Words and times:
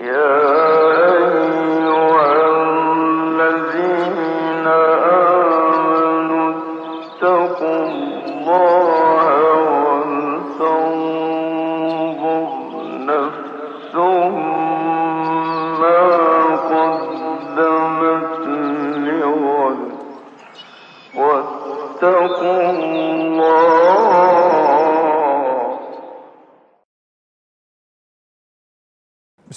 Yeah. 0.00 0.57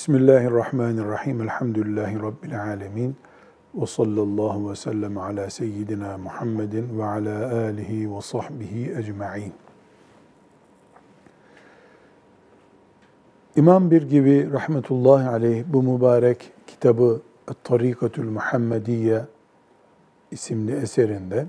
Bismillahirrahmanirrahim. 0.02 1.42
Elhamdülillahi 1.42 2.22
Rabbil 2.22 2.64
alemin. 2.64 3.16
Ve 3.76 3.86
sallallahu 3.86 4.72
ve 4.72 4.76
sellem 4.76 5.18
ala 5.18 5.50
seyyidina 5.50 6.18
Muhammedin 6.18 7.00
ve 7.00 7.06
ala 7.06 7.56
alihi 7.56 8.16
ve 8.16 8.22
sahbihi 8.22 8.92
ecma'in. 8.98 9.54
İmam 13.56 13.92
bir 13.92 14.02
gibi 14.02 14.52
rahmetullahi 14.54 15.30
aleyh 15.30 15.64
bu 15.68 15.84
mübarek 15.84 16.52
kitabı 16.68 17.22
Tarikatül 17.64 18.30
Muhammediye 18.30 19.26
isimli 20.32 20.76
eserinde 20.76 21.46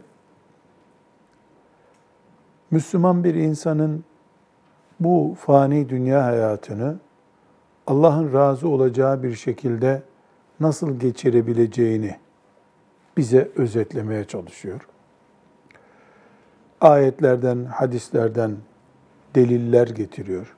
Müslüman 2.71 3.25
bir 3.25 3.35
insanın 3.35 4.05
bu 5.01 5.35
fani 5.39 5.89
dünya 5.89 6.25
hayatını 6.25 6.97
Allah'ın 7.87 8.33
razı 8.33 8.69
olacağı 8.69 9.23
bir 9.23 9.35
şekilde 9.35 10.03
nasıl 10.61 10.99
geçirebileceğini 10.99 12.17
bize 13.17 13.49
özetlemeye 13.57 14.25
çalışıyor. 14.25 14.89
Ayetlerden, 16.81 17.65
hadislerden 17.65 18.57
deliller 19.35 19.87
getiriyor. 19.89 20.57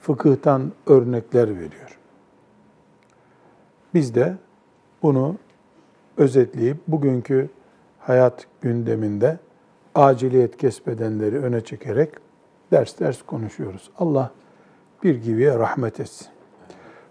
Fıkıhtan 0.00 0.72
örnekler 0.86 1.48
veriyor. 1.48 1.98
Biz 3.94 4.14
de 4.14 4.36
bunu 5.02 5.36
özetleyip 6.16 6.76
bugünkü 6.88 7.48
hayat 7.98 8.46
gündeminde 8.60 9.38
aciliyet 9.94 10.56
kesbedenleri 10.56 11.38
öne 11.38 11.64
çekerek 11.64 12.10
ders 12.72 13.00
ders 13.00 13.22
konuşuyoruz. 13.22 13.90
Allah 13.98 14.30
bir 15.02 15.22
gibiye 15.22 15.58
rahmet 15.58 16.00
etsin. 16.00 16.28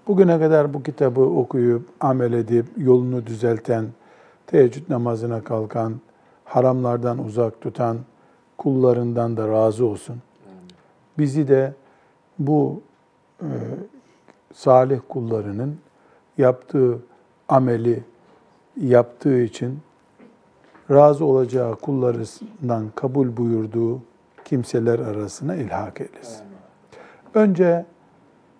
Bugüne 0.08 0.40
kadar 0.40 0.74
bu 0.74 0.84
kitabı 0.84 1.22
okuyup, 1.22 1.90
amel 2.00 2.34
edip, 2.34 2.66
yolunu 2.78 3.26
düzelten, 3.26 3.86
teheccüd 4.48 4.90
namazına 4.90 5.44
kalkan, 5.44 5.94
haramlardan 6.46 7.26
uzak 7.26 7.62
tutan 7.62 7.98
kullarından 8.58 9.38
da 9.38 9.48
razı 9.48 9.86
olsun. 9.86 10.16
Bizi 11.18 11.48
de 11.48 11.74
bu 12.40 12.82
e, 13.42 13.48
salih 14.54 15.00
kullarının 15.10 15.78
yaptığı 16.38 17.00
ameli 17.50 18.04
yaptığı 18.82 19.42
için 19.42 19.80
razı 20.92 21.26
olacağı 21.26 21.76
kullarından 21.76 22.92
kabul 22.96 23.38
buyurduğu 23.38 24.02
kimseler 24.46 25.00
arasına 25.00 25.56
ilhak 25.56 26.02
eylesin. 26.02 26.47
Önce 27.34 27.86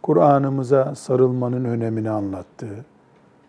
Kur'an'ımıza 0.04 0.96
sarılmanın 0.96 1.66
önemini 1.66 2.10
anlattı. 2.10 2.68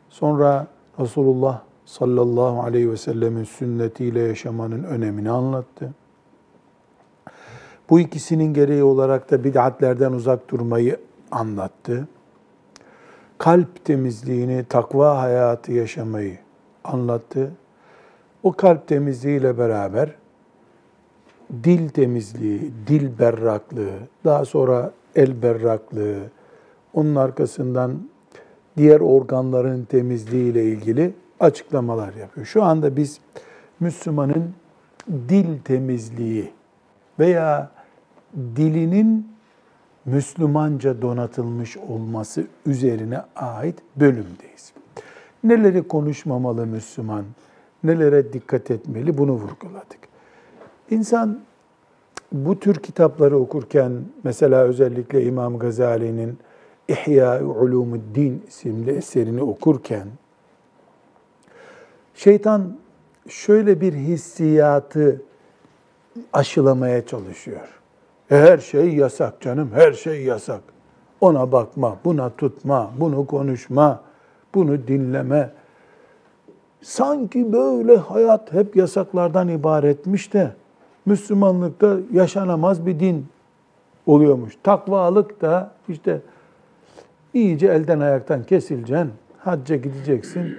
Sonra 0.08 0.66
Resulullah 1.00 1.60
sallallahu 1.84 2.62
aleyhi 2.62 2.90
ve 2.90 2.96
sellemin 2.96 3.44
sünnetiyle 3.44 4.20
yaşamanın 4.20 4.82
önemini 4.82 5.30
anlattı. 5.30 5.92
Bu 7.90 8.00
ikisinin 8.00 8.54
gereği 8.54 8.82
olarak 8.82 9.30
da 9.30 9.44
bid'atlerden 9.44 10.12
uzak 10.12 10.50
durmayı 10.50 11.00
anlattı. 11.30 12.08
Kalp 13.38 13.84
temizliğini, 13.84 14.64
takva 14.64 15.18
hayatı 15.18 15.72
yaşamayı 15.72 16.38
anlattı. 16.84 17.50
O 18.42 18.52
kalp 18.52 18.88
temizliğiyle 18.88 19.58
beraber 19.58 20.14
dil 21.64 21.88
temizliği, 21.88 22.72
dil 22.86 23.18
berraklığı, 23.18 23.98
daha 24.24 24.44
sonra 24.44 24.92
el 25.18 25.42
berraklığı, 25.42 26.18
onun 26.94 27.14
arkasından 27.14 28.08
diğer 28.76 29.00
organların 29.00 29.84
temizliği 29.84 30.52
ile 30.52 30.64
ilgili 30.64 31.14
açıklamalar 31.40 32.14
yapıyor. 32.14 32.46
Şu 32.46 32.62
anda 32.62 32.96
biz 32.96 33.20
Müslümanın 33.80 34.54
dil 35.08 35.58
temizliği 35.64 36.50
veya 37.18 37.70
dilinin 38.56 39.28
Müslümanca 40.04 41.02
donatılmış 41.02 41.76
olması 41.76 42.46
üzerine 42.66 43.20
ait 43.36 43.78
bölümdeyiz. 43.96 44.72
Neleri 45.44 45.88
konuşmamalı 45.88 46.66
Müslüman, 46.66 47.24
nelere 47.84 48.32
dikkat 48.32 48.70
etmeli 48.70 49.18
bunu 49.18 49.32
vurguladık. 49.32 49.98
İnsan 50.90 51.40
bu 52.32 52.58
tür 52.60 52.74
kitapları 52.74 53.38
okurken 53.38 53.92
mesela 54.24 54.62
özellikle 54.62 55.24
İmam 55.24 55.58
Gazali'nin 55.58 56.38
İhya 56.88 57.44
Ulumuddin 57.44 58.44
isimli 58.48 58.90
eserini 58.90 59.42
okurken 59.42 60.08
şeytan 62.14 62.76
şöyle 63.28 63.80
bir 63.80 63.92
hissiyatı 63.92 65.22
aşılamaya 66.32 67.06
çalışıyor. 67.06 67.68
Her 68.28 68.58
şey 68.58 68.94
yasak 68.94 69.40
canım, 69.40 69.70
her 69.74 69.92
şey 69.92 70.22
yasak. 70.22 70.60
Ona 71.20 71.52
bakma, 71.52 71.96
buna 72.04 72.30
tutma, 72.30 72.90
bunu 72.98 73.26
konuşma, 73.26 74.02
bunu 74.54 74.88
dinleme. 74.88 75.50
Sanki 76.82 77.52
böyle 77.52 77.96
hayat 77.96 78.52
hep 78.52 78.76
yasaklardan 78.76 79.48
ibaretmiş 79.48 80.32
de 80.32 80.52
Müslümanlıkta 81.08 81.96
yaşanamaz 82.12 82.86
bir 82.86 83.00
din 83.00 83.26
oluyormuş. 84.06 84.56
Takvalık 84.62 85.40
da 85.40 85.72
işte 85.88 86.20
iyice 87.34 87.66
elden 87.66 88.00
ayaktan 88.00 88.42
kesileceksin, 88.42 89.10
hacca 89.38 89.76
gideceksin, 89.76 90.56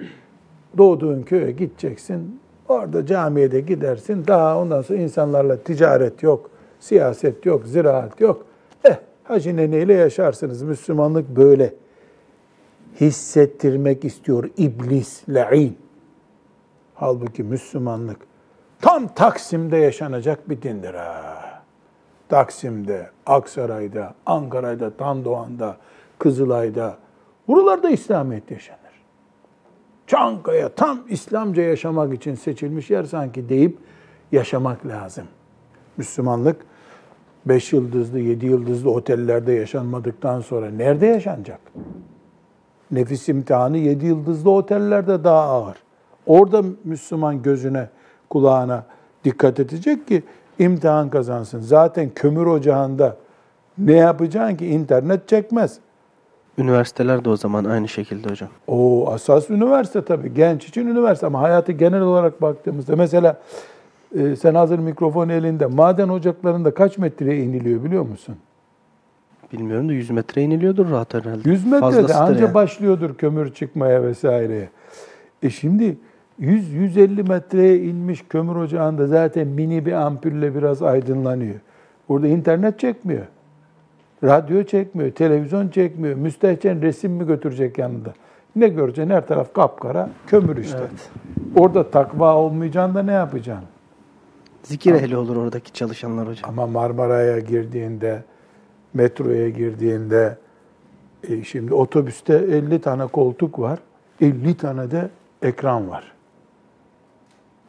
doğduğun 0.78 1.22
köye 1.22 1.50
gideceksin, 1.50 2.40
orada 2.68 3.06
camiye 3.06 3.52
de 3.52 3.60
gidersin, 3.60 4.24
daha 4.26 4.58
ondan 4.58 4.82
sonra 4.82 4.98
insanlarla 4.98 5.56
ticaret 5.56 6.22
yok, 6.22 6.50
siyaset 6.80 7.46
yok, 7.46 7.66
ziraat 7.66 8.20
yok. 8.20 8.46
Eh, 8.84 8.96
hacı 9.24 9.56
neneyle 9.56 9.94
yaşarsınız. 9.94 10.62
Müslümanlık 10.62 11.36
böyle 11.36 11.74
hissettirmek 13.00 14.04
istiyor 14.04 14.50
iblis, 14.56 15.28
la'in. 15.28 15.76
Halbuki 16.94 17.42
Müslümanlık 17.42 18.29
tam 18.80 19.08
Taksim'de 19.08 19.76
yaşanacak 19.76 20.50
bir 20.50 20.62
dindir 20.62 20.94
ha. 20.94 21.62
Taksim'de, 22.28 23.10
Aksaray'da, 23.26 24.14
Ankara'da, 24.26 24.90
Tandoğan'da, 24.90 25.76
Kızılay'da, 26.18 26.96
buralarda 27.48 27.90
İslamiyet 27.90 28.50
yaşanır. 28.50 28.80
Çankaya 30.06 30.68
tam 30.68 31.00
İslamca 31.08 31.62
yaşamak 31.62 32.14
için 32.14 32.34
seçilmiş 32.34 32.90
yer 32.90 33.04
sanki 33.04 33.48
deyip 33.48 33.78
yaşamak 34.32 34.86
lazım. 34.86 35.24
Müslümanlık 35.96 36.56
beş 37.46 37.72
yıldızlı, 37.72 38.18
yedi 38.18 38.46
yıldızlı 38.46 38.90
otellerde 38.90 39.52
yaşanmadıktan 39.52 40.40
sonra 40.40 40.70
nerede 40.70 41.06
yaşanacak? 41.06 41.60
Nefis 42.90 43.28
imtihanı 43.28 43.78
yedi 43.78 44.06
yıldızlı 44.06 44.50
otellerde 44.50 45.24
daha 45.24 45.40
ağır. 45.40 45.76
Orada 46.26 46.62
Müslüman 46.84 47.42
gözüne, 47.42 47.88
kulağına 48.30 48.84
dikkat 49.24 49.60
edecek 49.60 50.08
ki 50.08 50.22
imtihan 50.58 51.10
kazansın. 51.10 51.60
Zaten 51.60 52.10
kömür 52.14 52.46
ocağında 52.46 53.16
ne 53.78 53.96
yapacaksın 53.96 54.56
ki 54.56 54.66
internet 54.66 55.28
çekmez. 55.28 55.78
Üniversiteler 56.58 57.24
de 57.24 57.28
o 57.30 57.36
zaman 57.36 57.64
aynı 57.64 57.88
şekilde 57.88 58.28
hocam. 58.30 58.48
O 58.66 59.10
asas 59.12 59.50
üniversite 59.50 60.04
tabii. 60.04 60.34
Genç 60.34 60.68
için 60.68 60.86
üniversite 60.86 61.26
ama 61.26 61.40
hayatı 61.40 61.72
genel 61.72 62.00
olarak 62.00 62.42
baktığımızda 62.42 62.96
mesela 62.96 63.40
e, 64.18 64.36
sen 64.36 64.54
hazır 64.54 64.78
mikrofon 64.78 65.28
elinde 65.28 65.66
maden 65.66 66.08
ocaklarında 66.08 66.74
kaç 66.74 66.98
metreye 66.98 67.42
iniliyor 67.42 67.84
biliyor 67.84 68.02
musun? 68.02 68.36
Bilmiyorum 69.52 69.88
da 69.88 69.92
100 69.92 70.10
metre 70.10 70.42
iniliyordur 70.42 70.90
rahat 70.90 71.14
herhalde. 71.14 71.50
100 71.50 71.66
metrede 71.66 72.14
anca 72.14 72.40
yani. 72.40 72.54
başlıyordur 72.54 73.14
kömür 73.14 73.54
çıkmaya 73.54 74.02
vesaireye. 74.02 74.68
E 75.42 75.50
şimdi 75.50 75.96
100-150 76.40 77.28
metreye 77.28 77.78
inmiş 77.78 78.24
kömür 78.28 78.56
ocağında 78.56 79.06
zaten 79.06 79.46
mini 79.48 79.86
bir 79.86 79.92
ampulle 79.92 80.54
biraz 80.54 80.82
aydınlanıyor. 80.82 81.54
Orada 82.08 82.28
internet 82.28 82.78
çekmiyor. 82.78 83.26
Radyo 84.24 84.64
çekmiyor, 84.64 85.10
televizyon 85.10 85.68
çekmiyor. 85.68 86.16
Müstehcen 86.16 86.82
resim 86.82 87.12
mi 87.12 87.26
götürecek 87.26 87.78
yanında? 87.78 88.14
Ne 88.56 88.68
göreceksin? 88.68 89.10
Her 89.10 89.26
taraf 89.26 89.54
kapkara, 89.54 90.10
kömür 90.26 90.56
işte. 90.56 90.82
Orada 91.56 91.90
takva 91.90 92.36
olmayacağında 92.36 93.02
ne 93.02 93.12
yapacaksın? 93.12 93.66
Zikir 94.62 94.94
ehli 94.94 95.16
olur 95.16 95.36
oradaki 95.36 95.72
çalışanlar 95.72 96.28
hocam. 96.28 96.50
Ama 96.50 96.66
Marmara'ya 96.66 97.38
girdiğinde, 97.38 98.22
metroya 98.94 99.48
girdiğinde, 99.48 100.36
e, 101.28 101.44
şimdi 101.44 101.74
otobüste 101.74 102.34
50 102.34 102.80
tane 102.80 103.06
koltuk 103.06 103.58
var, 103.58 103.78
50 104.20 104.54
tane 104.56 104.90
de 104.90 105.08
ekran 105.42 105.90
var. 105.90 106.12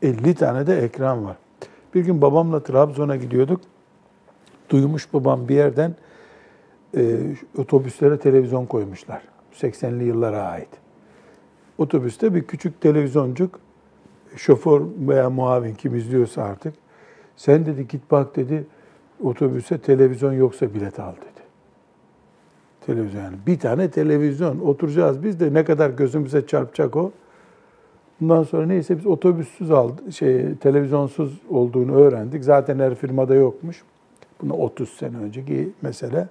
50 0.01 0.35
tane 0.35 0.67
de 0.67 0.77
ekran 0.77 1.25
var. 1.25 1.37
Bir 1.95 2.05
gün 2.05 2.21
babamla 2.21 2.63
Trabzon'a 2.63 3.15
gidiyorduk. 3.15 3.61
Duymuş 4.69 5.13
babam 5.13 5.47
bir 5.47 5.55
yerden 5.55 5.95
e, 6.97 7.17
otobüslere 7.57 8.19
televizyon 8.19 8.65
koymuşlar. 8.65 9.21
80'li 9.53 10.03
yıllara 10.03 10.43
ait. 10.43 10.69
Otobüste 11.77 12.35
bir 12.35 12.43
küçük 12.43 12.81
televizyoncuk, 12.81 13.59
şoför 14.35 14.81
veya 15.07 15.29
muavin 15.29 15.75
kim 15.75 15.95
izliyorsa 15.95 16.43
artık, 16.43 16.73
sen 17.35 17.65
dedi 17.65 17.87
git 17.87 18.11
bak 18.11 18.35
dedi, 18.35 18.65
otobüse 19.23 19.77
televizyon 19.77 20.33
yoksa 20.33 20.73
bilet 20.73 20.99
al 20.99 21.13
dedi. 21.15 21.41
Televizyon 22.85 23.21
yani. 23.21 23.35
Bir 23.47 23.59
tane 23.59 23.91
televizyon. 23.91 24.59
Oturacağız 24.59 25.23
biz 25.23 25.39
de 25.39 25.53
ne 25.53 25.65
kadar 25.65 25.89
gözümüze 25.89 26.47
çarpacak 26.47 26.95
o. 26.95 27.11
Bundan 28.21 28.43
sonra 28.43 28.65
neyse 28.65 28.97
biz 28.97 29.05
otobüssüz 29.05 29.71
aldık, 29.71 30.13
şey, 30.13 30.55
televizyonsuz 30.55 31.41
olduğunu 31.49 31.95
öğrendik. 31.95 32.43
Zaten 32.43 32.79
her 32.79 32.95
firmada 32.95 33.35
yokmuş. 33.35 33.83
Buna 34.41 34.53
30 34.53 34.89
sene 34.89 35.17
önceki 35.17 35.69
mesele. 35.81 36.27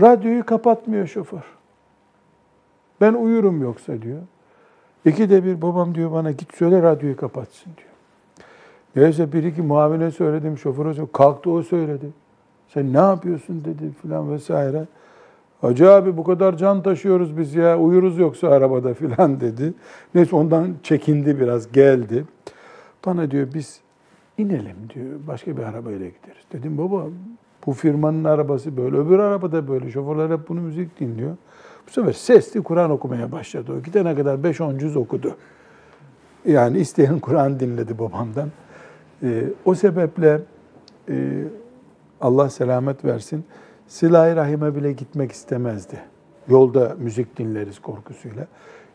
Radyoyu 0.00 0.46
kapatmıyor 0.46 1.06
şoför. 1.06 1.42
Ben 3.00 3.14
uyurum 3.14 3.62
yoksa 3.62 4.02
diyor. 4.02 4.20
İki 5.04 5.30
de 5.30 5.44
bir 5.44 5.62
babam 5.62 5.94
diyor 5.94 6.12
bana 6.12 6.30
git 6.30 6.54
söyle 6.54 6.82
radyoyu 6.82 7.16
kapatsın 7.16 7.72
diyor. 7.76 7.88
Neyse 8.96 9.32
bir 9.32 9.44
iki 9.44 9.62
muavine 9.62 10.10
söyledim, 10.10 10.58
şoföre 10.58 10.88
söyledim. 10.88 11.08
Kalktı 11.12 11.50
o 11.50 11.62
söyledi. 11.62 12.06
Sen 12.68 12.92
ne 12.92 12.98
yapıyorsun 12.98 13.64
dedi 13.64 13.92
filan 14.02 14.32
vesaire. 14.32 14.86
Hacı 15.60 15.90
abi 15.90 16.16
bu 16.16 16.24
kadar 16.24 16.56
can 16.56 16.82
taşıyoruz 16.82 17.38
biz 17.38 17.54
ya 17.54 17.78
uyuruz 17.78 18.18
yoksa 18.18 18.48
arabada 18.48 18.94
filan 18.94 19.40
dedi. 19.40 19.74
Neyse 20.14 20.36
ondan 20.36 20.74
çekindi 20.82 21.40
biraz 21.40 21.72
geldi. 21.72 22.24
Bana 23.06 23.30
diyor 23.30 23.48
biz 23.54 23.80
inelim 24.38 24.76
diyor 24.94 25.06
başka 25.26 25.56
bir 25.56 25.62
arabayla 25.62 26.06
gideriz. 26.06 26.44
Dedim 26.52 26.78
baba 26.78 27.04
bu 27.66 27.72
firmanın 27.72 28.24
arabası 28.24 28.76
böyle 28.76 28.96
öbür 28.96 29.18
arabada 29.18 29.68
böyle 29.68 29.90
şoförler 29.90 30.30
hep 30.30 30.48
bunu 30.48 30.60
müzik 30.60 31.00
dinliyor. 31.00 31.36
Bu 31.86 31.92
sefer 31.92 32.12
sesli 32.12 32.62
Kur'an 32.62 32.90
okumaya 32.90 33.32
başladı. 33.32 33.72
O 33.80 33.82
gidene 33.82 34.14
kadar 34.14 34.34
5-10 34.34 34.78
cüz 34.78 34.96
okudu. 34.96 35.36
Yani 36.44 36.78
isteyen 36.78 37.18
Kur'an 37.18 37.60
dinledi 37.60 37.98
babamdan. 37.98 38.48
Ee, 39.22 39.44
o 39.64 39.74
sebeple 39.74 40.40
e, 41.08 41.44
Allah 42.20 42.50
selamet 42.50 43.04
versin. 43.04 43.44
Silah-ı 43.88 44.36
Rahim'e 44.36 44.76
bile 44.76 44.92
gitmek 44.92 45.32
istemezdi. 45.32 46.00
Yolda 46.48 46.96
müzik 46.98 47.38
dinleriz 47.38 47.78
korkusuyla. 47.78 48.46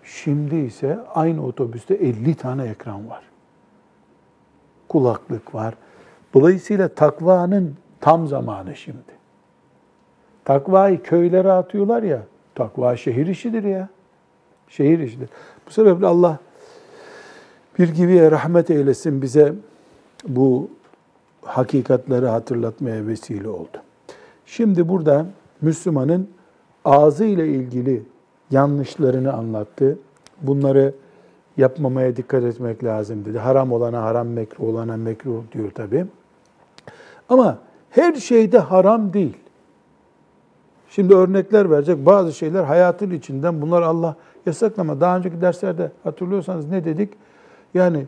Şimdi 0.03 0.55
ise 0.55 0.99
aynı 1.13 1.45
otobüste 1.45 1.93
50 1.93 2.35
tane 2.35 2.63
ekran 2.63 3.09
var. 3.09 3.23
Kulaklık 4.89 5.55
var. 5.55 5.73
Dolayısıyla 6.33 6.87
takvanın 6.87 7.75
tam 8.01 8.27
zamanı 8.27 8.75
şimdi. 8.75 9.13
Takvayı 10.45 11.03
köylere 11.03 11.51
atıyorlar 11.51 12.03
ya, 12.03 12.23
takva 12.55 12.97
şehir 12.97 13.27
işidir 13.27 13.63
ya. 13.63 13.89
Şehir 14.67 14.99
işidir. 14.99 15.29
Bu 15.67 15.71
sebeple 15.71 16.07
Allah 16.07 16.39
bir 17.79 17.89
gibiye 17.89 18.31
rahmet 18.31 18.69
eylesin 18.69 19.21
bize 19.21 19.53
bu 20.27 20.69
hakikatleri 21.41 22.27
hatırlatmaya 22.27 23.07
vesile 23.07 23.49
oldu. 23.49 23.81
Şimdi 24.55 24.89
burada 24.89 25.25
Müslümanın 25.61 26.29
ağzı 26.85 27.25
ile 27.25 27.47
ilgili 27.47 28.03
yanlışlarını 28.51 29.33
anlattı. 29.33 29.97
Bunları 30.41 30.93
yapmamaya 31.57 32.15
dikkat 32.15 32.43
etmek 32.43 32.83
lazım 32.83 33.25
dedi. 33.25 33.39
Haram 33.39 33.71
olana 33.71 34.03
haram, 34.03 34.27
mekruh 34.27 34.63
olana 34.63 34.97
mekruh 34.97 35.43
diyor 35.51 35.71
tabi. 35.71 36.05
Ama 37.29 37.57
her 37.89 38.13
şeyde 38.13 38.59
haram 38.59 39.13
değil. 39.13 39.37
Şimdi 40.89 41.15
örnekler 41.15 41.71
verecek 41.71 42.05
bazı 42.05 42.33
şeyler 42.33 42.63
hayatın 42.63 43.11
içinden 43.11 43.61
bunlar 43.61 43.81
Allah 43.81 44.15
yasaklama. 44.45 45.01
Daha 45.01 45.17
önceki 45.17 45.41
derslerde 45.41 45.91
hatırlıyorsanız 46.03 46.69
ne 46.69 46.85
dedik? 46.85 47.13
Yani 47.73 48.05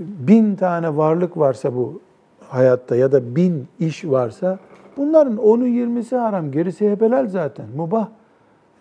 bin 0.00 0.56
tane 0.56 0.96
varlık 0.96 1.38
varsa 1.38 1.74
bu 1.74 2.00
hayatta 2.48 2.96
ya 2.96 3.12
da 3.12 3.36
bin 3.36 3.68
iş 3.78 4.04
varsa 4.04 4.58
bunların 4.96 5.36
onu 5.36 5.68
20'si 5.68 6.16
haram, 6.16 6.52
gerisi 6.52 6.90
hep 6.90 7.00
helal 7.00 7.28
zaten, 7.28 7.66
mubah. 7.76 8.08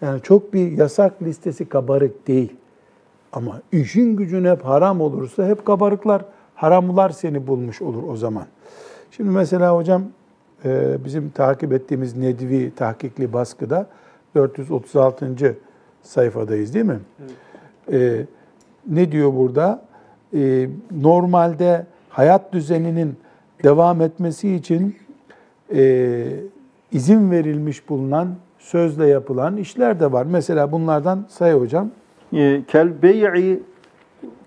Yani 0.01 0.21
çok 0.21 0.53
bir 0.53 0.71
yasak 0.71 1.21
listesi 1.23 1.69
kabarık 1.69 2.27
değil. 2.27 2.53
Ama 3.33 3.61
işin 3.71 4.15
gücün 4.15 4.45
hep 4.45 4.65
haram 4.65 5.01
olursa 5.01 5.47
hep 5.47 5.65
kabarıklar, 5.65 6.25
haramlar 6.56 7.09
seni 7.09 7.47
bulmuş 7.47 7.81
olur 7.81 8.03
o 8.03 8.15
zaman. 8.15 8.45
Şimdi 9.11 9.29
mesela 9.29 9.75
hocam 9.75 10.03
e, 10.65 10.97
bizim 11.06 11.29
takip 11.29 11.73
ettiğimiz 11.73 12.17
Nedvi 12.17 12.75
tahkikli 12.75 13.33
baskıda 13.33 13.88
436. 14.35 15.57
sayfadayız 16.01 16.73
değil 16.73 16.85
mi? 16.85 17.00
Evet. 17.89 18.27
Ne 18.88 19.11
diyor 19.11 19.33
burada? 19.35 19.81
E, 20.33 20.69
Normalde 21.01 21.85
hayat 22.09 22.53
düzeninin 22.53 23.17
devam 23.63 24.01
etmesi 24.01 24.56
için 24.56 24.95
e, 25.74 26.25
izin 26.92 27.31
verilmiş 27.31 27.89
bulunan 27.89 28.27
sözle 28.60 29.07
yapılan 29.07 29.57
işler 29.57 30.00
de 30.00 30.12
var. 30.12 30.25
Mesela 30.30 30.71
bunlardan 30.71 31.25
say 31.30 31.54
hocam. 31.54 31.89
E, 32.33 32.62
kel 32.68 33.01
bey'i 33.01 33.60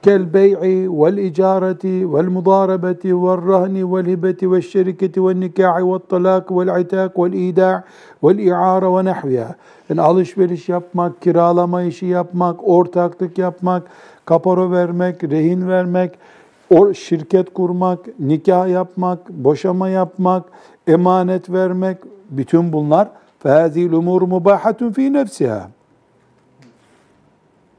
kel 0.02 0.34
bey'i 0.34 0.90
vel 0.90 1.16
icareti 1.16 2.14
vel 2.14 2.28
mudarabeti 2.28 3.14
vel 3.16 3.48
rahni 3.48 3.94
vel 3.94 4.06
hibeti 4.06 4.52
vel 4.52 4.60
şeriketi 4.60 5.24
vel 5.24 5.36
nikahi 5.36 5.86
vel 5.86 5.98
talak 5.98 6.50
vel 6.50 6.80
itak 6.80 7.18
vel 7.18 7.32
ida' 7.32 7.84
vel 8.24 8.38
i'ara 8.38 8.96
ve 8.96 9.04
nahviha. 9.04 9.54
Yani 9.88 10.00
alışveriş 10.00 10.68
yapmak, 10.68 11.22
kiralama 11.22 11.82
işi 11.82 12.06
yapmak, 12.06 12.68
ortaklık 12.68 13.38
yapmak, 13.38 13.82
kaparo 14.24 14.70
vermek, 14.70 15.24
rehin 15.24 15.68
vermek, 15.68 16.18
şirket 16.94 17.52
kurmak, 17.52 17.98
nikah 18.18 18.68
yapmak, 18.68 19.28
boşama 19.28 19.88
yapmak, 19.88 20.44
emanet 20.87 21.49
vermek, 21.49 21.97
bütün 22.29 22.73
bunlar 22.73 23.09
فَهَذِي 23.43 23.89
الْاُمُورُ 23.89 24.21
مُبَاحَةٌ 24.35 24.93
ف۪ي 24.93 25.23
نَفْسِهَا 25.23 25.61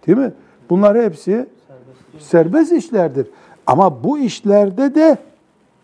Değil 0.06 0.18
mi? 0.18 0.32
Bunlar 0.70 1.02
hepsi 1.02 1.46
serbest 2.18 2.72
işlerdir. 2.72 3.26
Ama 3.66 4.04
bu 4.04 4.18
işlerde 4.18 4.94
de 4.94 5.18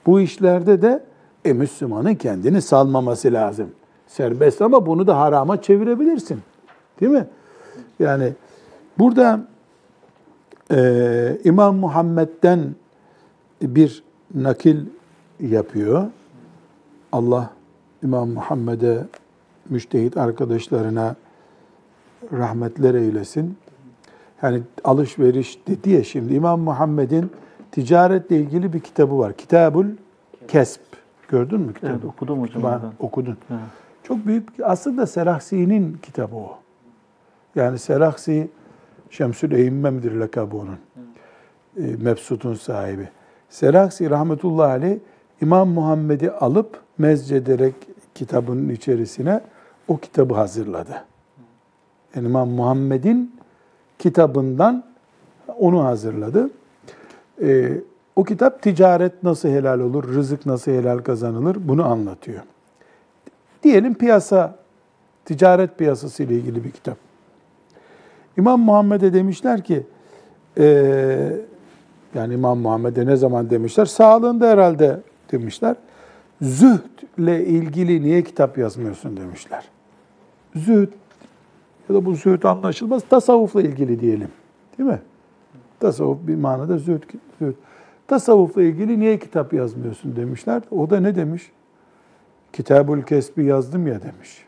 bu 0.07 0.21
işlerde 0.21 0.83
de 0.83 1.05
e, 1.45 1.53
Müslümanın 1.53 2.14
kendini 2.14 2.62
salmaması 2.62 3.33
lazım. 3.33 3.71
Serbest 4.07 4.62
ama 4.62 4.87
bunu 4.87 5.07
da 5.07 5.21
harama 5.21 5.62
çevirebilirsin. 5.62 6.41
Değil 7.00 7.12
mi? 7.12 7.26
Yani 7.99 8.33
burada 8.99 9.41
e, 10.71 11.38
İmam 11.45 11.76
Muhammed'den 11.76 12.75
bir 13.62 14.03
nakil 14.35 14.76
yapıyor. 15.41 16.07
Allah 17.12 17.50
İmam 18.04 18.30
Muhammed'e, 18.30 19.06
müştehit 19.70 20.18
arkadaşlarına 20.18 21.16
rahmetler 22.34 22.94
eylesin. 22.94 23.58
Yani 24.42 24.62
alışveriş 24.84 25.60
dedi 25.68 25.89
ya 25.89 26.04
şimdi 26.04 26.34
İmam 26.34 26.60
Muhammed'in 26.60 27.32
ticaretle 27.72 28.38
ilgili 28.38 28.74
bir 28.74 28.80
kitabı 28.80 29.20
var. 29.20 29.34
Kitabul 29.34 29.86
Kesp. 30.48 30.82
Gördün 31.28 31.60
mü 31.62 31.74
kitabı? 31.74 31.92
Evet, 31.92 32.06
okudum 32.06 32.42
hocam 32.42 32.63
Ben- 32.63 33.06
okudun. 33.06 33.38
Evet. 33.51 33.60
Çok 34.04 34.25
büyük 34.25 34.50
aslında 34.63 35.08
Serahsi'nin 35.08 35.98
kitabı 36.01 36.36
o. 36.36 36.58
Yani 37.56 37.80
Serahsi 37.80 38.50
Şemsül 39.10 39.51
Eğimme 39.51 39.89
midir 39.89 40.12
lakabı 40.12 40.58
onun? 40.58 40.78
E, 41.78 41.82
Mebsut'un 42.01 42.54
sahibi. 42.54 43.10
Serahsi 43.50 44.10
rahmetullahi 44.10 44.72
aleyh 44.72 44.98
İmam 45.41 45.69
Muhammed'i 45.69 46.31
alıp 46.31 46.79
mezcederek 46.98 47.75
kitabının 48.15 48.69
içerisine 48.69 49.41
o 49.88 49.98
kitabı 49.98 50.34
hazırladı. 50.34 51.03
Yani 52.15 52.27
İmam 52.27 52.50
Muhammed'in 52.50 53.36
kitabından 54.00 54.84
onu 55.58 55.84
hazırladı. 55.84 56.50
Ee, 57.41 57.72
o 58.15 58.24
kitap 58.24 58.62
ticaret 58.62 59.24
nasıl 59.24 59.50
helal 59.50 59.79
olur, 59.79 60.03
rızık 60.03 60.46
nasıl 60.46 60.72
helal 60.72 60.98
kazanılır 60.98 61.58
bunu 61.60 61.86
anlatıyor. 61.86 62.41
Diyelim 63.63 63.93
piyasa, 63.96 64.55
ticaret 65.25 65.77
piyasası 65.77 66.24
ile 66.24 66.34
ilgili 66.34 66.63
bir 66.63 66.72
kitap. 66.72 66.98
İmam 68.38 68.62
Muhammed'e 68.62 69.13
demişler 69.13 69.63
ki, 69.63 69.84
eee, 70.58 71.41
yani 72.15 72.34
İmam 72.34 72.60
Muhammed'e 72.60 73.05
ne 73.05 73.15
zaman 73.15 73.50
demişler? 73.50 73.86
Sağlığında 73.86 74.48
herhalde 74.48 75.00
demişler. 75.32 75.76
Zühdle 76.42 77.46
ilgili 77.46 78.02
niye 78.02 78.24
kitap 78.24 78.58
yazmıyorsun 78.58 79.18
demişler. 79.18 79.70
Zühd 80.56 80.92
ya 81.90 81.96
da 81.96 82.06
bu 82.06 82.16
zühd 82.16 82.44
anlaşılmaz. 82.44 83.04
Tasavvufla 83.10 83.62
ilgili 83.62 84.00
diyelim. 84.00 84.30
Değil 84.78 84.90
mi? 84.90 85.00
Tasavvuf 85.80 86.28
bir 86.28 86.36
manada 86.36 86.78
zühd. 86.78 87.04
zühd. 87.42 87.54
Tasavvufla 88.08 88.64
ilgili 88.64 89.00
niye 89.00 89.20
kitap 89.20 89.54
yazmıyorsun 89.54 90.16
demişler. 90.16 90.62
O 90.72 90.90
da 90.90 91.00
ne 91.00 91.16
demiş? 91.16 91.52
Kitabul 92.54 93.02
Kesbi 93.02 93.46
yazdım 93.46 93.88
ya 93.88 94.02
demiş. 94.02 94.46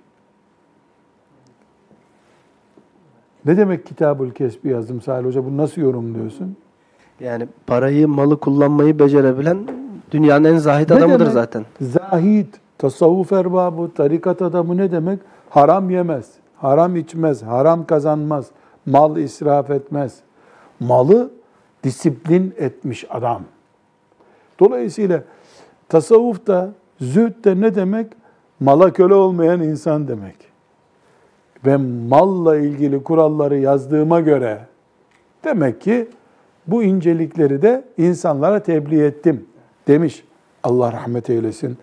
Ne 3.46 3.58
demek 3.58 3.86
Kitabul 3.86 4.32
Kesbi 4.32 4.70
yazdım 4.70 5.02
Salih 5.02 5.28
Hoca? 5.28 5.46
Bunu 5.46 5.58
nasıl 5.58 5.82
yorumluyorsun? 5.82 6.58
Yani 7.20 7.48
parayı, 7.68 8.08
malı 8.08 8.40
kullanmayı 8.40 9.00
becerebilen 9.00 9.68
dünyanın 10.12 10.44
en 10.44 10.58
zahid 10.58 10.90
Ne 10.90 10.96
adamıdır 10.96 11.20
demek? 11.20 11.34
zaten. 11.34 11.66
Zahid, 11.82 12.48
tasavvuf 12.78 13.34
erbabı, 13.34 13.92
tarikat 13.94 14.42
adamı 14.42 14.78
ne 14.78 14.92
demek? 14.92 15.20
Haram 15.50 15.90
yemez, 15.90 16.32
haram 16.58 16.96
içmez, 16.96 17.44
haram 17.44 17.86
kazanmaz, 17.86 18.46
mal 18.86 19.18
israf 19.18 19.70
etmez. 19.70 20.20
Malı 20.80 21.32
disiplin 21.84 22.54
etmiş 22.58 23.06
adam. 23.10 23.42
Dolayısıyla 24.60 25.24
tasavvuf 25.90 26.48
da, 26.48 26.70
zühd 27.02 27.46
de 27.46 27.62
ne 27.62 27.76
demek? 27.76 28.08
Mala 28.60 28.94
köle 28.94 29.14
olmayan 29.14 29.62
insan 29.62 30.08
demek. 30.08 30.36
Ve 31.66 31.78
malla 32.10 32.58
ilgili 32.58 33.04
kuralları 33.04 33.58
yazdığıma 33.58 34.20
göre 34.20 34.60
demek 35.44 35.82
ki 35.82 36.08
bu 36.68 36.84
incelikleri 36.84 37.62
de 37.62 37.84
insanlara 37.98 38.60
tebliğ 38.60 39.04
ettim 39.04 39.46
demiş. 39.92 40.24
Allah 40.64 40.94
rahmet 40.94 41.30
eylesin. 41.30 41.78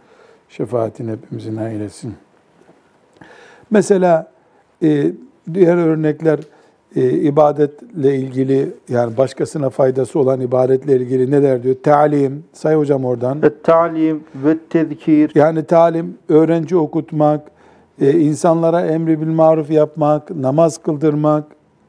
Şefaatini 0.49 1.11
hepimizin 1.11 1.57
eylesin. 1.57 2.15
Mesela 3.71 4.31
e, 4.83 5.13
diğer 5.55 5.77
örnekler 5.77 6.41
e, 6.97 7.11
ibadetle 7.11 8.17
ilgili 8.17 8.73
yani 8.89 9.17
başkasına 9.17 9.71
faydası 9.71 10.19
olan 10.19 10.41
ibadetle 10.41 10.97
ilgili 10.97 11.31
neler 11.31 11.63
diyor? 11.63 11.77
Talim, 11.83 12.45
say 12.53 12.75
hocam 12.75 13.05
oradan. 13.05 13.43
Et-ta'lim 13.43 14.25
ve 14.35 14.59
tezkir 14.71 15.33
Yani 15.35 15.65
talim, 15.65 16.19
öğrenci 16.29 16.77
okutmak, 16.77 17.51
e, 18.01 18.13
insanlara 18.13 18.81
emri 18.87 19.21
bil 19.21 19.27
maruf 19.27 19.71
yapmak, 19.71 20.31
namaz 20.31 20.79
kıldırmak 20.79 21.45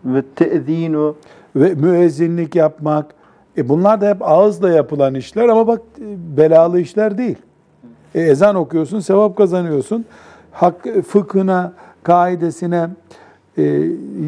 ve 0.05 0.23
te'zinu 0.35 1.15
ve 1.55 1.73
müezzinlik 1.73 2.55
yapmak. 2.55 3.18
E 3.57 3.69
bunlar 3.69 4.01
da 4.01 4.09
hep 4.09 4.21
ağızla 4.21 4.69
yapılan 4.69 5.15
işler 5.15 5.47
ama 5.47 5.67
bak 5.67 5.81
e, 6.01 6.37
belalı 6.37 6.79
işler 6.79 7.17
değil. 7.17 7.37
E, 8.15 8.21
ezan 8.21 8.55
okuyorsun, 8.55 8.99
sevap 8.99 9.37
kazanıyorsun. 9.37 10.05
Hak 10.51 10.87
fıkhına, 11.07 11.73
kaidesine 12.03 12.89
e, 13.57 13.63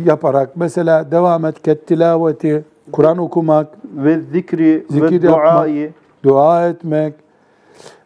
yaparak 0.06 0.50
mesela 0.56 1.12
devam 1.12 1.46
et 1.46 1.62
kettilaveti, 1.64 2.66
Kur'an 2.92 3.18
okumak, 3.18 3.68
ve 3.96 4.20
zikri 4.20 4.86
Zikir 4.90 5.24
ve 5.24 5.28
duayı 5.28 5.92
dua 6.24 6.68
etmek. 6.68 7.14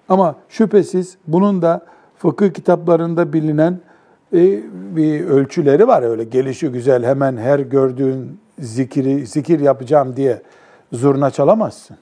Ama 0.09 0.35
şüphesiz 0.49 1.17
bunun 1.27 1.61
da 1.61 1.85
fıkıh 2.17 2.53
kitaplarında 2.53 3.33
bilinen 3.33 3.79
e, 4.33 4.59
bir 4.95 5.25
ölçüleri 5.25 5.87
var 5.87 6.03
öyle 6.03 6.23
gelişi 6.23 6.67
güzel 6.67 7.03
hemen 7.03 7.37
her 7.37 7.59
gördüğün 7.59 8.39
zikiri 8.59 9.25
zikir 9.25 9.59
yapacağım 9.59 10.15
diye 10.15 10.41
zurna 10.93 11.31
çalamazsın. 11.31 11.97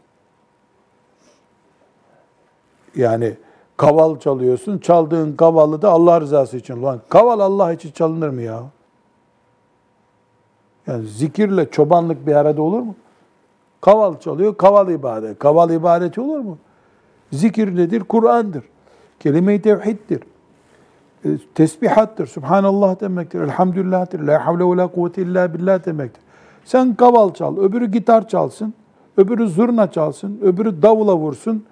Yani 2.95 3.37
kaval 3.77 4.19
çalıyorsun. 4.19 4.77
Çaldığın 4.77 5.35
kavalı 5.35 5.81
da 5.81 5.89
Allah 5.89 6.21
rızası 6.21 6.57
için. 6.57 6.77
Ulan 6.77 6.99
kaval 7.09 7.39
Allah 7.39 7.73
için 7.73 7.91
çalınır 7.91 8.29
mı 8.29 8.41
ya? 8.41 8.63
Yani 10.87 11.07
zikirle 11.07 11.71
çobanlık 11.71 12.27
bir 12.27 12.35
arada 12.35 12.61
olur 12.61 12.79
mu? 12.79 12.95
Kaval 13.81 14.19
çalıyor, 14.19 14.57
kaval 14.57 14.89
ibadet. 14.89 15.39
Kaval 15.39 15.69
ibadeti 15.69 16.21
olur 16.21 16.39
mu? 16.39 16.57
Zikir 17.31 17.75
nedir? 17.75 17.99
Kur'an'dır. 17.99 18.63
Kelime-i 19.19 19.61
tevhiddir. 19.61 20.23
E, 21.25 21.29
Tesbihattır. 21.55 22.27
Subhanallah 22.27 22.99
demektir. 23.01 23.41
Elhamdülillah'tır. 23.41 24.19
La 24.19 24.45
havle 24.45 24.63
ve 24.63 24.77
la 24.77 24.87
kuvvete 24.87 25.21
illa 25.21 25.53
billah 25.53 25.85
demektir. 25.85 26.23
Sen 26.65 26.95
kaval 26.95 27.33
çal, 27.33 27.57
öbürü 27.57 27.91
gitar 27.91 28.27
çalsın, 28.27 28.73
öbürü 29.17 29.47
zurna 29.47 29.91
çalsın, 29.91 30.39
öbürü 30.41 30.81
davula 30.81 31.17
vursun. 31.17 31.63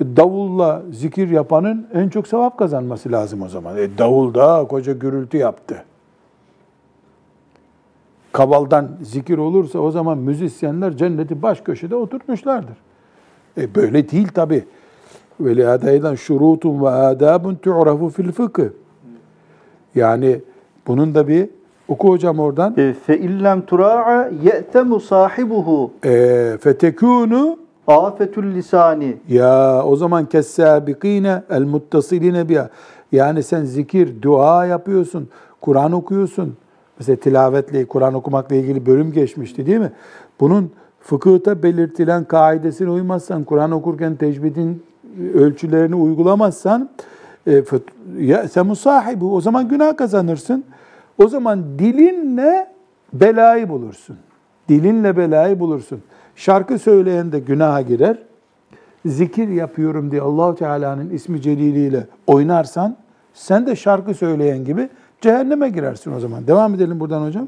E, 0.00 0.16
Davulla 0.16 0.82
zikir 0.92 1.28
yapanın 1.28 1.86
en 1.94 2.08
çok 2.08 2.26
sevap 2.26 2.58
kazanması 2.58 3.12
lazım 3.12 3.42
o 3.42 3.48
zaman. 3.48 3.76
E, 3.76 3.98
davul 3.98 4.34
da 4.34 4.66
koca 4.68 4.92
gürültü 4.92 5.36
yaptı 5.36 5.84
kavaldan 8.36 8.88
zikir 9.02 9.38
olursa 9.38 9.78
o 9.78 9.90
zaman 9.90 10.18
müzisyenler 10.18 10.96
cenneti 10.96 11.42
baş 11.42 11.60
köşede 11.60 11.96
oturmuşlardır. 11.96 12.76
E 13.58 13.74
böyle 13.74 14.10
değil 14.10 14.28
tabi. 14.28 14.64
Ve 15.40 15.56
lihadaydan 15.56 16.14
şurutun 16.14 16.82
ve 16.82 16.88
adabun 16.88 17.54
tu'rafu 17.54 18.08
fil 18.08 18.32
fıkıh. 18.32 18.68
Yani 19.94 20.40
bunun 20.86 21.14
da 21.14 21.28
bir 21.28 21.48
oku 21.88 22.08
hocam 22.08 22.38
oradan. 22.38 22.74
E, 22.76 22.94
fe 23.06 23.18
illem 23.18 23.66
tura'a 23.66 24.30
ye'temu 24.44 25.00
sahibuhu 25.00 25.90
E, 26.04 26.58
fetekûnu 26.60 27.58
afetül 27.86 28.54
lisani 28.54 29.16
ya 29.28 29.82
o 29.84 29.96
zaman 29.96 30.26
kessâbikîne 30.26 31.42
el 31.50 31.62
muttasiline 31.62 32.48
biha. 32.48 32.70
Yani 33.12 33.42
sen 33.42 33.64
zikir, 33.64 34.22
dua 34.22 34.66
yapıyorsun, 34.66 35.28
Kur'an 35.60 35.92
okuyorsun. 35.92 36.56
Mesela 36.98 37.16
tilavetle, 37.16 37.84
Kur'an 37.84 38.14
okumakla 38.14 38.56
ilgili 38.56 38.86
bölüm 38.86 39.12
geçmişti 39.12 39.66
değil 39.66 39.78
mi? 39.78 39.92
Bunun 40.40 40.70
fıkıhta 41.00 41.62
belirtilen 41.62 42.24
kaidesine 42.24 42.90
uymazsan, 42.90 43.44
Kur'an 43.44 43.70
okurken 43.70 44.16
tecvidin 44.16 44.82
ölçülerini 45.34 45.94
uygulamazsan, 45.94 46.88
e, 47.46 47.62
ya, 48.18 48.48
sen 48.48 48.66
musahibi, 48.66 49.24
o 49.24 49.40
zaman 49.40 49.68
günah 49.68 49.96
kazanırsın. 49.96 50.64
O 51.18 51.28
zaman 51.28 51.64
dilinle 51.78 52.66
belayı 53.12 53.68
bulursun. 53.68 54.16
Dilinle 54.68 55.16
belayı 55.16 55.60
bulursun. 55.60 56.00
Şarkı 56.36 56.78
söyleyen 56.78 57.32
de 57.32 57.38
günaha 57.38 57.86
girer. 57.86 58.18
Zikir 59.06 59.48
yapıyorum 59.48 60.10
diye 60.10 60.20
Allahu 60.20 60.54
Teala'nın 60.54 61.10
ismi 61.10 61.42
celiliyle 61.42 62.06
oynarsan 62.26 62.96
sen 63.34 63.66
de 63.66 63.76
şarkı 63.76 64.14
söyleyen 64.14 64.64
gibi 64.64 64.88
cehenneme 65.20 65.68
girersin 65.68 66.12
o 66.16 66.20
zaman. 66.20 66.46
Devam 66.46 66.74
edelim 66.74 67.00
buradan 67.00 67.26
hocam. 67.26 67.46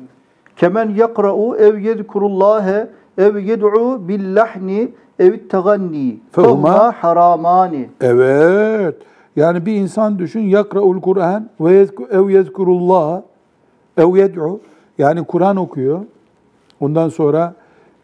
kemen 0.57 0.91
yakra'u 0.91 1.57
ev 1.57 1.79
yezkurullâhe 1.79 2.89
ev 3.19 3.37
yed'u 3.37 4.09
billahni 4.09 4.89
ev 5.19 5.49
teganni 5.49 6.19
Fehuma- 6.37 6.93
haramani 6.93 7.89
Evet. 8.01 8.95
Yani 9.37 9.67
bir 9.67 9.75
insan 9.75 10.19
düşün 10.19 10.41
yakraul 10.41 11.01
Kur'an 11.01 11.49
ve 11.61 11.87
ev 12.11 12.29
yezkurullah 12.31 13.23
ev 13.99 14.17
yed'u 14.17 14.61
yani 14.99 15.25
Kur'an 15.25 15.57
okuyor. 15.57 16.05
Ondan 16.81 17.09
sonra 17.09 17.55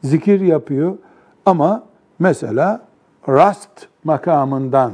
zikir 0.02 0.40
yapıyor 0.40 0.96
ama 1.46 1.82
mesela 2.18 2.80
rast 3.28 3.88
makamından 4.04 4.92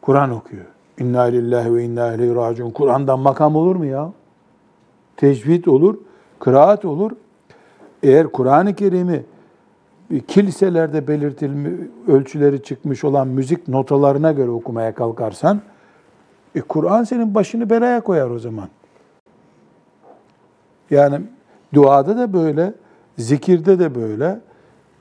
Kur'an 0.00 0.30
okuyor. 0.30 0.64
İnna 0.98 1.22
lillahi 1.22 1.74
ve 1.74 1.84
inna 1.84 2.14
ileyhi 2.14 2.34
raciun. 2.34 2.70
Kur'an'dan 2.70 3.18
makam 3.18 3.56
olur 3.56 3.76
mu 3.76 3.84
ya? 3.84 4.12
Tecvid 5.16 5.64
olur, 5.64 5.98
kıraat 6.38 6.84
olur. 6.84 7.10
Eğer 8.02 8.26
Kur'an-ı 8.26 8.74
Kerim'i 8.74 9.24
kiliselerde 10.28 11.08
belirtilmiş 11.08 11.72
ölçüleri 12.08 12.62
çıkmış 12.62 13.04
olan 13.04 13.28
müzik 13.28 13.68
notalarına 13.68 14.32
göre 14.32 14.50
okumaya 14.50 14.94
kalkarsan, 14.94 15.60
e, 16.54 16.60
Kur'an 16.60 17.04
senin 17.04 17.34
başını 17.34 17.70
belaya 17.70 18.00
koyar 18.00 18.30
o 18.30 18.38
zaman. 18.38 18.68
Yani 20.90 21.20
duada 21.74 22.16
da 22.16 22.32
böyle, 22.32 22.74
zikirde 23.18 23.78
de 23.78 23.94
böyle. 23.94 24.40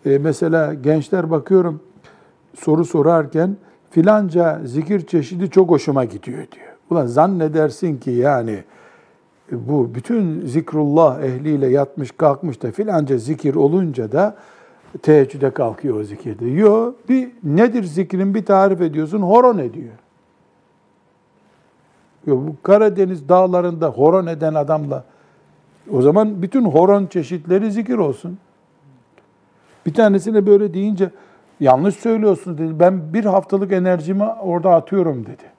E, 0.06 0.18
mesela 0.18 0.74
gençler 0.74 1.32
bakıyorum 1.32 1.82
soru 2.56 2.86
sorarken 2.86 3.58
filanca 3.90 4.62
zikir 4.66 5.08
çeşidi 5.08 5.50
çok 5.50 5.70
hoşuma 5.70 6.06
gidiyor 6.06 6.38
diyor. 6.52 6.68
Ulan 6.90 7.06
zannedersin 7.06 7.98
ki 7.98 8.12
yani 8.12 8.64
e, 9.52 9.68
bu 9.70 9.96
bütün 9.96 10.46
zikrullah 10.46 11.22
ehliyle 11.24 11.68
yatmış 11.68 12.12
kalkmış 12.12 12.64
da 12.64 12.72
filanca 12.72 13.18
zikir 13.18 13.56
olunca 13.56 14.12
da 14.12 14.36
teheccüde 15.02 15.52
kalkıyor 15.52 16.00
o 16.00 16.04
zikirde. 16.04 16.46
Yo 16.46 16.94
bir 17.10 17.30
nedir 17.44 17.84
zikrin 17.84 18.34
bir 18.34 18.46
tarif 18.46 18.82
ediyorsun 18.82 19.22
horon 19.22 19.58
ediyor. 19.58 19.94
Ya 22.28 22.34
bu 22.34 22.56
Karadeniz 22.64 23.30
dağlarında 23.30 23.90
horon 23.90 24.28
eden 24.28 24.54
adamla 24.54 25.04
o 25.92 26.02
zaman 26.02 26.42
bütün 26.42 26.66
horon 26.66 27.06
çeşitleri 27.06 27.72
zikir 27.72 27.98
olsun. 27.98 28.38
Bir 29.86 29.94
tanesine 29.94 30.46
böyle 30.46 30.74
deyince 30.74 31.10
yanlış 31.60 31.96
söylüyorsun 31.96 32.58
dedi. 32.58 32.80
Ben 32.80 33.14
bir 33.14 33.26
haftalık 33.26 33.72
enerjimi 33.72 34.24
orada 34.24 34.76
atıyorum 34.76 35.26
dedi. 35.26 35.52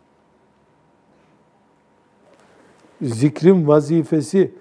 Zikrin 3.02 3.68
vazifesi 3.68 4.54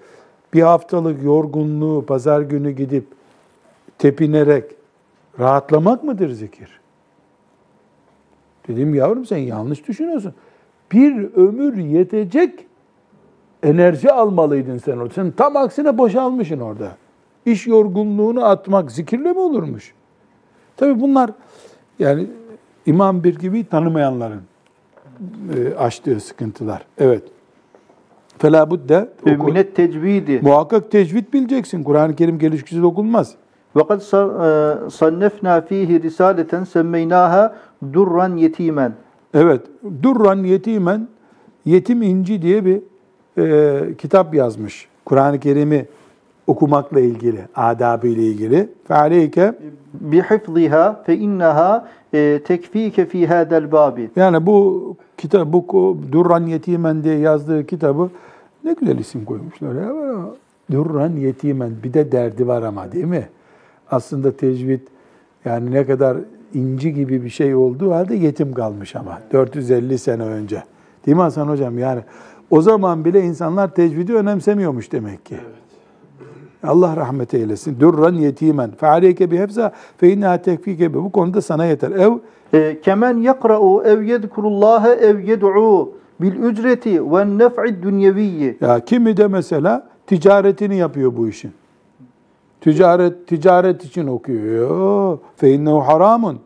bir 0.54 0.62
haftalık 0.62 1.22
yorgunluğu 1.22 2.06
pazar 2.06 2.40
günü 2.40 2.70
gidip 2.70 3.06
tepinerek 3.98 4.64
rahatlamak 5.38 6.04
mıdır 6.04 6.30
zikir? 6.30 6.80
Dedim 8.68 8.94
yavrum 8.94 9.26
sen 9.26 9.36
yanlış 9.36 9.88
düşünüyorsun. 9.88 10.34
Bir 10.92 11.34
ömür 11.34 11.76
yetecek 11.76 12.66
enerji 13.63 14.11
almalıydın 14.11 14.77
sen 14.77 14.97
orada. 14.97 15.13
Sen 15.13 15.31
tam 15.31 15.55
aksine 15.57 15.97
boşalmışsın 15.97 16.59
orada. 16.59 16.91
İş 17.45 17.67
yorgunluğunu 17.67 18.45
atmak 18.45 18.91
zikirle 18.91 19.33
mi 19.33 19.39
olurmuş? 19.39 19.93
Tabii 20.77 21.01
bunlar 21.01 21.29
yani 21.99 22.27
İmam 22.85 23.23
bir 23.23 23.35
gibi 23.39 23.63
tanımayanların 23.69 24.41
e, 25.57 25.75
açtığı 25.75 26.19
sıkıntılar. 26.19 26.81
Evet. 26.97 27.23
Fela 28.37 28.71
budde 28.71 29.09
E, 29.25 29.35
Minet 29.35 29.75
tecvidi. 29.75 30.39
muhakkak 30.43 30.91
tecvid 30.91 31.33
bileceksin. 31.33 31.83
Kur'an-ı 31.83 32.15
Kerim 32.15 32.39
gelişkisiz 32.39 32.83
okunmaz. 32.83 33.35
وقد 33.79 33.99
صنفنا 34.99 35.53
فيه 35.67 35.89
رسالة 36.07 36.51
سميناها 36.73 37.43
درا 37.95 38.27
يتيما 38.45 38.91
Evet. 39.33 39.61
Durran 40.03 40.43
yetimen 40.43 41.07
Yetim 41.65 42.01
İnci 42.01 42.41
diye 42.41 42.65
bir 42.65 42.81
e, 43.38 43.80
kitap 43.98 44.34
yazmış. 44.34 44.88
Kur'an-ı 45.04 45.40
Kerim'i 45.40 45.86
okumakla 46.46 47.00
ilgili, 47.00 47.40
adabı 47.54 48.06
ile 48.06 48.22
ilgili. 48.22 48.68
Fealeyke 48.88 49.54
bihifziha 49.94 51.02
fe 51.06 51.16
innaha 51.16 51.88
e, 52.14 52.40
tekfike 52.44 53.06
fi 53.06 53.26
hadal 53.26 53.72
babi. 53.72 54.10
Yani 54.16 54.46
bu 54.46 54.96
kitap 55.18 55.52
bu 55.52 55.98
Durran 56.12 56.46
Yetimen 56.46 57.04
diye 57.04 57.18
yazdığı 57.18 57.66
kitabı 57.66 58.10
ne 58.64 58.72
güzel 58.72 58.98
isim 58.98 59.24
koymuşlar 59.24 59.74
ya. 59.74 59.92
Durran 60.70 61.10
Yetimen 61.10 61.70
bir 61.84 61.94
de 61.94 62.12
derdi 62.12 62.46
var 62.48 62.62
ama 62.62 62.92
değil 62.92 63.04
mi? 63.04 63.28
Aslında 63.90 64.36
tecvid 64.36 64.80
yani 65.44 65.70
ne 65.70 65.86
kadar 65.86 66.16
inci 66.54 66.94
gibi 66.94 67.24
bir 67.24 67.30
şey 67.30 67.54
olduğu 67.54 67.92
halde 67.92 68.14
yetim 68.14 68.52
kalmış 68.54 68.96
ama 68.96 69.18
450 69.32 69.98
sene 69.98 70.22
önce. 70.22 70.62
Değil 71.06 71.16
mi 71.16 71.22
Hasan 71.22 71.48
Hocam? 71.48 71.78
Yani 71.78 72.00
o 72.52 72.60
zaman 72.60 73.04
bile 73.04 73.20
insanlar 73.20 73.74
tecvidi 73.74 74.14
önemsemiyormuş 74.14 74.92
demek 74.92 75.26
ki. 75.26 75.36
Allah 76.64 76.96
rahmet 76.96 77.34
eylesin. 77.34 77.80
Durran 77.80 78.14
yetimen. 78.14 78.70
Fe 78.70 78.86
aleyke 78.86 79.30
bi 79.30 79.38
hepsa 79.38 79.72
fe 79.96 80.12
inneha 80.12 80.42
tekfike 80.42 80.94
bi. 80.94 80.98
Bu 80.98 81.12
konuda 81.12 81.40
sana 81.40 81.64
yeter. 81.64 81.90
Ev 81.90 82.12
E, 82.54 82.80
kemen 82.80 83.16
yakra'u 83.16 83.82
ev 83.84 84.02
yedkurullaha 84.02 84.94
ev 84.94 85.18
yed'u 85.20 85.92
bil 86.20 86.32
ücreti 86.32 87.12
ve 87.12 87.38
nef'i 87.38 87.82
dünyeviyyi. 87.82 88.56
ya 88.60 88.80
kimi 88.80 89.16
de 89.16 89.28
mesela 89.28 89.88
ticaretini 90.06 90.76
yapıyor 90.76 91.16
bu 91.16 91.28
işin. 91.28 91.52
Ticaret 92.60 93.26
ticaret 93.26 93.84
için 93.84 94.06
okuyor. 94.06 95.18
Fe 95.36 95.50
innehu 95.52 95.80
haramun. 95.80 96.38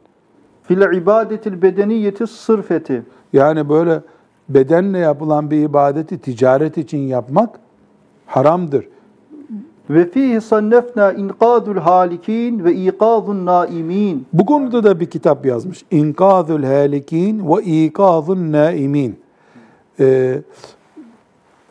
Fil 0.63 0.97
ibadetil 0.97 1.63
bedeniyeti 1.63 2.27
sırfeti. 2.27 3.03
Yani 3.33 3.69
böyle 3.69 4.01
bedenle 4.49 4.99
yapılan 4.99 5.51
bir 5.51 5.63
ibadeti 5.63 6.19
ticaret 6.19 6.79
için 6.79 6.99
yapmak 6.99 7.61
haramdır. 8.27 8.89
Ve 9.91 10.11
fihi 10.11 10.41
sannefna 10.41 11.13
inqadul 11.13 11.77
halikin 11.77 12.65
ve 12.65 12.75
ikazun 12.75 13.47
naimin. 13.47 14.27
Bu 14.33 14.47
konuda 14.47 14.85
da 14.85 15.01
bir 15.01 15.07
kitap 15.07 15.47
yazmış. 15.47 15.85
İnkazül 15.91 16.65
halikin 16.65 17.49
ve 17.49 17.63
ikazun 17.63 18.53
naimin. 18.53 19.21
Ee, 20.01 20.43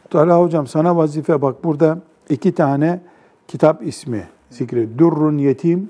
Talha 0.10 0.42
hocam 0.42 0.68
sana 0.68 0.98
vazife 0.98 1.42
bak 1.42 1.64
burada 1.64 1.98
iki 2.30 2.52
tane 2.52 3.00
kitap 3.48 3.88
ismi 3.88 4.24
zikret. 4.50 4.98
Durrun 4.98 5.38
yetim, 5.38 5.90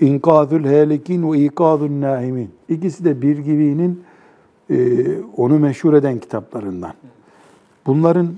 İnkazül 0.00 0.64
halikin 0.64 1.32
ve 1.32 1.38
ikazun 1.38 2.00
naimin. 2.00 2.50
İkisi 2.68 3.04
de 3.04 3.22
bir 3.22 3.38
gibinin 3.38 4.02
onu 5.36 5.58
meşhur 5.58 5.94
eden 5.94 6.18
kitaplarından. 6.18 6.92
Bunların 7.86 8.28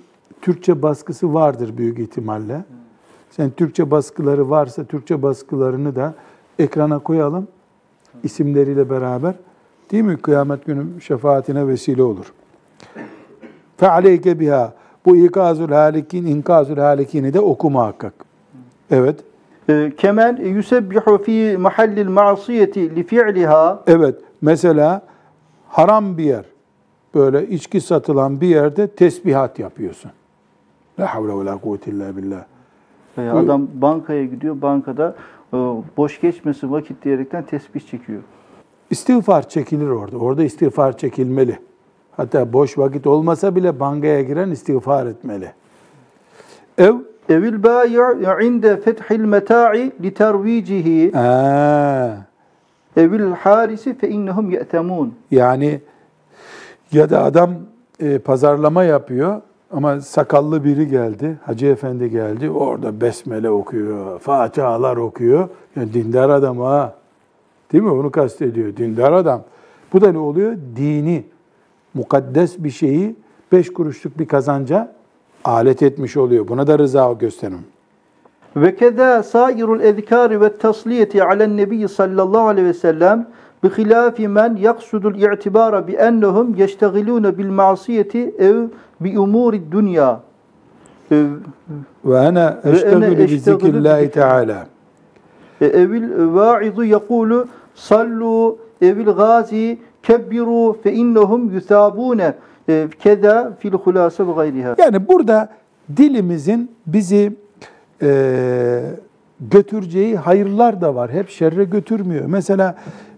Türkçe 0.43 0.83
baskısı 0.83 1.35
vardır 1.35 1.77
büyük 1.77 1.99
ihtimalle. 1.99 2.65
Sen 3.31 3.51
Türkçe 3.51 3.91
baskıları 3.91 4.51
varsa 4.51 4.85
Türkçe 4.85 5.23
baskılarını 5.23 5.97
da 5.97 6.15
ekrana 6.59 6.99
koyalım 6.99 7.49
isimleriyle 8.23 8.91
beraber. 8.91 9.35
Değil 9.91 10.05
mi? 10.05 10.17
Kıyamet 10.17 10.67
günü 10.67 11.01
şefaatine 11.01 11.67
vesile 11.67 12.03
olur. 12.03 12.33
Fealeyke 13.77 14.41
biha. 14.41 14.73
Bu 15.07 15.17
ikazul 15.17 15.69
halikin, 15.69 16.27
inkazul 16.27 16.77
halikini 16.77 17.35
de 17.35 17.41
oku 17.41 17.71
muhakkak. 17.71 18.15
Evet. 18.91 19.21
E, 19.69 19.93
kemen 19.97 20.37
yusebbihu 20.37 21.19
fi 21.19 21.57
mahallil 21.61 22.09
ma'siyeti 22.09 22.97
li 22.97 23.05
fi'liha 23.05 23.83
Evet. 23.87 24.15
Mesela 24.41 25.03
haram 25.73 26.19
bir 26.19 26.25
yer. 26.25 26.45
Böyle 27.15 27.49
içki 27.49 27.81
satılan 27.81 28.41
bir 28.41 28.47
yerde 28.47 28.87
tesbihat 28.87 29.59
yapıyorsun. 29.59 30.11
La 31.01 31.15
havle 31.15 31.41
ve 31.41 31.45
la 31.45 31.59
kuvvete 31.59 31.91
illa 31.91 32.17
billah. 32.17 32.45
E, 33.19 33.29
adam 33.29 33.69
bankaya 33.75 34.25
gidiyor. 34.25 34.63
Bankada 34.63 35.15
e, 35.53 35.57
boş 35.97 36.21
geçmesin 36.21 36.73
vakit 36.73 37.05
diyerekten 37.05 37.43
tesbih 37.43 37.81
çekiyor. 37.81 38.23
İstiğfar 38.91 39.49
çekilir 39.49 39.89
orada. 39.89 40.17
Orada 40.17 40.45
istiğfar 40.45 40.97
çekilmeli. 40.99 41.59
Hatta 42.17 42.53
boş 42.53 42.79
vakit 42.79 43.07
olmasa 43.07 43.57
bile 43.57 43.81
bankaya 43.81 44.23
giren 44.23 44.51
istiğfar 44.51 45.07
etmeli. 45.07 45.53
Ev 46.79 46.95
Evil 47.29 47.63
bayi' 47.63 48.47
inde 48.47 48.77
fethil 48.77 49.21
meta'i 49.21 49.93
li 50.03 50.15
tervicihi 50.15 51.13
evil 52.97 53.33
harisi 53.33 53.95
fe 53.95 54.09
innehum 54.09 54.51
ye'temun. 54.51 55.15
yani 55.31 55.81
ya 56.93 57.11
da 57.11 57.25
adam 57.25 57.55
e, 58.01 58.19
pazarlama 58.19 58.85
yapıyor 58.85 59.41
ama 59.73 60.01
sakallı 60.01 60.65
biri 60.65 60.89
geldi, 60.89 61.39
Hacı 61.45 61.67
Efendi 61.67 62.11
geldi, 62.11 62.51
orada 62.51 63.01
besmele 63.01 63.51
okuyor, 63.51 64.19
fatihalar 64.19 64.97
okuyor. 64.97 65.49
Yani 65.77 65.93
dindar 65.95 66.31
adam 66.31 66.59
ha. 66.59 66.95
Değil 67.73 67.85
mi? 67.85 67.91
Onu 67.91 68.11
kastediyor. 68.11 68.77
Dindar 68.77 69.13
adam. 69.13 69.43
Bu 69.93 70.01
da 70.01 70.13
ne 70.13 70.19
oluyor? 70.19 70.57
Dini, 70.77 71.25
mukaddes 71.95 72.59
bir 72.59 72.71
şeyi 72.71 73.17
beş 73.53 73.73
kuruşluk 73.73 74.19
bir 74.19 74.27
kazanca 74.27 74.93
alet 75.45 75.83
etmiş 75.83 76.17
oluyor. 76.17 76.49
Buna 76.49 76.67
da 76.67 76.79
rıza 76.79 77.13
gösterin. 77.13 77.61
Ve 78.57 78.77
keda 78.77 79.23
sairul 79.23 79.81
ezkari 79.81 80.41
ve 80.41 80.57
tasliyeti 80.57 81.25
alen 81.25 81.57
nebi 81.57 81.89
sallallahu 81.89 82.49
aleyhi 82.49 82.69
ve 82.69 82.75
sellem 82.75 83.27
bi 83.65 83.69
hilafi 83.69 84.29
men 84.29 84.57
yaksudul 84.57 85.15
i'tibara 85.15 85.87
bi 85.89 85.93
ennehum 85.93 86.55
yeştegilune 86.55 87.39
bil 87.39 87.51
ma'siyeti 87.51 88.35
ev 88.39 88.65
bi 89.01 89.19
umuri 89.19 89.73
dünya. 89.73 90.21
Ve 92.05 92.19
ana 92.19 92.61
eştegülü 92.65 93.19
bi 93.19 93.39
zikrillahi 93.39 94.05
zikrillah. 94.05 94.11
teala. 94.11 94.67
e, 95.61 95.67
Evil 95.67 96.35
va'izu 96.35 96.85
yekulu 96.85 97.47
sallu 97.75 98.59
evil 98.83 99.07
gazi 99.07 99.79
kebbiru 100.03 100.77
fe 100.83 100.93
innehum 100.93 101.55
yusabune 101.55 102.35
E, 102.69 102.89
keda 103.01 103.53
fil 103.59 103.73
hulase 103.73 104.27
ve 104.27 104.33
gayriha. 104.33 104.75
Yani 104.79 105.09
burada 105.09 105.49
dilimizin 105.97 106.71
bizi 106.87 107.33
e, 108.03 108.81
götüreceği 109.41 110.17
hayırlar 110.17 110.81
da 110.81 110.95
var. 110.95 111.13
Hep 111.13 111.29
şerre 111.29 111.65
götürmüyor. 111.65 112.27
Mesela 112.27 112.77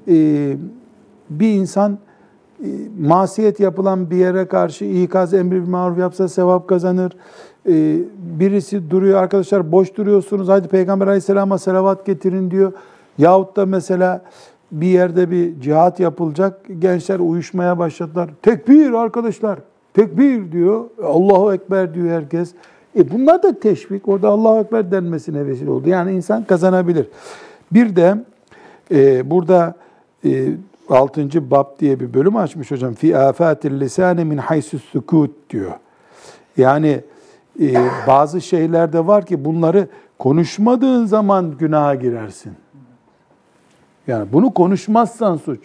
e, 0.09 0.57
bir 1.31 1.53
insan 1.53 1.99
e, 2.61 2.69
masiyet 3.01 3.61
yapılan 3.61 4.11
bir 4.11 4.17
yere 4.17 4.47
karşı 4.47 4.85
ikaz 4.85 5.35
emri 5.35 5.63
bir 5.63 5.69
maruf 5.69 5.99
yapsa 5.99 6.29
sevap 6.29 6.69
kazanır. 6.69 7.13
E, 7.69 7.99
birisi 8.17 8.91
duruyor 8.91 9.23
arkadaşlar 9.23 9.73
boş 9.73 9.97
duruyorsunuz 9.97 10.49
hadi 10.49 10.69
Peygamber 10.69 11.07
aleyhisselama 11.07 11.59
selavat 11.59 12.07
getirin 12.07 12.51
diyor. 12.51 12.73
Yahut 13.19 13.57
da 13.57 13.67
mesela 13.67 14.23
bir 14.73 14.87
yerde 14.87 15.31
bir 15.31 15.61
cihat 15.61 16.01
yapılacak. 16.01 16.61
Gençler 16.79 17.19
uyuşmaya 17.19 17.79
başladılar. 17.79 18.31
Tekbir 18.43 18.93
arkadaşlar. 18.93 19.59
Tekbir 19.95 20.53
diyor. 20.53 20.85
Allahu 21.05 21.55
Ekber 21.55 21.95
diyor 21.95 22.09
herkes. 22.09 22.55
E 22.97 23.11
bunlar 23.11 23.43
da 23.43 23.61
teşvik. 23.61 24.09
Orada 24.09 24.29
Allahu 24.29 24.59
Ekber 24.59 24.91
denmesine 24.91 25.47
vesile 25.47 25.71
oldu. 25.71 25.89
Yani 25.89 26.13
insan 26.13 26.45
kazanabilir. 26.45 27.07
Bir 27.73 27.97
de 27.97 28.25
e, 28.91 29.31
burada 29.31 29.75
e, 30.25 30.49
6. 30.89 31.51
bab 31.51 31.81
diye 31.81 32.01
bir 32.01 32.15
bölüm 32.15 32.37
açmış 32.37 32.71
hocam. 32.71 32.95
Fi 32.95 33.19
afatil 33.19 33.81
lisani 33.81 34.25
min 34.25 34.39
haysus 34.39 34.85
sukut 34.85 35.51
diyor. 35.51 35.73
Yani 36.57 37.01
e, 37.61 37.75
bazı 38.07 38.41
şeyler 38.41 38.93
de 38.93 39.07
var 39.07 39.27
ki 39.27 39.45
bunları 39.45 39.89
konuşmadığın 40.19 41.07
zaman 41.07 41.59
günaha 41.59 42.01
girersin. 42.01 42.53
Yani 44.07 44.33
bunu 44.33 44.55
konuşmazsan 44.55 45.37
suç. 45.37 45.61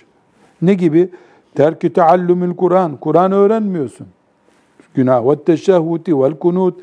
Ne 0.61 0.73
gibi? 0.73 1.09
Terkü 1.55 1.93
teallümül 1.93 2.55
Kur'an. 2.55 2.97
Kur'an 2.97 3.31
öğrenmiyorsun. 3.31 4.07
Günah. 4.93 5.29
Ve 5.29 5.43
teşehhuti 5.43 6.19
vel 6.19 6.39
kunut. 6.39 6.79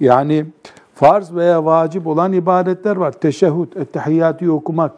Yani 0.00 0.46
farz 0.94 1.34
veya 1.34 1.64
vacip 1.64 2.06
olan 2.06 2.32
ibadetler 2.32 2.96
var. 2.96 3.12
Teşehhüd, 3.12 3.72
ettehiyyatı 3.76 4.52
okumak, 4.52 4.92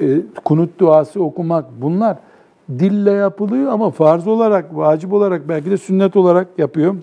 e, 0.00 0.20
kunut 0.44 0.78
duası 0.78 1.22
okumak. 1.22 1.64
Bunlar 1.80 2.16
dille 2.78 3.10
yapılıyor 3.10 3.72
ama 3.72 3.90
farz 3.90 4.26
olarak, 4.26 4.76
vacip 4.76 5.12
olarak, 5.12 5.48
belki 5.48 5.70
de 5.70 5.76
sünnet 5.76 6.16
olarak 6.16 6.48
yapıyor. 6.58 6.94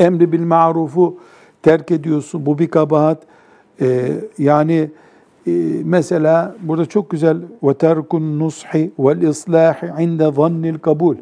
Emri 0.00 0.32
bil 0.32 0.44
marufu 0.44 1.18
terk 1.62 1.90
ediyorsun. 1.90 2.46
Bu 2.46 2.58
bir 2.58 2.70
kabahat. 2.70 3.18
E, 3.80 4.14
yani 4.38 4.90
e, 5.46 5.50
mesela 5.84 6.54
burada 6.62 6.86
çok 6.86 7.10
güzel 7.10 7.36
ve 7.62 7.74
terkun 7.74 8.38
nushi 8.38 8.92
vel 8.98 9.22
islahi 9.22 10.02
inde 10.02 10.32
zannil 10.32 10.78
kabul. 10.78 11.16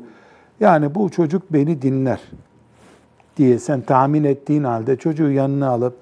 Yani 0.60 0.94
bu 0.94 1.10
çocuk 1.10 1.42
beni 1.52 1.82
dinler 1.82 2.20
diye 3.36 3.58
sen 3.58 3.80
tahmin 3.80 4.24
ettiğin 4.24 4.64
halde 4.64 4.96
çocuğu 4.96 5.30
yanına 5.30 5.68
alıp 5.68 5.94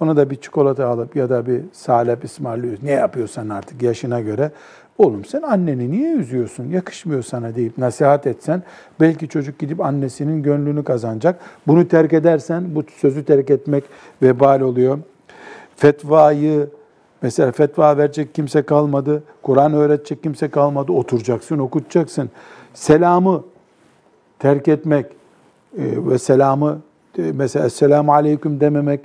ona 0.00 0.16
da 0.16 0.30
bir 0.30 0.36
çikolata 0.36 0.88
alıp 0.88 1.16
ya 1.16 1.30
da 1.30 1.46
bir 1.46 1.60
salep 1.72 2.24
ısmarlıyorsun. 2.24 2.86
Ne 2.86 2.90
yapıyorsan 2.90 3.48
artık 3.48 3.82
yaşına 3.82 4.20
göre. 4.20 4.50
Oğlum 4.98 5.24
sen 5.24 5.42
anneni 5.42 5.90
niye 5.90 6.14
üzüyorsun? 6.14 6.64
Yakışmıyor 6.70 7.22
sana 7.22 7.54
deyip 7.54 7.78
nasihat 7.78 8.26
etsen 8.26 8.62
belki 9.00 9.28
çocuk 9.28 9.58
gidip 9.58 9.80
annesinin 9.80 10.42
gönlünü 10.42 10.84
kazanacak. 10.84 11.40
Bunu 11.66 11.88
terk 11.88 12.12
edersen 12.12 12.74
bu 12.74 12.84
sözü 12.96 13.24
terk 13.24 13.50
etmek 13.50 13.84
vebal 14.22 14.60
oluyor. 14.60 14.98
Fetvayı 15.76 16.68
mesela 17.22 17.52
fetva 17.52 17.96
verecek 17.96 18.34
kimse 18.34 18.62
kalmadı. 18.62 19.22
Kur'an 19.42 19.72
öğretecek 19.72 20.22
kimse 20.22 20.48
kalmadı. 20.48 20.92
Oturacaksın, 20.92 21.58
okutacaksın. 21.58 22.30
Selamı 22.74 23.44
terk 24.38 24.68
etmek 24.68 25.06
ve 25.78 26.18
selamı 26.18 26.80
e, 27.18 27.32
mesela 27.32 27.66
Esselamu 27.66 28.12
Aleyküm 28.12 28.60
dememek, 28.60 29.00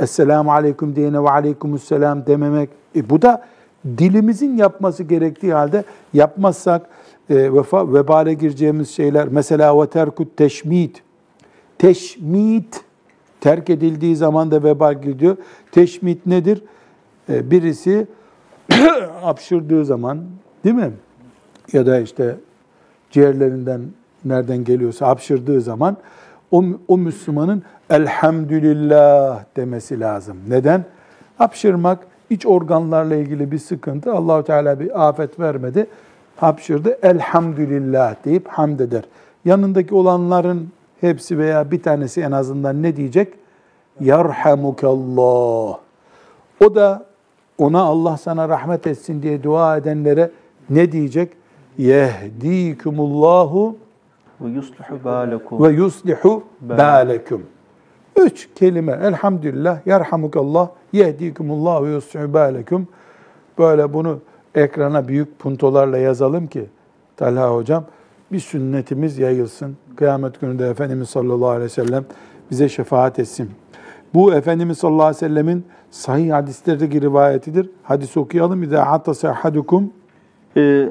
Esselamu 0.00 0.52
Aleyküm 0.52 0.96
diyene 0.96 1.22
ve 1.22 1.30
Aleykümüsselam 1.30 2.26
dememek. 2.26 2.70
E, 2.96 3.10
bu 3.10 3.22
da 3.22 3.44
dilimizin 3.98 4.56
yapması 4.56 5.02
gerektiği 5.02 5.52
halde 5.52 5.84
yapmazsak 6.12 6.86
e, 7.30 7.54
vefa, 7.54 7.94
vebale 7.94 8.34
gireceğimiz 8.34 8.90
şeyler. 8.90 9.28
Mesela 9.28 9.82
ve 9.82 9.86
terkut 9.86 10.36
teşmit. 10.36 11.02
Teşmit 11.78 12.80
terk 13.40 13.70
edildiği 13.70 14.16
zaman 14.16 14.50
da 14.50 14.64
vebal 14.64 15.02
gidiyor. 15.02 15.36
Teşmit 15.72 16.26
nedir? 16.26 16.62
E, 17.28 17.50
birisi 17.50 18.06
hapşırdığı 19.20 19.84
zaman 19.84 20.18
değil 20.64 20.76
mi? 20.76 20.92
Ya 21.72 21.86
da 21.86 22.00
işte 22.00 22.36
ciğerlerinden 23.10 23.80
nereden 24.24 24.64
geliyorsa 24.64 25.06
hapşırdığı 25.06 25.60
zaman 25.60 25.96
o, 26.50 26.64
o 26.88 26.98
Müslümanın 26.98 27.62
elhamdülillah 27.90 29.44
demesi 29.56 30.00
lazım. 30.00 30.36
Neden? 30.48 30.84
Hapşırmak 31.38 31.98
iç 32.30 32.46
organlarla 32.46 33.14
ilgili 33.14 33.52
bir 33.52 33.58
sıkıntı. 33.58 34.12
Allahu 34.12 34.44
Teala 34.44 34.80
bir 34.80 35.08
afet 35.08 35.40
vermedi. 35.40 35.86
Hapşırdı. 36.36 36.98
Elhamdülillah 37.02 38.14
deyip 38.24 38.48
hamd 38.48 38.80
eder. 38.80 39.04
Yanındaki 39.44 39.94
olanların 39.94 40.68
hepsi 41.00 41.38
veya 41.38 41.70
bir 41.70 41.82
tanesi 41.82 42.20
en 42.20 42.32
azından 42.32 42.82
ne 42.82 42.96
diyecek? 42.96 43.34
Yarhamukallah. 44.00 45.78
O 46.64 46.74
da 46.74 47.06
ona 47.58 47.80
Allah 47.82 48.16
sana 48.16 48.48
rahmet 48.48 48.86
etsin 48.86 49.22
diye 49.22 49.42
dua 49.42 49.76
edenlere 49.76 50.30
ne 50.70 50.92
diyecek? 50.92 51.32
Yehdikumullahu 51.78 53.76
ve 55.62 55.72
yuslihu 55.72 56.42
bâlekum. 56.60 57.42
Üç 58.16 58.48
kelime 58.54 58.92
elhamdülillah, 58.92 59.86
yerhamukallah, 59.86 60.68
yehdikumullah 60.92 61.82
ve 61.82 61.90
yuslihu 61.90 62.32
bâlekum. 62.34 62.88
Böyle 63.58 63.92
bunu 63.92 64.18
ekrana 64.54 65.08
büyük 65.08 65.38
puntolarla 65.38 65.98
yazalım 65.98 66.46
ki 66.46 66.66
Talha 67.16 67.54
hocam 67.54 67.84
bir 68.32 68.40
sünnetimiz 68.40 69.18
yayılsın. 69.18 69.76
Kıyamet 69.96 70.40
gününde 70.40 70.68
Efendimiz 70.68 71.08
sallallahu 71.08 71.48
aleyhi 71.48 71.64
ve 71.64 71.68
sellem 71.68 72.04
bize 72.50 72.68
şefaat 72.68 73.18
etsin. 73.18 73.50
Bu 74.14 74.34
Efendimiz 74.34 74.78
sallallahu 74.78 75.02
aleyhi 75.02 75.16
ve 75.24 75.28
sellemin 75.28 75.66
sahih 75.90 76.32
hadislerdeki 76.32 77.00
rivayetidir. 77.00 77.70
Hadis 77.82 78.16
okuyalım. 78.16 78.62
İzâ 78.62 78.90
hatta 78.90 79.14
sahadukum. 79.14 79.92
Ee, 80.56 80.88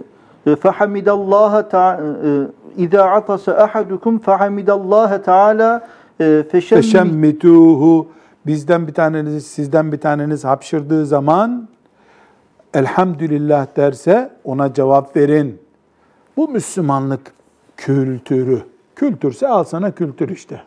Fahamidallâhe 0.59 1.69
ta'ala 1.69 2.17
تعالى 2.72 2.84
إذا 2.84 3.02
عطس 3.02 3.48
أحدكم 3.48 4.18
فحمد 4.18 4.70
الله 4.70 5.16
تعالى 5.16 5.82
فشم 6.50 6.76
Feşemmituhu 6.76 8.06
bizden 8.46 8.86
bir 8.86 8.94
taneniz, 8.94 9.46
sizden 9.46 9.92
bir 9.92 10.00
taneniz 10.00 10.44
hapşırdığı 10.44 11.06
zaman 11.06 11.68
elhamdülillah 12.74 13.76
derse 13.76 14.30
ona 14.44 14.74
cevap 14.74 15.16
verin. 15.16 15.58
Bu 16.36 16.48
Müslümanlık 16.48 17.32
kültürü. 17.76 18.62
Kültürse 18.96 19.48
al 19.48 19.64
sana 19.64 19.90
kültür 19.90 20.28
işte. 20.28 20.62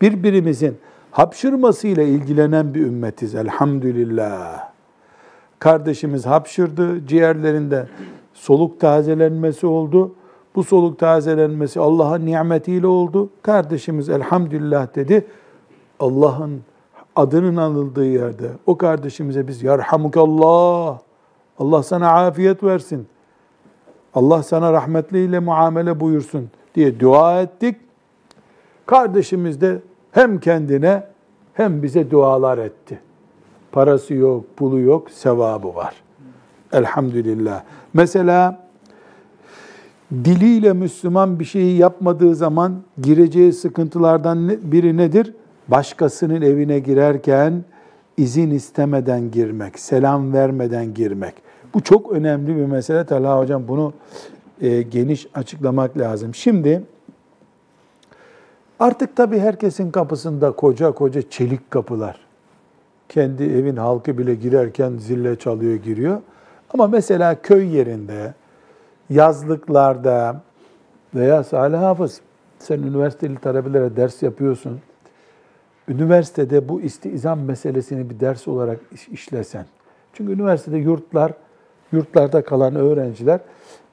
Birbirimizin 0.00 0.78
hapşırmasıyla 1.10 2.02
ilgilenen 2.02 2.74
bir 2.74 2.86
ümmetiz 2.86 3.34
elhamdülillah. 3.34 4.68
Kardeşimiz 5.58 6.26
hapşırdı, 6.26 7.06
ciğerlerinde 7.06 7.88
soluk 8.34 8.80
tazelenmesi 8.80 9.66
oldu. 9.66 10.14
Bu 10.55 10.63
soluk 10.63 10.99
tazelenmesi 10.99 11.79
Allah'ın 11.79 12.25
nimetiyle 12.25 12.87
oldu. 12.87 13.29
Kardeşimiz 13.41 14.09
elhamdülillah 14.09 14.95
dedi. 14.95 15.27
Allah'ın 15.99 16.61
adının 17.15 17.55
anıldığı 17.55 18.05
yerde 18.05 18.49
o 18.65 18.77
kardeşimize 18.77 19.47
biz 19.47 19.63
yarhamukallah, 19.63 20.99
Allah 21.59 21.83
sana 21.83 22.09
afiyet 22.09 22.63
versin, 22.63 23.07
Allah 24.13 24.43
sana 24.43 24.73
rahmetliyle 24.73 25.39
muamele 25.39 25.99
buyursun 25.99 26.49
diye 26.75 26.99
dua 26.99 27.41
ettik. 27.41 27.75
Kardeşimiz 28.85 29.61
de 29.61 29.81
hem 30.11 30.39
kendine 30.39 31.03
hem 31.53 31.83
bize 31.83 32.11
dualar 32.11 32.57
etti. 32.57 32.99
Parası 33.71 34.13
yok, 34.13 34.45
pulu 34.57 34.79
yok, 34.79 35.11
sevabı 35.11 35.75
var. 35.75 36.03
Elhamdülillah. 36.73 37.63
Mesela 37.93 38.62
diliyle 40.13 40.73
Müslüman 40.73 41.39
bir 41.39 41.45
şeyi 41.45 41.77
yapmadığı 41.77 42.35
zaman 42.35 42.81
gireceği 43.01 43.53
sıkıntılardan 43.53 44.49
biri 44.49 44.97
nedir? 44.97 45.33
Başkasının 45.67 46.41
evine 46.41 46.79
girerken 46.79 47.63
izin 48.17 48.51
istemeden 48.51 49.31
girmek, 49.31 49.79
selam 49.79 50.33
vermeden 50.33 50.93
girmek. 50.93 51.33
Bu 51.73 51.81
çok 51.81 52.11
önemli 52.11 52.55
bir 52.55 52.65
mesele. 52.65 53.05
Talha 53.05 53.39
Hocam 53.39 53.67
bunu 53.67 53.93
e, 54.61 54.81
geniş 54.81 55.27
açıklamak 55.33 55.97
lazım. 55.97 56.35
Şimdi 56.35 56.83
artık 58.79 59.15
tabii 59.15 59.39
herkesin 59.39 59.91
kapısında 59.91 60.51
koca 60.51 60.91
koca 60.91 61.29
çelik 61.29 61.71
kapılar. 61.71 62.19
Kendi 63.09 63.43
evin 63.43 63.75
halkı 63.75 64.17
bile 64.17 64.35
girerken 64.35 64.97
zille 64.97 65.35
çalıyor 65.35 65.75
giriyor. 65.75 66.21
Ama 66.73 66.87
mesela 66.87 67.41
köy 67.41 67.75
yerinde, 67.75 68.33
yazlıklarda 69.09 70.41
veya 71.15 71.43
Salih 71.43 71.77
Hafız, 71.77 72.21
sen 72.59 72.79
üniversiteli 72.79 73.35
talebelere 73.37 73.95
ders 73.95 74.23
yapıyorsun. 74.23 74.79
Üniversitede 75.87 76.69
bu 76.69 76.81
istizam 76.81 77.39
meselesini 77.41 78.09
bir 78.09 78.19
ders 78.19 78.47
olarak 78.47 78.79
iş- 78.91 79.07
işlesen. 79.09 79.65
Çünkü 80.13 80.33
üniversitede 80.33 80.77
yurtlar, 80.77 81.33
yurtlarda 81.91 82.43
kalan 82.43 82.75
öğrenciler 82.75 83.39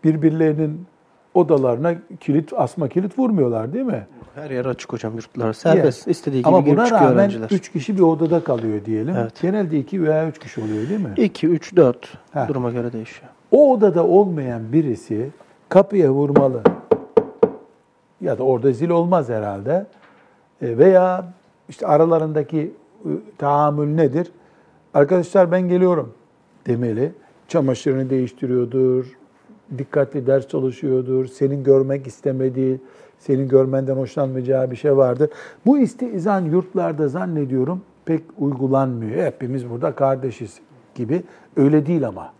birbirlerinin 0.04 0.86
odalarına 1.34 1.94
kilit, 2.20 2.52
asma 2.56 2.88
kilit 2.88 3.18
vurmuyorlar 3.18 3.72
değil 3.72 3.84
mi? 3.84 4.06
Her 4.34 4.50
yer 4.50 4.64
açık 4.64 4.92
hocam 4.92 5.14
yurtlar. 5.14 5.52
Serbest. 5.52 6.06
Yer. 6.06 6.10
istediği 6.12 6.38
gibi 6.38 6.48
Ama 6.48 6.60
girip 6.60 6.76
buna 6.76 6.84
çıkıyor 6.86 7.02
rağmen 7.10 7.16
öğrenciler. 7.18 7.48
üç 7.50 7.72
kişi 7.72 7.96
bir 7.96 8.02
odada 8.02 8.44
kalıyor 8.44 8.84
diyelim. 8.84 9.16
Evet. 9.16 9.32
Genelde 9.42 9.78
iki 9.78 10.02
veya 10.02 10.28
üç 10.28 10.38
kişi 10.38 10.60
oluyor 10.60 10.88
değil 10.88 11.00
mi? 11.00 11.12
2, 11.16 11.46
3, 11.48 11.76
4 11.76 12.18
Ha. 12.32 12.48
duruma 12.48 12.70
göre 12.70 12.92
değişiyor. 12.92 13.30
O 13.52 13.72
odada 13.72 14.06
olmayan 14.06 14.72
birisi 14.72 15.30
kapıya 15.68 16.10
vurmalı. 16.12 16.62
Ya 18.20 18.38
da 18.38 18.42
orada 18.42 18.72
zil 18.72 18.90
olmaz 18.90 19.28
herhalde. 19.28 19.86
E, 20.62 20.78
Veya 20.78 21.32
işte 21.68 21.86
aralarındaki 21.86 22.72
e, 23.04 23.10
tahammül 23.38 23.94
nedir? 23.94 24.32
Arkadaşlar 24.94 25.52
ben 25.52 25.68
geliyorum 25.68 26.12
demeli. 26.66 27.12
Çamaşırını 27.48 28.10
değiştiriyordur, 28.10 29.06
dikkatli 29.78 30.26
ders 30.26 30.48
çalışıyordur, 30.48 31.26
senin 31.26 31.64
görmek 31.64 32.06
istemediği, 32.06 32.80
senin 33.18 33.48
görmenden 33.48 33.96
hoşlanmayacağı 33.96 34.70
bir 34.70 34.76
şey 34.76 34.96
vardır. 34.96 35.30
Bu 35.66 35.78
istizan 35.78 36.40
yurtlarda 36.40 37.08
zannediyorum 37.08 37.82
pek 38.04 38.22
uygulanmıyor. 38.38 39.24
Hepimiz 39.24 39.70
burada 39.70 39.94
kardeşiz 39.94 40.60
gibi. 40.94 41.22
Öyle 41.56 41.86
değil 41.86 42.08
ama. 42.08 42.39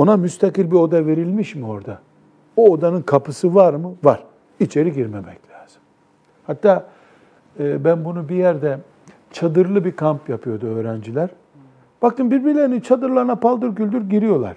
Ona 0.00 0.16
müstakil 0.16 0.70
bir 0.70 0.76
oda 0.76 1.06
verilmiş 1.06 1.54
mi 1.54 1.66
orada? 1.66 1.98
O 2.56 2.70
odanın 2.70 3.02
kapısı 3.02 3.54
var 3.54 3.74
mı? 3.74 3.94
Var. 4.04 4.24
İçeri 4.60 4.92
girmemek 4.92 5.50
lazım. 5.50 5.82
Hatta 6.46 6.88
e, 7.58 7.84
ben 7.84 8.04
bunu 8.04 8.28
bir 8.28 8.34
yerde 8.34 8.78
çadırlı 9.32 9.84
bir 9.84 9.92
kamp 9.92 10.28
yapıyordu 10.28 10.66
öğrenciler. 10.66 11.30
Baktım 12.02 12.30
birbirlerinin 12.30 12.80
çadırlarına 12.80 13.36
paldır 13.36 13.68
güldür 13.68 14.10
giriyorlar. 14.10 14.56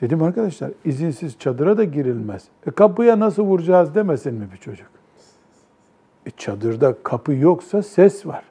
Dedim 0.00 0.22
arkadaşlar 0.22 0.70
izinsiz 0.84 1.38
çadıra 1.38 1.78
da 1.78 1.84
girilmez. 1.84 2.44
E 2.66 2.70
kapıya 2.70 3.20
nasıl 3.20 3.42
vuracağız 3.42 3.94
demesin 3.94 4.34
mi 4.34 4.48
bir 4.52 4.58
çocuk? 4.58 4.88
E 6.26 6.30
çadırda 6.30 6.94
kapı 7.02 7.32
yoksa 7.32 7.82
ses 7.82 8.26
var. 8.26 8.44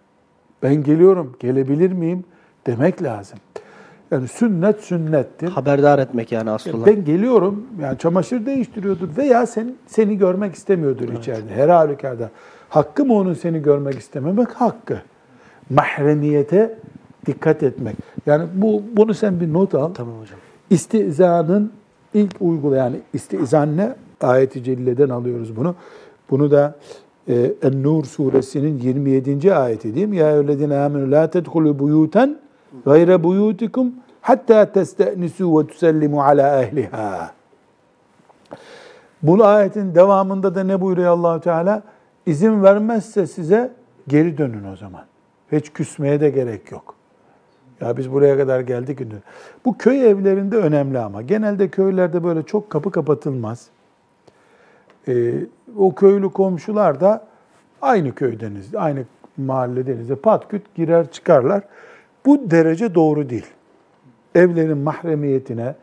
Ben 0.64 0.84
geliyorum, 0.84 1.36
gelebilir 1.40 1.92
miyim 1.92 2.24
demek 2.68 3.04
lazım. 3.04 3.40
Yani 4.12 4.28
sünnet 4.28 4.82
sünnettir. 4.82 5.50
Haberdar 5.50 6.00
etmek 6.00 6.32
yani 6.32 6.50
aslında. 6.50 6.86
Ben 6.86 7.06
geliyorum, 7.06 7.66
yani 7.82 7.98
çamaşır 7.98 8.46
değiştiriyordur 8.46 9.18
veya 9.18 9.46
sen, 9.46 9.74
seni 9.88 10.18
görmek 10.18 10.56
istemiyordur 10.56 11.14
içeride. 11.14 11.56
Her 11.56 11.70
halükarda. 11.70 12.30
Hakkı 12.70 13.06
mı 13.06 13.14
onun 13.14 13.34
seni 13.34 13.62
görmek 13.62 14.00
istememek? 14.00 14.52
Hakkı. 14.52 15.02
Mahremiyete 15.70 16.78
dikkat 17.26 17.64
etmek. 17.64 17.96
Yani 18.26 18.46
bu 18.54 18.84
bunu 18.94 19.14
sen 19.14 19.40
bir 19.40 19.54
not 19.54 19.76
al. 19.76 19.94
Tamam 19.94 20.14
hocam. 20.22 20.40
İstizanın 20.70 21.72
ilk 22.14 22.36
uygula 22.40 22.76
yani 22.76 22.96
istizan 23.14 23.78
ne? 23.78 23.96
Ayet-i 24.22 24.64
Celle'den 24.64 25.10
alıyoruz 25.10 25.56
bunu. 25.56 25.76
Bunu 26.30 26.52
da 26.52 26.76
e, 27.28 27.52
En-Nur 27.64 28.04
suresinin 28.04 28.78
27. 28.78 29.54
ayeti 29.54 29.96
değil 29.96 30.08
mi? 30.08 30.18
Ya 30.18 30.32
eyyühellezine 30.32 30.78
amenu 30.78 31.12
la 31.12 31.30
tedhulu 31.30 31.80
buyutan 31.80 32.38
gayre 32.86 33.24
buyutikum 33.24 33.94
hatta 34.22 34.72
testenisu 34.72 35.60
ve 35.60 35.68
tusellimu 35.68 36.24
ala 36.24 36.64
ehliha. 36.64 37.32
Bu 39.24 39.46
ayetin 39.46 39.96
devamında 39.96 40.56
da 40.56 40.64
ne 40.64 40.82
buyuruyor 40.82 41.12
allah 41.12 41.42
Teala? 41.42 41.82
İzin 42.26 42.64
vermezse 42.64 43.28
size 43.28 43.72
geri 44.08 44.38
dönün 44.38 44.72
o 44.74 44.76
zaman. 44.76 45.04
Hiç 45.52 45.74
küsmeye 45.74 46.22
de 46.22 46.30
gerek 46.30 46.72
yok. 46.72 46.96
Ya 47.82 47.98
biz 47.98 48.12
buraya 48.12 48.38
kadar 48.38 48.60
geldik. 48.60 49.00
Bu 49.66 49.78
köy 49.78 50.10
evlerinde 50.10 50.58
önemli 50.58 51.00
ama. 51.00 51.22
Genelde 51.22 51.68
köylerde 51.68 52.24
böyle 52.24 52.44
çok 52.44 52.70
kapı 52.70 52.92
kapatılmaz. 52.92 53.68
Ee, 55.08 55.34
o 55.78 55.96
köylü 55.96 56.30
komşular 56.30 57.02
da 57.02 57.24
aynı 57.82 58.16
köydeniz, 58.16 58.76
aynı 58.76 59.04
mahalledeniz. 59.38 60.10
Pat 60.24 60.48
küt 60.48 60.76
girer 60.76 61.12
çıkarlar. 61.12 61.64
Bu 62.26 62.52
derece 62.52 62.96
doğru 62.96 63.30
değil. 63.30 63.46
Evlerin 64.36 64.78
mahremiyetine, 64.78 65.76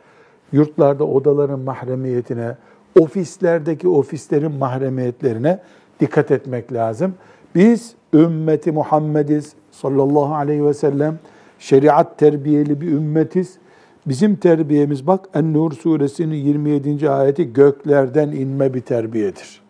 yurtlarda 0.52 1.04
odaların 1.04 1.60
mahremiyetine, 1.60 2.56
ofislerdeki 3.00 3.88
ofislerin 3.88 4.52
mahremiyetlerine 4.52 5.60
dikkat 6.00 6.30
etmek 6.30 6.72
lazım. 6.72 7.14
Biz 7.54 7.94
ümmeti 8.14 8.72
Muhammediz 8.72 9.52
sallallahu 9.70 10.34
aleyhi 10.34 10.64
ve 10.64 10.74
sellem 10.74 11.18
şeriat 11.58 12.18
terbiyeli 12.18 12.80
bir 12.80 12.92
ümmetiz. 12.92 13.58
Bizim 14.06 14.36
terbiyemiz 14.36 15.06
bak 15.06 15.28
En-Nur 15.34 15.72
suresinin 15.72 16.34
27. 16.34 17.10
ayeti 17.10 17.52
göklerden 17.52 18.28
inme 18.28 18.74
bir 18.74 18.80
terbiyedir. 18.80 19.62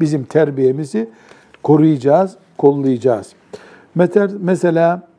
Bizim 0.00 0.24
terbiyemizi 0.24 1.10
koruyacağız, 1.62 2.36
kollayacağız. 2.58 3.32
Mesela 4.40 5.09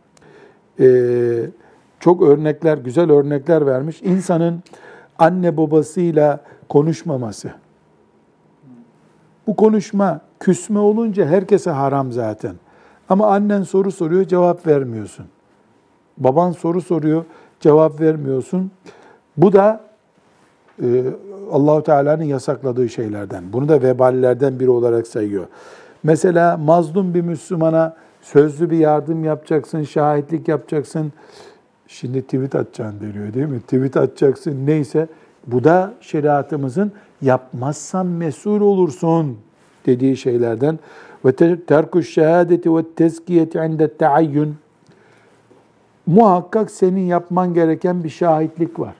çok 1.99 2.21
örnekler, 2.21 2.77
güzel 2.77 3.11
örnekler 3.11 3.65
vermiş. 3.65 4.01
İnsanın 4.01 4.63
anne 5.19 5.57
babasıyla 5.57 6.39
konuşmaması. 6.69 7.51
Bu 9.47 9.55
konuşma 9.55 10.21
küsme 10.39 10.79
olunca 10.79 11.25
herkese 11.25 11.71
haram 11.71 12.11
zaten. 12.11 12.55
Ama 13.09 13.27
annen 13.27 13.63
soru 13.63 13.91
soruyor, 13.91 14.25
cevap 14.25 14.67
vermiyorsun. 14.67 15.25
Baban 16.17 16.51
soru 16.51 16.81
soruyor, 16.81 17.25
cevap 17.59 18.01
vermiyorsun. 18.01 18.71
Bu 19.37 19.53
da 19.53 19.81
e, 20.83 21.03
Allahu 21.51 21.83
Teala'nın 21.83 22.23
yasakladığı 22.23 22.89
şeylerden. 22.89 23.53
Bunu 23.53 23.69
da 23.69 23.81
veballerden 23.81 24.59
biri 24.59 24.69
olarak 24.69 25.07
sayıyor. 25.07 25.47
Mesela 26.03 26.57
mazlum 26.57 27.13
bir 27.13 27.21
Müslümana 27.21 27.95
sözlü 28.21 28.69
bir 28.69 28.77
yardım 28.77 29.23
yapacaksın, 29.23 29.83
şahitlik 29.83 30.47
yapacaksın. 30.47 31.13
Şimdi 31.87 32.21
tweet 32.21 32.55
atacaksın 32.55 32.99
deniyor 32.99 33.33
değil 33.33 33.47
mi? 33.47 33.61
Tweet 33.61 33.97
atacaksın 33.97 34.67
neyse. 34.67 35.07
Bu 35.47 35.63
da 35.63 35.93
şeriatımızın 36.01 36.91
yapmazsan 37.21 38.05
mesul 38.05 38.61
olursun 38.61 39.37
dediği 39.85 40.17
şeylerden. 40.17 40.79
Ve 41.25 41.35
terkuş 41.65 42.13
şehadeti 42.13 42.75
ve 42.75 42.83
tezkiyeti 42.95 43.57
inde 43.57 43.93
teayyün. 43.97 44.55
Muhakkak 46.05 46.71
senin 46.71 47.05
yapman 47.05 47.53
gereken 47.53 48.03
bir 48.03 48.09
şahitlik 48.09 48.79
var. 48.79 48.95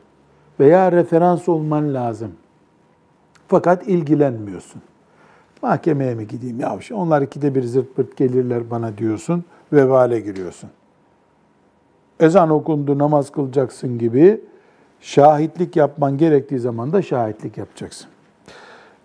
Veya 0.60 0.92
referans 0.92 1.50
olman 1.50 1.94
lazım. 1.94 2.32
Fakat 3.48 3.88
ilgilenmiyorsun. 3.88 4.82
Mahkemeye 5.62 6.16
mi 6.16 6.28
gideyim 6.28 6.60
ya? 6.60 6.80
Onlar 6.94 7.22
ikide 7.22 7.56
bir 7.56 7.64
zırt 7.64 7.96
pırt 7.96 8.18
gelirler 8.18 8.72
bana 8.72 8.98
diyorsun. 8.98 9.44
Vebale 9.74 10.20
giriyorsun. 10.20 10.70
Ezan 12.20 12.50
okundu 12.50 12.98
namaz 12.98 13.32
kılacaksın 13.32 13.98
gibi 13.98 14.42
şahitlik 15.02 15.76
yapman 15.76 16.18
gerektiği 16.18 16.60
zaman 16.60 16.94
da 16.94 17.02
şahitlik 17.02 17.58
yapacaksın. 17.58 18.08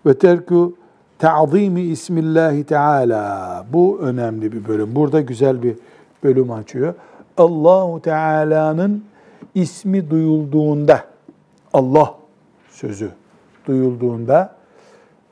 Ve 0.05 0.17
terku 0.17 0.75
ta'zimi 1.19 1.81
ismillahi 1.81 2.63
teala. 2.63 3.65
Bu 3.73 3.99
önemli 4.01 4.51
bir 4.51 4.67
bölüm. 4.67 4.95
Burada 4.95 5.21
güzel 5.21 5.63
bir 5.63 5.75
bölüm 6.23 6.51
açıyor. 6.51 6.93
Allahu 7.37 8.01
Teala'nın 8.01 9.03
ismi 9.55 10.09
duyulduğunda 10.09 11.03
Allah 11.73 12.15
sözü 12.69 13.11
duyulduğunda 13.67 14.55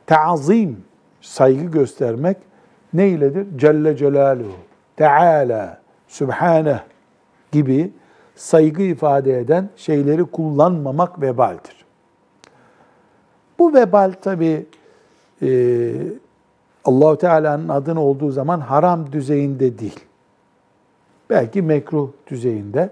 ta'zim 0.05 0.77
saygı 1.25 1.65
göstermek 1.65 2.37
ne 2.93 3.07
iledir? 3.07 3.47
Celle 3.57 3.97
Celaluhu, 3.97 4.55
Teala, 4.95 5.79
Sübhaneh 6.07 6.79
gibi 7.51 7.91
saygı 8.35 8.83
ifade 8.83 9.39
eden 9.39 9.69
şeyleri 9.75 10.23
kullanmamak 10.23 11.21
vebaldir. 11.21 11.85
Bu 13.59 13.73
vebal 13.73 14.13
tabi 14.21 14.65
e, 15.41 15.91
Allahu 16.85 17.17
Teala'nın 17.17 17.69
adını 17.69 18.01
olduğu 18.01 18.31
zaman 18.31 18.59
haram 18.59 19.11
düzeyinde 19.11 19.79
değil. 19.79 19.99
Belki 21.29 21.61
mekruh 21.61 22.09
düzeyinde. 22.27 22.89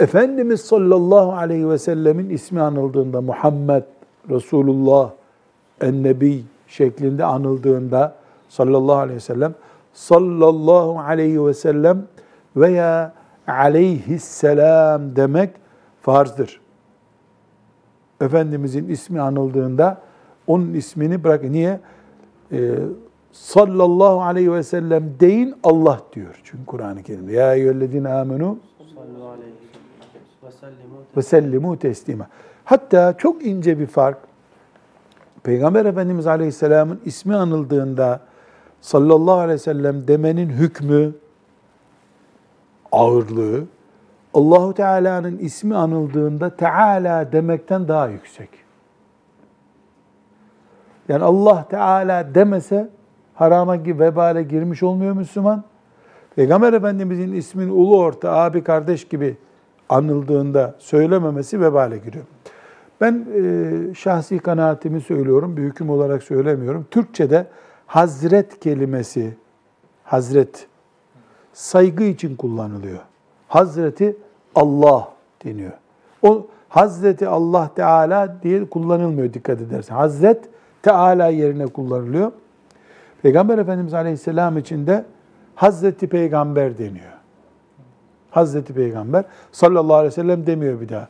Efendimiz 0.00 0.60
sallallahu 0.60 1.32
aleyhi 1.32 1.68
ve 1.68 1.78
sellemin 1.78 2.30
ismi 2.30 2.60
anıldığında 2.60 3.20
Muhammed, 3.20 3.82
Resulullah, 4.30 5.10
Ennebi 5.80 6.44
şeklinde 6.68 7.24
anıldığında 7.24 8.14
sallallahu 8.48 8.96
aleyhi 8.96 9.16
ve 9.16 9.20
sellem 9.20 9.54
sallallahu 9.92 10.98
aleyhi 10.98 11.46
ve 11.46 11.54
sellem 11.54 12.06
veya 12.56 13.12
aleyhisselam 13.46 15.16
demek 15.16 15.50
farzdır. 16.00 16.60
Efendimizin 18.20 18.88
ismi 18.88 19.20
anıldığında 19.20 20.00
onun 20.46 20.74
ismini 20.74 21.24
bırak. 21.24 21.44
Niye? 21.44 21.80
Ee, 22.52 22.74
sallallahu 23.32 24.22
aleyhi 24.22 24.52
ve 24.52 24.62
sellem 24.62 25.14
deyin 25.20 25.54
Allah 25.62 26.00
diyor. 26.12 26.40
Çünkü 26.44 26.66
Kur'an-ı 26.66 27.02
Kerim'de. 27.02 27.32
Ya 27.32 27.54
eyyühellezine 27.54 28.08
amenu 28.08 28.58
ve 31.16 31.22
sellimu 31.22 31.78
teslima. 31.78 32.28
Hatta 32.64 33.14
çok 33.18 33.46
ince 33.46 33.78
bir 33.78 33.86
fark. 33.86 34.27
Peygamber 35.42 35.84
Efendimiz 35.84 36.26
Aleyhisselam'ın 36.26 37.00
ismi 37.04 37.36
anıldığında 37.36 38.20
sallallahu 38.80 39.34
aleyhi 39.34 39.54
ve 39.54 39.58
sellem 39.58 40.08
demenin 40.08 40.48
hükmü, 40.48 41.12
ağırlığı, 42.92 43.64
Allahu 44.34 44.74
Teala'nın 44.74 45.38
ismi 45.38 45.76
anıldığında 45.76 46.56
Teala 46.56 47.32
demekten 47.32 47.88
daha 47.88 48.08
yüksek. 48.08 48.48
Yani 51.08 51.24
Allah 51.24 51.68
Teala 51.68 52.34
demese 52.34 52.88
harama 53.34 53.84
vebale 53.84 54.42
girmiş 54.42 54.82
olmuyor 54.82 55.14
Müslüman. 55.14 55.64
Peygamber 56.36 56.72
Efendimizin 56.72 57.32
ismin 57.32 57.68
ulu 57.68 57.98
orta, 57.98 58.32
abi 58.32 58.64
kardeş 58.64 59.08
gibi 59.08 59.36
anıldığında 59.88 60.74
söylememesi 60.78 61.60
vebale 61.60 61.98
giriyor. 61.98 62.24
Ben 63.00 63.26
e, 63.34 63.94
şahsi 63.94 64.38
kanaatimi 64.38 65.00
söylüyorum, 65.00 65.56
bir 65.56 65.62
hüküm 65.62 65.90
olarak 65.90 66.22
söylemiyorum. 66.22 66.86
Türkçe'de 66.90 67.46
hazret 67.86 68.60
kelimesi, 68.60 69.34
hazret 70.04 70.66
saygı 71.52 72.04
için 72.04 72.36
kullanılıyor. 72.36 72.98
Hazreti 73.48 74.16
Allah 74.54 75.08
deniyor. 75.44 75.72
O 76.22 76.46
Hazreti 76.68 77.28
Allah 77.28 77.70
Teala 77.74 78.36
diye 78.42 78.64
kullanılmıyor 78.64 79.32
dikkat 79.32 79.60
edersen. 79.60 79.94
Hazret 79.94 80.48
Teala 80.82 81.28
yerine 81.28 81.66
kullanılıyor. 81.66 82.32
Peygamber 83.22 83.58
Efendimiz 83.58 83.94
Aleyhisselam 83.94 84.58
için 84.58 84.86
de 84.86 85.04
Hazreti 85.54 86.08
Peygamber 86.08 86.78
deniyor. 86.78 87.12
Hazreti 88.30 88.74
Peygamber 88.74 89.24
sallallahu 89.52 89.96
aleyhi 89.96 90.10
ve 90.10 90.14
sellem 90.14 90.46
demiyor 90.46 90.80
bir 90.80 90.88
daha. 90.88 91.08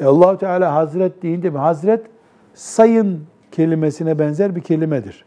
E 0.00 0.04
allah 0.04 0.38
Teala 0.38 0.74
Hazret 0.74 1.22
deyince 1.22 1.50
mi? 1.50 1.58
Hazret 1.58 2.06
sayın 2.54 3.22
kelimesine 3.52 4.18
benzer 4.18 4.56
bir 4.56 4.60
kelimedir. 4.60 5.24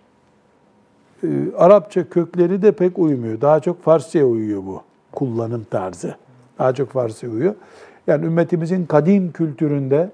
Ee, 1.23 1.27
Arapça 1.57 2.09
kökleri 2.09 2.61
de 2.61 2.71
pek 2.71 2.99
uymuyor. 2.99 3.41
Daha 3.41 3.59
çok 3.59 3.83
Farsça'ya 3.83 4.25
uyuyor 4.25 4.63
bu 4.65 4.81
kullanım 5.11 5.63
tarzı. 5.71 6.15
Daha 6.59 6.73
çok 6.73 6.89
Farsça'ya 6.89 7.33
uyuyor. 7.33 7.55
Yani 8.07 8.25
ümmetimizin 8.25 8.85
kadim 8.85 9.31
kültüründe, 9.31 10.09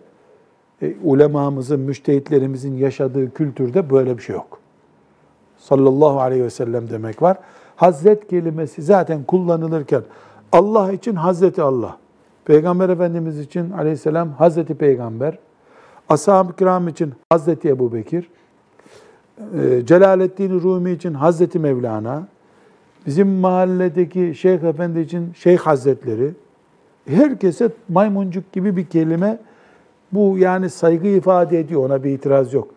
e, 0.81 0.93
ulemamızın, 1.03 1.79
müştehitlerimizin 1.79 2.77
yaşadığı 2.77 3.33
kültürde 3.33 3.89
böyle 3.89 4.17
bir 4.17 4.21
şey 4.23 4.35
yok. 4.35 4.59
Sallallahu 5.57 6.19
aleyhi 6.19 6.43
ve 6.43 6.49
sellem 6.49 6.89
demek 6.89 7.21
var. 7.21 7.37
Hazret 7.75 8.27
kelimesi 8.27 8.81
zaten 8.81 9.23
kullanılırken 9.23 10.01
Allah 10.51 10.91
için 10.91 11.15
Hazreti 11.15 11.61
Allah, 11.61 11.97
Peygamber 12.45 12.89
Efendimiz 12.89 13.39
için 13.39 13.71
aleyhisselam 13.71 14.31
Hazreti 14.31 14.75
Peygamber, 14.75 15.37
Ashab-ı 16.09 16.55
kiram 16.55 16.87
için 16.87 17.13
Hazreti 17.29 17.69
Ebu 17.69 17.93
Bekir, 17.93 18.29
e, 19.59 19.85
Celaleddin 19.85 20.61
Rumi 20.61 20.91
için 20.91 21.13
Hazreti 21.13 21.59
Mevlana, 21.59 22.27
bizim 23.05 23.27
mahalledeki 23.27 24.35
Şeyh 24.35 24.63
Efendi 24.63 24.99
için 24.99 25.33
Şeyh 25.33 25.57
Hazretleri, 25.57 26.31
herkese 27.07 27.69
maymuncuk 27.89 28.53
gibi 28.53 28.77
bir 28.77 28.85
kelime 28.85 29.37
bu 30.11 30.37
yani 30.37 30.69
saygı 30.69 31.07
ifade 31.07 31.59
ediyor 31.59 31.85
ona 31.85 32.03
bir 32.03 32.09
itiraz 32.09 32.53
yok. 32.53 32.67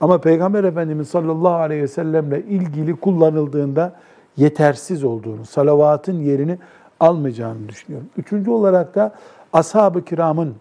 Ama 0.00 0.20
Peygamber 0.20 0.64
Efendimiz 0.64 1.08
sallallahu 1.08 1.54
aleyhi 1.54 1.82
ve 1.82 1.88
sellemle 1.88 2.42
ilgili 2.42 2.96
kullanıldığında 2.96 3.92
yetersiz 4.36 5.04
olduğunu, 5.04 5.44
salavatın 5.44 6.20
yerini 6.20 6.58
almayacağını 7.00 7.68
düşünüyorum. 7.68 8.08
Üçüncü 8.16 8.50
olarak 8.50 8.94
da 8.94 9.14
ashab-ı 9.52 10.04
kiramın 10.04 10.54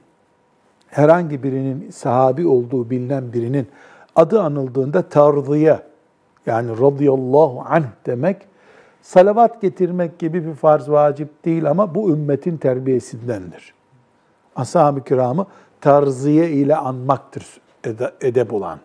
herhangi 0.87 1.43
birinin 1.43 1.89
sahabi 1.91 2.47
olduğu 2.47 2.89
bilinen 2.89 3.33
birinin 3.33 3.67
adı 4.15 4.41
anıldığında 4.41 5.01
tarzıya 5.01 5.81
yani 6.45 6.71
radıyallahu 6.71 7.63
anh 7.69 7.85
demek 8.05 8.37
salavat 9.01 9.61
getirmek 9.61 10.19
gibi 10.19 10.47
bir 10.47 10.53
farz 10.53 10.89
vacip 10.89 11.45
değil 11.45 11.69
ama 11.69 11.95
bu 11.95 12.09
ümmetin 12.09 12.57
terbiyesindendir. 12.57 13.73
Ashab-ı 14.55 15.03
kiramı 15.03 15.45
tarziye 15.81 16.49
ile 16.49 16.75
anmaktır 16.75 17.45
ede- 17.83 18.13
edep 18.21 18.53
olan. 18.53 18.79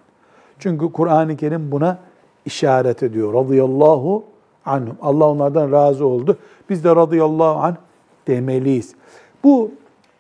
Çünkü 0.59 0.93
Kur'an-ı 0.93 1.37
Kerim 1.37 1.73
buna 1.73 1.99
işaret 2.45 3.03
ediyor. 3.03 3.35
Radıyallahu 3.35 4.25
anhum. 4.67 4.97
Allah 5.03 5.29
onlardan 5.29 5.73
razı 5.73 6.07
oldu. 6.07 6.39
Biz 6.71 6.85
de 6.85 6.97
radıyallahu 6.97 7.61
anh 7.61 7.75
demeliyiz. 8.27 8.95
Bu 9.45 9.71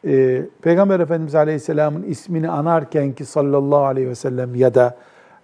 e, 0.06 0.42
Peygamber 0.62 1.00
Efendimiz 1.00 1.34
Aleyhisselam'ın 1.34 2.02
ismini 2.02 2.50
anarken 2.50 3.12
ki 3.12 3.24
sallallahu 3.24 3.84
aleyhi 3.84 4.08
ve 4.08 4.14
sellem 4.14 4.54
ya 4.54 4.74
da 4.74 4.96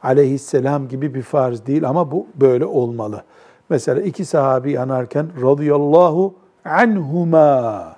aleyhisselam 0.03 0.89
gibi 0.89 1.15
bir 1.15 1.23
farz 1.23 1.67
değil 1.67 1.89
ama 1.89 2.11
bu 2.11 2.27
böyle 2.35 2.65
olmalı. 2.65 3.23
Mesela 3.71 4.03
iki 4.03 4.25
sahabi 4.25 4.81
anarken 4.81 5.27
radıyallahu 5.43 6.35
anhuma 6.65 7.97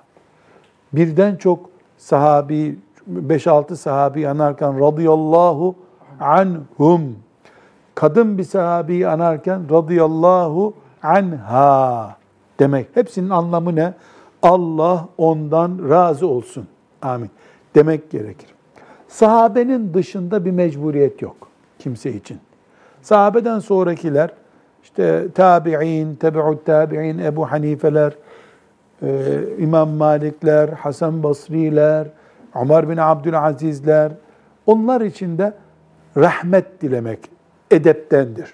birden 0.93 1.35
çok 1.35 1.69
sahabi 1.97 2.79
5-6 3.13 3.75
sahabi 3.75 4.27
anarken 4.27 4.79
radıyallahu 4.79 5.75
anhum 6.19 7.15
kadın 7.95 8.37
bir 8.37 8.43
sahabeyi 8.43 9.07
anarken 9.07 9.61
radıyallahu 9.71 10.73
anha 11.03 12.15
demek. 12.59 12.87
Hepsinin 12.93 13.29
anlamı 13.29 13.75
ne? 13.75 13.93
Allah 14.41 15.07
ondan 15.17 15.89
razı 15.89 16.27
olsun. 16.27 16.67
Amin. 17.01 17.29
Demek 17.75 18.11
gerekir. 18.11 18.49
Sahabenin 19.07 19.93
dışında 19.93 20.45
bir 20.45 20.51
mecburiyet 20.51 21.21
yok 21.21 21.47
kimse 21.79 22.11
için. 22.13 22.39
Sahabeden 23.01 23.59
sonrakiler 23.59 24.29
işte 24.83 25.27
tabi'in, 25.35 26.15
tebe'ut 26.15 26.65
tabi'in, 26.65 27.19
Ebu 27.19 27.51
Hanifeler, 27.51 28.13
e, 29.01 29.39
İmam 29.57 29.89
Malikler, 29.89 30.69
Hasan 30.69 31.23
Basriler, 31.23 32.07
Ömer 32.55 32.89
bin 32.89 32.97
Abdülazizler, 32.97 34.11
onlar 34.65 35.01
için 35.01 35.37
de 35.37 35.53
rahmet 36.17 36.81
dilemek 36.81 37.19
edeptendir. 37.71 38.53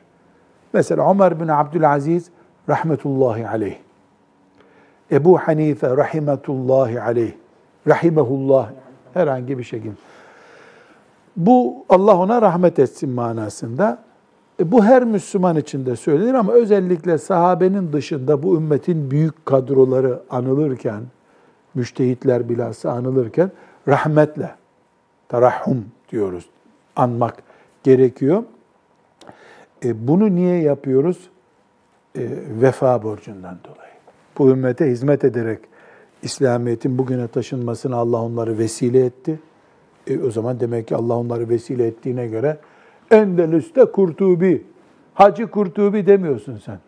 Mesela 0.74 1.12
Ömer 1.12 1.40
bin 1.40 1.48
Abdülaziz 1.48 2.30
rahmetullahi 2.69 3.47
aleyh. 3.47 3.75
Ebu 5.12 5.38
Hanife 5.38 5.97
rahimetullahi 5.97 7.01
aleyh. 7.01 7.34
Rahimehullah 7.88 8.71
herhangi 9.13 9.58
bir 9.58 9.63
şekilde. 9.63 9.95
Bu 11.38 11.86
Allah 11.89 12.17
ona 12.17 12.41
rahmet 12.41 12.80
etsin 12.80 13.10
manasında. 13.10 13.99
E, 14.60 14.71
bu 14.71 14.84
her 14.84 15.03
Müslüman 15.03 15.56
için 15.56 15.86
de 15.86 15.95
söylenir 15.95 16.34
ama 16.34 16.53
özellikle 16.53 17.17
sahabenin 17.17 17.93
dışında 17.93 18.43
bu 18.43 18.56
ümmetin 18.56 19.12
büyük 19.12 19.45
kadroları 19.45 20.19
anılırken, 20.30 21.03
müştehitler 21.75 22.49
bilhassa 22.49 22.91
anılırken 22.91 23.51
rahmetle, 23.88 24.49
tarahhum 25.30 25.86
diyoruz, 26.12 26.45
anmak 26.95 27.36
gerekiyor. 27.84 28.43
E, 29.86 30.08
bunu 30.08 30.36
niye 30.36 30.62
yapıyoruz? 30.62 31.30
E, 32.17 32.30
vefa 32.62 33.03
borcundan 33.03 33.58
dolayı. 33.63 33.91
Bu 34.38 34.49
ümmete 34.49 34.86
hizmet 34.86 35.23
ederek 35.23 35.60
İslamiyet'in 36.21 36.97
bugüne 36.97 37.27
taşınmasına 37.27 37.95
Allah 37.95 38.21
onları 38.21 38.58
vesile 38.58 39.06
etti. 39.06 39.39
E, 40.08 40.19
o 40.19 40.32
zaman 40.32 40.60
demek 40.60 40.88
ki 40.88 40.95
Allah 40.95 41.17
onları 41.17 41.49
vesile 41.49 41.88
ettiğine 41.88 42.27
göre 42.27 42.58
Endelüs'te 43.12 43.86
Kurtubi, 43.86 44.65
Hacı 45.13 45.47
Kurtubi 45.47 46.06
demiyorsun 46.06 46.58
sen. 46.58 46.80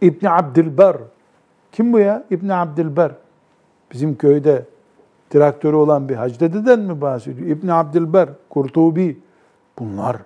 İbni 0.00 0.30
Abdülber. 0.30 0.96
Kim 1.72 1.92
bu 1.92 1.98
ya? 1.98 2.24
İbni 2.30 2.54
Abdülber. 2.54 3.12
Bizim 3.92 4.16
köyde 4.16 4.64
traktörü 5.30 5.76
olan 5.76 6.08
bir 6.08 6.14
hacı 6.14 6.40
dededen 6.40 6.80
mi 6.80 7.00
bahsediyor? 7.00 7.48
İbni 7.48 7.72
Abdülber, 7.72 8.28
Kurtubi. 8.50 9.18
Bunlar 9.78 10.16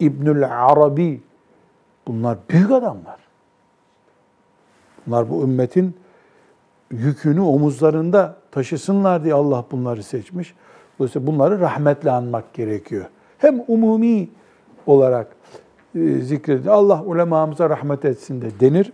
İbnül 0.00 0.66
Arabi. 0.66 1.20
Bunlar 2.06 2.38
büyük 2.50 2.70
adamlar. 2.70 3.16
Bunlar 5.06 5.30
bu 5.30 5.42
ümmetin 5.42 5.96
yükünü 6.90 7.40
omuzlarında 7.40 8.36
taşısınlar 8.50 9.24
diye 9.24 9.34
Allah 9.34 9.64
bunları 9.70 10.02
seçmiş. 10.02 10.54
Dolayısıyla 10.98 11.26
bunları 11.26 11.60
rahmetle 11.60 12.10
anmak 12.10 12.54
gerekiyor. 12.54 13.04
Hem 13.38 13.64
umumi 13.68 14.28
olarak 14.86 15.36
e, 15.94 16.14
zikredilir. 16.14 16.68
Allah 16.68 17.02
ulemamıza 17.02 17.70
rahmet 17.70 18.04
etsin 18.04 18.42
de 18.42 18.60
denir. 18.60 18.92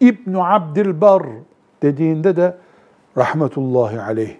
İbn 0.00 0.34
Abdülbar 0.34 1.22
dediğinde 1.82 2.36
de 2.36 2.56
rahmetullahi 3.16 4.00
aleyh 4.00 4.36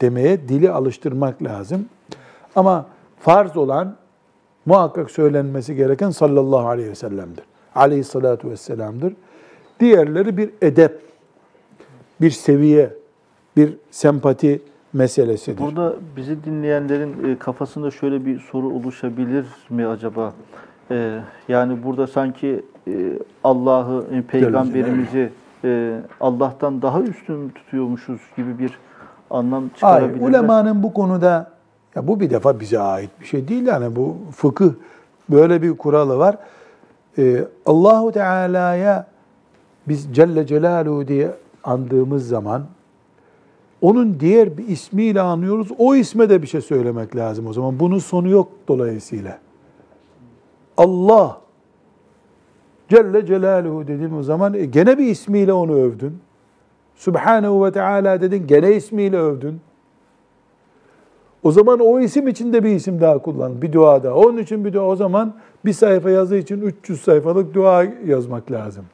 demeye 0.00 0.48
dili 0.48 0.70
alıştırmak 0.70 1.42
lazım. 1.42 1.88
Ama 2.56 2.86
farz 3.18 3.56
olan 3.56 3.96
muhakkak 4.70 5.10
söylenmesi 5.10 5.74
gereken 5.76 6.10
sallallahu 6.10 6.68
aleyhi 6.68 6.90
ve 6.90 6.94
sellem'dir. 6.94 7.44
Aleyhissalatu 7.74 8.50
vesselam'dır. 8.50 9.12
Diğerleri 9.80 10.36
bir 10.36 10.50
edep, 10.62 11.00
bir 12.20 12.30
seviye, 12.30 12.90
bir 13.56 13.72
sempati 13.90 14.62
meselesidir. 14.92 15.58
Burada 15.58 15.94
bizi 16.16 16.44
dinleyenlerin 16.44 17.32
e, 17.32 17.38
kafasında 17.38 17.90
şöyle 17.90 18.26
bir 18.26 18.40
soru 18.40 18.68
oluşabilir 18.68 19.46
mi 19.70 19.86
acaba? 19.86 20.32
E, 20.90 21.20
Yani 21.48 21.84
burada 21.84 22.06
sanki 22.06 22.64
e, 22.88 22.92
Allah'ı, 23.44 24.04
peygamberimizi 24.28 25.30
Allah'tan 26.20 26.82
daha 26.82 27.00
üstün 27.00 27.48
tutuyormuşuz 27.48 28.20
gibi 28.36 28.58
bir 28.58 28.78
anlam 29.30 29.70
Hayır, 29.80 30.00
çıkarabilirler. 30.02 30.28
ulemanın 30.28 30.82
bu 30.82 30.94
konuda, 30.94 31.50
ya 31.94 32.08
bu 32.08 32.20
bir 32.20 32.30
defa 32.30 32.60
bize 32.60 32.78
ait 32.78 33.10
bir 33.20 33.26
şey 33.26 33.48
değil 33.48 33.66
yani 33.66 33.96
bu 33.96 34.16
fıkıh 34.32 34.72
böyle 35.30 35.62
bir 35.62 35.78
kuralı 35.78 36.18
var. 36.18 36.36
Ee, 37.18 37.44
Allahu 37.66 38.12
Teala'ya 38.12 39.06
biz 39.88 40.14
Celle 40.14 40.46
Celaluhu 40.46 41.08
diye 41.08 41.30
andığımız 41.64 42.28
zaman 42.28 42.66
onun 43.80 44.20
diğer 44.20 44.58
bir 44.58 44.68
ismiyle 44.68 45.20
anıyoruz. 45.20 45.68
O 45.78 45.94
isme 45.94 46.30
de 46.30 46.42
bir 46.42 46.46
şey 46.46 46.60
söylemek 46.60 47.16
lazım 47.16 47.46
o 47.46 47.52
zaman. 47.52 47.80
Bunun 47.80 47.98
sonu 47.98 48.28
yok 48.28 48.48
dolayısıyla. 48.68 49.38
Allah 50.76 51.40
Celle 52.88 53.26
Celaluhu 53.26 53.86
dedin 53.86 54.18
o 54.18 54.22
zaman 54.22 54.54
e, 54.54 54.64
gene 54.64 54.98
bir 54.98 55.06
ismiyle 55.06 55.52
onu 55.52 55.72
övdün. 55.72 56.18
Subhanahu 56.96 57.64
ve 57.64 57.72
Teala 57.72 58.20
dedin 58.20 58.46
gene 58.46 58.72
ismiyle 58.72 59.16
övdün. 59.16 59.60
O 61.42 61.52
zaman 61.52 61.80
o 61.80 62.00
isim 62.00 62.28
için 62.28 62.52
de 62.52 62.64
bir 62.64 62.70
isim 62.70 63.00
daha 63.00 63.18
kullan. 63.18 63.62
Bir 63.62 63.72
dua 63.72 64.02
da. 64.02 64.14
Onun 64.14 64.38
için 64.38 64.64
bir 64.64 64.72
dua. 64.72 64.82
O 64.82 64.96
zaman 64.96 65.34
bir 65.64 65.72
sayfa 65.72 66.10
yazı 66.10 66.36
için 66.36 66.60
300 66.60 67.00
sayfalık 67.00 67.54
dua 67.54 67.84
yazmak 68.06 68.50
lazım. 68.50 68.84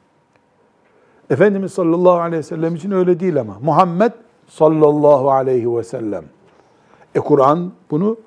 Efendimiz 1.29 1.73
sallallahu 1.73 2.19
aleyhi 2.19 2.39
ve 2.39 2.43
sellem 2.43 2.75
için 2.75 2.91
öyle 2.91 3.19
değil 3.19 3.39
ama. 3.39 3.57
Muhammed 3.61 4.11
sallallahu 4.47 5.31
aleyhi 5.31 5.77
ve 5.77 5.83
sellem. 5.83 6.23
E 7.15 7.19
Kur'an 7.19 7.71
bunu 7.91 8.17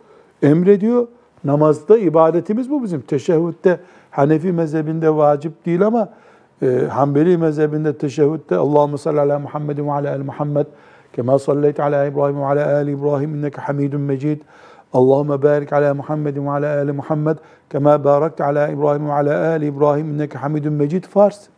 emrediyor. 0.43 1.07
Namazda 1.45 1.99
ibadetimiz 1.99 2.71
bu 2.71 2.83
bizim. 2.83 3.01
Teşehhütte 3.01 3.81
Hanefi 4.11 4.53
mezhebinde 4.53 5.17
vacip 5.17 5.67
değil 5.67 5.87
ama 5.87 6.09
e, 6.63 6.87
Hanbeli 6.91 7.39
mezhebinde 7.39 7.99
teşehhütte 7.99 8.57
Allahümme 8.57 8.99
salli 8.99 9.21
ala 9.21 9.39
Muhammedin 9.39 9.87
ve 9.87 9.93
ala 9.93 10.11
ali 10.11 10.23
Muhammed 10.23 10.67
İbrahim 11.19 12.41
ve 12.41 12.45
ala 12.45 12.75
ali 12.75 12.91
İbrahim 12.91 13.35
inneke 13.35 13.61
hamidun 13.61 14.01
mecid 14.01 14.41
Allahümme 14.93 15.43
barik 15.43 15.73
ala 15.73 15.95
Muhammedin 15.95 16.47
ve 16.47 16.51
ala 16.51 16.77
ali 16.77 16.93
Muhammed 16.93 17.37
kema 17.71 18.05
barakte 18.05 18.45
ala 18.45 18.69
İbrahim 18.69 19.09
ve 19.09 19.13
ala 19.13 19.49
ali 19.49 19.67
İbrahim 19.67 20.15
inneke 20.15 20.39
hamidun 20.39 20.73
mecid 20.73 21.05
farz. 21.05 21.49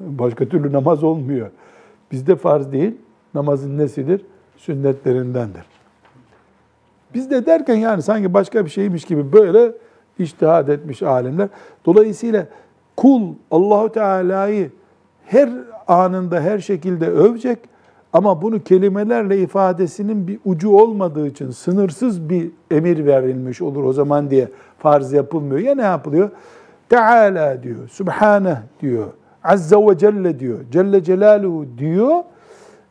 Başka 0.00 0.44
türlü 0.44 0.72
namaz 0.72 1.04
olmuyor. 1.04 1.50
Bizde 2.12 2.36
farz 2.36 2.72
değil, 2.72 2.96
namazın 3.34 3.78
nesidir? 3.78 4.26
Sünnetlerindendir. 4.56 5.64
Bizde 7.14 7.46
derken 7.46 7.74
yani 7.74 8.02
sanki 8.02 8.34
başka 8.34 8.64
bir 8.64 8.70
şeymiş 8.70 9.04
gibi 9.04 9.32
böyle 9.32 9.72
iştihad 10.18 10.68
etmiş 10.68 11.02
alimler. 11.02 11.48
Dolayısıyla 11.86 12.46
kul 12.96 13.34
Allahu 13.50 13.92
Teala'yı 13.92 14.70
her 15.26 15.50
anında 15.88 16.40
her 16.40 16.58
şekilde 16.58 17.08
övecek 17.08 17.58
ama 18.12 18.42
bunu 18.42 18.62
kelimelerle 18.64 19.38
ifadesinin 19.38 20.28
bir 20.28 20.38
ucu 20.44 20.70
olmadığı 20.70 21.26
için 21.26 21.50
sınırsız 21.50 22.28
bir 22.28 22.50
emir 22.70 23.06
verilmiş 23.06 23.62
olur 23.62 23.84
o 23.84 23.92
zaman 23.92 24.30
diye 24.30 24.48
farz 24.78 25.12
yapılmıyor. 25.12 25.60
Ya 25.60 25.74
ne 25.74 25.82
yapılıyor? 25.82 26.30
Teala 26.88 27.62
diyor, 27.62 27.88
Subhaneh 27.88 28.56
diyor, 28.80 29.06
Azze 29.44 29.76
ve 29.76 29.98
Celle 29.98 30.40
diyor, 30.40 30.58
Celle 30.72 31.04
Celaluhu 31.04 31.66
diyor. 31.78 32.22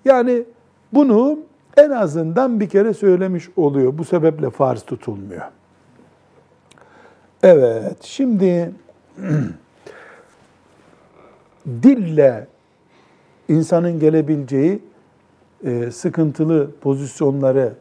Yani 0.05 0.43
bunu 0.93 1.39
en 1.77 1.89
azından 1.89 2.59
bir 2.59 2.69
kere 2.69 2.93
söylemiş 2.93 3.49
oluyor. 3.57 3.97
Bu 3.97 4.03
sebeple 4.03 4.49
farz 4.49 4.81
tutulmuyor. 4.81 5.41
Evet, 7.43 7.97
şimdi 8.03 8.71
dille 11.67 12.47
insanın 13.49 13.99
gelebileceği 13.99 14.79
sıkıntılı 15.91 16.71
pozisyonları 16.81 17.73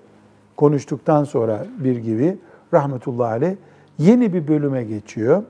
konuştuktan 0.56 1.24
sonra 1.24 1.66
bir 1.78 1.96
gibi 1.96 2.38
rahmetullahi 2.74 3.30
aleyh 3.30 3.56
yeni 3.98 4.32
bir 4.32 4.48
bölüme 4.48 4.84
geçiyor. 4.84 5.42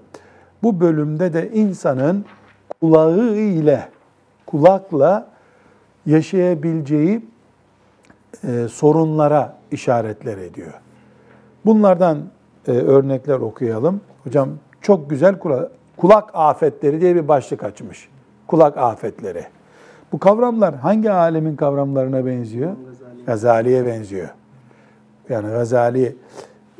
Bu 0.62 0.80
bölümde 0.80 1.32
de 1.32 1.50
insanın 1.52 2.24
kulağı 2.80 3.36
ile 3.36 3.88
kulakla 4.46 5.28
yaşayabileceği 6.06 7.26
e, 8.44 8.68
sorunlara 8.68 9.56
işaretler 9.70 10.38
ediyor. 10.38 10.72
Bunlardan 11.66 12.18
e, 12.68 12.70
örnekler 12.70 13.38
okuyalım. 13.38 14.00
Hocam 14.24 14.48
çok 14.80 15.10
güzel 15.10 15.38
kulak, 15.38 15.70
kulak 15.96 16.30
afetleri 16.34 17.00
diye 17.00 17.14
bir 17.14 17.28
başlık 17.28 17.64
açmış. 17.64 18.08
Kulak 18.46 18.78
afetleri. 18.78 19.46
Bu 20.14 20.18
kavramlar 20.18 20.74
hangi 20.74 21.10
alemin 21.10 21.56
kavramlarına 21.56 22.26
benziyor? 22.26 22.76
Gazali'ye 23.26 23.86
benziyor. 23.86 24.28
Yani 25.28 25.48
Gazali 25.48 26.16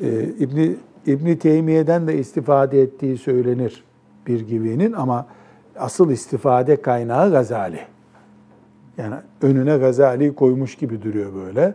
e, 0.03 0.23
İbni 0.23 0.77
İbni 1.07 1.39
Teymiye'den 1.39 2.07
de 2.07 2.19
istifade 2.19 2.81
ettiği 2.81 3.19
söylenir 3.19 3.85
bir 4.27 4.41
gibinin 4.41 4.93
ama 4.93 5.27
asıl 5.79 6.11
istifade 6.11 6.83
kaynağı 6.83 7.31
Gazali. 7.31 7.81
Yani 8.99 9.15
önüne 9.43 9.79
Gazali 9.79 10.35
koymuş 10.35 10.75
gibi 10.75 11.03
duruyor 11.03 11.35
böyle. 11.35 11.75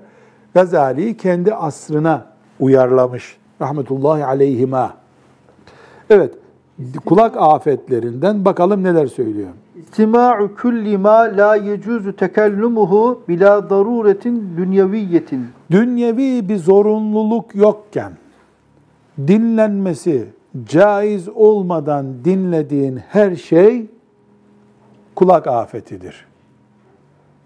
Gazali'yi 0.53 1.17
kendi 1.17 1.53
asrına 1.53 2.25
uyarlamış. 2.59 3.37
Rahmetullahi 3.61 4.25
aleyhima. 4.25 4.93
Evet, 6.09 6.33
kulak 7.05 7.37
afetlerinden 7.37 8.45
bakalım 8.45 8.83
neler 8.83 9.07
söylüyor. 9.07 9.49
İstima'u 9.75 10.55
kulli 10.55 10.97
ma 10.97 11.17
la 11.37 11.55
yecuzu 11.55 12.15
tekellumuhu 12.15 13.21
bila 13.27 13.69
daruretin 13.69 14.57
dünyeviyetin. 14.57 15.47
Dünyevi 15.71 16.49
bir 16.49 16.57
zorunluluk 16.57 17.55
yokken 17.55 18.11
dinlenmesi 19.27 20.27
caiz 20.65 21.29
olmadan 21.29 22.25
dinlediğin 22.25 22.97
her 22.97 23.35
şey 23.35 23.85
kulak 25.15 25.47
afetidir. 25.47 26.25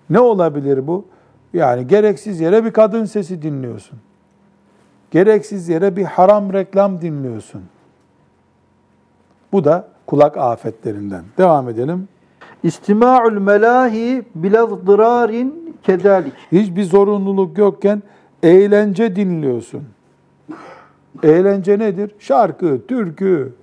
Ne 0.09 0.19
olabilir 0.19 0.87
bu? 0.87 1.05
Yani 1.53 1.87
gereksiz 1.87 2.39
yere 2.39 2.65
bir 2.65 2.71
kadın 2.71 3.05
sesi 3.05 3.41
dinliyorsun. 3.41 3.99
Gereksiz 5.11 5.69
yere 5.69 5.95
bir 5.95 6.03
haram 6.03 6.53
reklam 6.53 7.01
dinliyorsun. 7.01 7.61
Bu 9.53 9.63
da 9.63 9.87
kulak 10.07 10.37
afetlerinden. 10.37 11.23
Devam 11.37 11.69
edelim. 11.69 12.07
İstima'ul 12.63 13.31
melahi 13.31 14.23
bila 14.35 14.87
dirarin 14.87 15.75
kedalik. 15.83 16.33
Hiçbir 16.51 16.83
zorunluluk 16.83 17.57
yokken 17.57 18.03
eğlence 18.43 19.15
dinliyorsun. 19.15 19.83
Eğlence 21.23 21.79
nedir? 21.79 22.15
Şarkı, 22.19 22.87
türkü, 22.87 23.53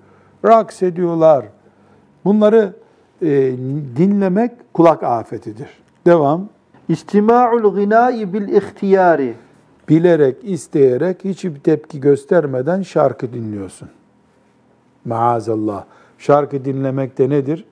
raks 0.44 0.82
ediyorlar. 0.82 1.44
Bunları 2.24 2.72
e, 3.22 3.28
dinlemek 3.96 4.52
kulak 4.74 5.02
afetidir. 5.02 5.68
Devam. 6.06 6.48
İstima'ul 6.88 7.74
gınai 7.74 8.32
bil 8.32 8.48
ihtiyari. 8.48 9.34
Bilerek, 9.88 10.36
isteyerek, 10.42 11.24
hiçbir 11.24 11.60
tepki 11.60 12.00
göstermeden 12.00 12.82
şarkı 12.82 13.32
dinliyorsun. 13.32 13.88
Maazallah. 15.04 15.84
Şarkı 16.18 16.64
dinlemek 16.64 17.18
de 17.18 17.30
nedir? 17.30 17.64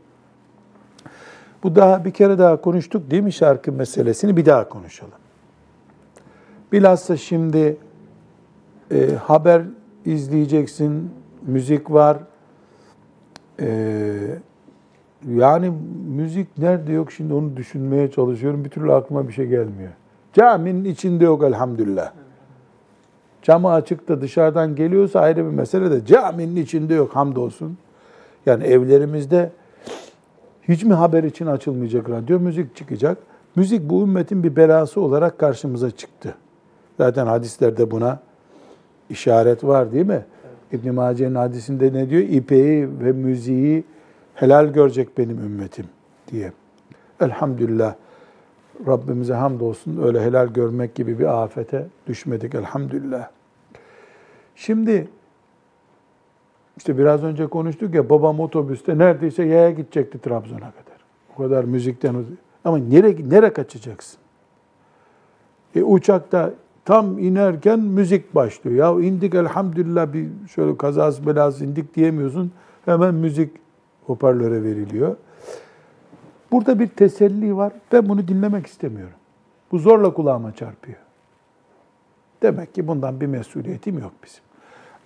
Bu 1.62 1.76
daha 1.76 2.04
bir 2.04 2.10
kere 2.10 2.38
daha 2.38 2.60
konuştuk 2.60 3.10
değil 3.10 3.22
mi 3.22 3.32
şarkı 3.32 3.72
meselesini? 3.72 4.36
Bir 4.36 4.46
daha 4.46 4.68
konuşalım. 4.68 5.18
Bilhassa 6.72 7.16
şimdi 7.16 7.76
e, 8.92 9.10
haber 9.14 9.62
izleyeceksin, 10.04 11.10
müzik 11.46 11.90
var. 11.90 12.18
E, 13.60 13.68
yani 15.28 15.72
müzik 16.16 16.58
nerede 16.58 16.92
yok 16.92 17.12
şimdi 17.12 17.34
onu 17.34 17.56
düşünmeye 17.56 18.10
çalışıyorum. 18.10 18.64
Bir 18.64 18.70
türlü 18.70 18.92
aklıma 18.92 19.28
bir 19.28 19.32
şey 19.32 19.46
gelmiyor. 19.46 19.90
Caminin 20.32 20.84
içinde 20.84 21.24
yok 21.24 21.44
elhamdülillah. 21.44 22.12
Camı 23.42 23.72
açık 23.72 24.08
da 24.08 24.20
dışarıdan 24.20 24.76
geliyorsa 24.76 25.20
ayrı 25.20 25.36
bir 25.36 25.56
mesele 25.56 25.90
de 25.90 26.06
caminin 26.06 26.56
içinde 26.56 26.94
yok 26.94 27.16
hamdolsun. 27.16 27.78
Yani 28.46 28.64
evlerimizde 28.64 29.50
hiç 30.68 30.84
mi 30.84 30.94
haber 30.94 31.24
için 31.24 31.46
açılmayacak 31.46 32.10
radyo? 32.10 32.40
Müzik 32.40 32.76
çıkacak. 32.76 33.18
Müzik 33.56 33.90
bu 33.90 34.02
ümmetin 34.02 34.42
bir 34.42 34.56
belası 34.56 35.00
olarak 35.00 35.38
karşımıza 35.38 35.90
çıktı. 35.90 36.34
Zaten 36.98 37.26
hadislerde 37.26 37.90
buna 37.90 38.20
işaret 39.10 39.64
var 39.64 39.92
değil 39.92 40.06
mi? 40.06 40.24
İbn-i 40.72 40.90
Mace'nin 40.90 41.34
hadisinde 41.34 41.92
ne 41.92 42.10
diyor? 42.10 42.22
İpeği 42.22 42.88
ve 43.00 43.12
müziği 43.12 43.84
helal 44.34 44.66
görecek 44.66 45.18
benim 45.18 45.38
ümmetim 45.38 45.86
diye. 46.32 46.52
Elhamdülillah. 47.20 47.94
Rabbimize 48.86 49.34
hamdolsun 49.34 50.02
öyle 50.02 50.20
helal 50.20 50.46
görmek 50.46 50.94
gibi 50.94 51.18
bir 51.18 51.42
afete 51.42 51.86
düşmedik 52.06 52.54
elhamdülillah. 52.54 53.28
Şimdi 54.56 55.08
işte 56.76 56.98
biraz 56.98 57.24
önce 57.24 57.46
konuştuk 57.46 57.94
ya 57.94 58.10
babam 58.10 58.40
otobüste 58.40 58.98
neredeyse 58.98 59.44
yaya 59.44 59.70
gidecekti 59.70 60.18
Trabzon'a 60.18 60.58
kadar. 60.58 60.98
O 61.34 61.42
kadar 61.42 61.64
müzikten 61.64 62.16
ama 62.64 62.78
nereye 62.78 63.16
nereye 63.28 63.52
kaçacaksın? 63.52 64.18
E, 65.74 65.82
uçakta 65.82 66.52
tam 66.84 67.18
inerken 67.18 67.80
müzik 67.80 68.34
başlıyor. 68.34 68.76
Ya 68.76 69.06
indik 69.06 69.34
elhamdülillah 69.34 70.12
bir 70.12 70.28
şöyle 70.54 70.76
kazası 70.76 71.26
belası 71.26 71.64
indik 71.64 71.94
diyemiyorsun. 71.96 72.52
Hemen 72.84 73.14
müzik 73.14 73.50
hoparlöre 74.06 74.62
veriliyor. 74.62 75.16
Burada 76.52 76.78
bir 76.78 76.88
teselli 76.88 77.56
var. 77.56 77.72
Ben 77.92 78.08
bunu 78.08 78.28
dinlemek 78.28 78.66
istemiyorum. 78.66 79.16
Bu 79.72 79.78
zorla 79.78 80.14
kulağıma 80.14 80.54
çarpıyor. 80.54 80.98
Demek 82.42 82.74
ki 82.74 82.88
bundan 82.88 83.20
bir 83.20 83.26
mesuliyetim 83.26 83.98
yok 83.98 84.12
bizim. 84.24 84.42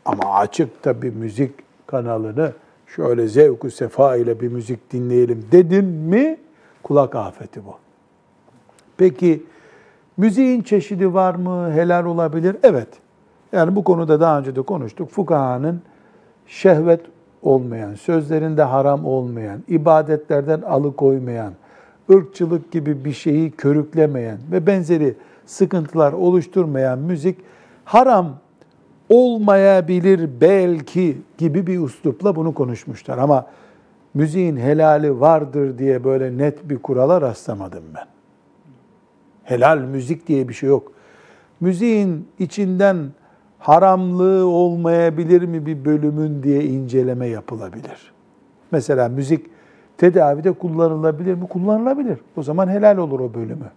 Ama 0.05 0.35
açık 0.35 0.85
da 0.85 1.03
bir 1.03 1.15
müzik 1.15 1.55
kanalını 1.87 2.53
şöyle 2.87 3.29
zevku 3.29 3.71
sefa 3.71 4.17
ile 4.17 4.41
bir 4.41 4.49
müzik 4.49 4.93
dinleyelim 4.93 5.47
dedin 5.53 5.85
mi 5.85 6.39
kulak 6.83 7.15
afeti 7.15 7.65
bu. 7.67 7.75
Peki 8.97 9.43
müziğin 10.17 10.63
çeşidi 10.63 11.15
var 11.15 11.35
mı? 11.35 11.73
Helal 11.73 12.05
olabilir? 12.05 12.57
Evet. 12.63 12.89
Yani 13.53 13.77
bu 13.77 13.85
konuda 13.85 14.21
daha 14.21 14.39
önce 14.39 14.57
de 14.57 14.63
konuştuk. 14.63 15.11
Fukahanın 15.11 15.83
şehvet 16.47 17.01
olmayan, 17.43 17.95
sözlerinde 17.95 18.63
haram 18.63 19.07
olmayan, 19.07 19.63
ibadetlerden 19.69 20.63
alıkoymayan, 20.63 21.53
ırkçılık 22.11 22.73
gibi 22.73 23.05
bir 23.05 23.13
şeyi 23.13 23.51
körüklemeyen 23.51 24.39
ve 24.53 24.67
benzeri 24.67 25.15
sıkıntılar 25.47 26.13
oluşturmayan 26.13 26.99
müzik 26.99 27.39
haram 27.85 28.39
olmayabilir 29.09 30.31
belki 30.41 31.19
gibi 31.39 31.67
bir 31.67 31.81
üslupla 31.81 32.37
bunu 32.37 32.55
konuşmuşlar. 32.55 33.19
Ama 33.19 33.47
müziğin 34.15 34.57
helali 34.57 35.21
vardır 35.21 35.79
diye 35.79 36.05
böyle 36.05 36.39
net 36.39 36.71
bir 36.71 36.79
kurala 36.79 37.21
rastlamadım 37.21 37.85
ben. 37.95 38.07
Helal 39.45 39.79
müzik 39.79 40.29
diye 40.29 40.49
bir 40.49 40.55
şey 40.55 40.69
yok. 40.69 40.93
Müziğin 41.61 42.29
içinden 42.39 42.97
haramlığı 43.63 44.47
olmayabilir 44.47 45.43
mi 45.43 45.67
bir 45.67 45.85
bölümün 45.85 46.43
diye 46.43 46.65
inceleme 46.65 47.27
yapılabilir. 47.27 48.13
Mesela 48.71 49.09
müzik 49.09 49.47
tedavide 49.99 50.53
kullanılabilir 50.53 51.35
mi? 51.35 51.49
Kullanılabilir. 51.49 52.19
O 52.37 52.43
zaman 52.43 52.69
helal 52.69 52.97
olur 52.97 53.21
o 53.21 53.35
bölümü. 53.35 53.71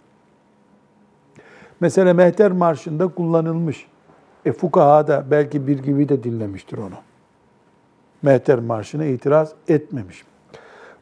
Mesela 1.80 2.14
Mehter 2.14 2.52
Marşı'nda 2.52 3.08
kullanılmış. 3.08 3.86
E 4.44 4.52
fukaha 4.52 5.06
da 5.06 5.24
belki 5.30 5.66
bir 5.66 5.78
gibi 5.78 6.08
de 6.08 6.22
dinlemiştir 6.22 6.78
onu. 6.78 6.96
Mehter 8.22 8.58
Marşı'na 8.58 9.04
itiraz 9.04 9.52
etmemiş. 9.68 10.24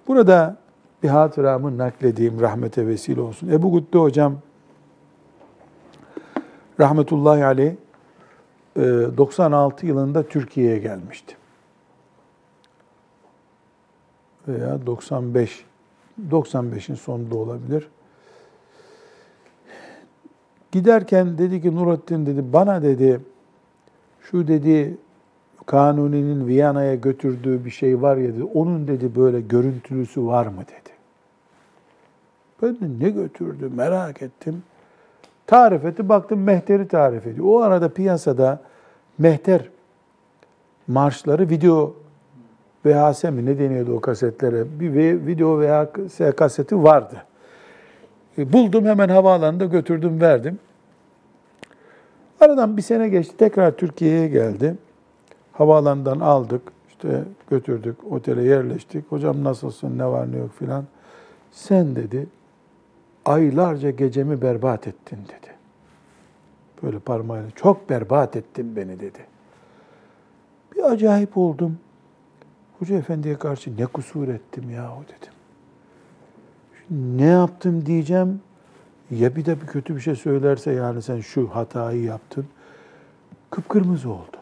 Burada 0.08 0.56
bir 1.02 1.08
hatıramı 1.08 1.78
nakledeyim 1.78 2.40
rahmete 2.40 2.86
vesile 2.86 3.20
olsun. 3.20 3.48
Ebu 3.48 3.72
Gütte 3.72 3.98
hocam 3.98 4.34
rahmetullahi 6.80 7.44
aleyh 7.44 7.72
96 8.76 9.86
yılında 9.86 10.22
Türkiye'ye 10.22 10.78
gelmişti. 10.78 11.36
Veya 14.48 14.86
95 14.86 15.64
95'in 16.30 16.94
sonunda 16.94 17.36
olabilir. 17.36 17.88
Giderken 20.72 21.38
dedi 21.38 21.62
ki 21.62 21.76
Nurattin 21.76 22.26
dedi 22.26 22.52
bana 22.52 22.82
dedi 22.82 23.20
şu 24.20 24.48
dedi 24.48 24.96
Kanuni'nin 25.66 26.46
Viyana'ya 26.46 26.94
götürdüğü 26.94 27.64
bir 27.64 27.70
şey 27.70 28.02
var 28.02 28.16
ya 28.16 28.34
dedi. 28.34 28.44
Onun 28.44 28.88
dedi 28.88 29.16
böyle 29.16 29.40
görüntülüsü 29.40 30.26
var 30.26 30.46
mı 30.46 30.62
dedi. 30.62 30.94
Ben 32.62 32.74
de 32.74 33.04
ne 33.04 33.10
götürdü 33.10 33.70
merak 33.76 34.22
ettim. 34.22 34.62
Tarif 35.46 35.84
etti. 35.84 36.08
Baktım 36.08 36.42
Mehter'i 36.42 36.88
tarif 36.88 37.26
ediyor. 37.26 37.46
O 37.48 37.60
arada 37.60 37.88
piyasada 37.88 38.60
Mehter 39.18 39.68
marşları 40.86 41.50
video 41.50 41.94
VHS 42.86 43.24
mi 43.24 43.46
ne 43.46 43.58
deniyordu 43.58 43.96
o 43.96 44.00
kasetlere? 44.00 44.80
Bir 44.80 45.26
video 45.26 45.60
VHS 45.60 46.36
kaseti 46.36 46.82
vardı. 46.82 47.22
E, 48.38 48.52
buldum 48.52 48.84
hemen 48.84 49.08
havaalanında 49.08 49.64
götürdüm 49.64 50.20
verdim. 50.20 50.58
Aradan 52.40 52.76
bir 52.76 52.82
sene 52.82 53.08
geçti. 53.08 53.36
Tekrar 53.36 53.70
Türkiye'ye 53.70 54.28
geldi. 54.28 54.74
Havaalanından 55.52 56.20
aldık. 56.20 56.62
işte 56.88 57.24
götürdük. 57.50 57.96
Otele 58.12 58.42
yerleştik. 58.42 59.12
Hocam 59.12 59.44
nasılsın? 59.44 59.98
Ne 59.98 60.06
var 60.06 60.32
ne 60.32 60.38
yok 60.38 60.50
filan. 60.58 60.84
Sen 61.52 61.96
dedi 61.96 62.26
aylarca 63.24 63.90
gecemi 63.90 64.42
berbat 64.42 64.88
ettin 64.88 65.18
dedi. 65.24 65.54
Böyle 66.82 66.98
parmağıyla 66.98 67.50
çok 67.50 67.90
berbat 67.90 68.36
ettin 68.36 68.76
beni 68.76 69.00
dedi. 69.00 69.26
Bir 70.74 70.82
acayip 70.82 71.36
oldum. 71.36 71.78
Hoca 72.78 72.96
efendiye 72.96 73.38
karşı 73.38 73.76
ne 73.76 73.86
kusur 73.86 74.28
ettim 74.28 74.70
yahu 74.70 75.02
dedim. 75.04 75.34
Ne 77.18 77.26
yaptım 77.26 77.86
diyeceğim. 77.86 78.40
Ya 79.10 79.36
bir 79.36 79.44
de 79.44 79.60
bir 79.60 79.66
kötü 79.66 79.96
bir 79.96 80.00
şey 80.00 80.16
söylerse 80.16 80.72
yani 80.72 81.02
sen 81.02 81.20
şu 81.20 81.48
hatayı 81.48 82.02
yaptın. 82.02 82.46
Kıpkırmızı 83.50 84.10
oldum. 84.10 84.40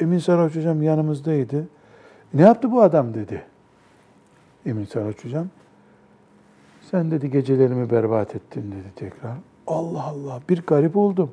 Emin 0.00 0.18
Saraç 0.18 0.56
hocam 0.56 0.82
yanımızdaydı. 0.82 1.68
Ne 2.34 2.42
yaptı 2.42 2.72
bu 2.72 2.82
adam 2.82 3.14
dedi. 3.14 3.42
Emin 4.66 4.84
Saraç 4.84 5.24
hocam. 5.24 5.48
Sen 6.90 7.10
dedi 7.10 7.30
gecelerimi 7.30 7.90
berbat 7.90 8.34
ettin 8.36 8.62
dedi 8.62 8.92
tekrar. 8.96 9.36
Allah 9.66 10.02
Allah 10.02 10.40
bir 10.48 10.62
garip 10.66 10.96
oldum. 10.96 11.30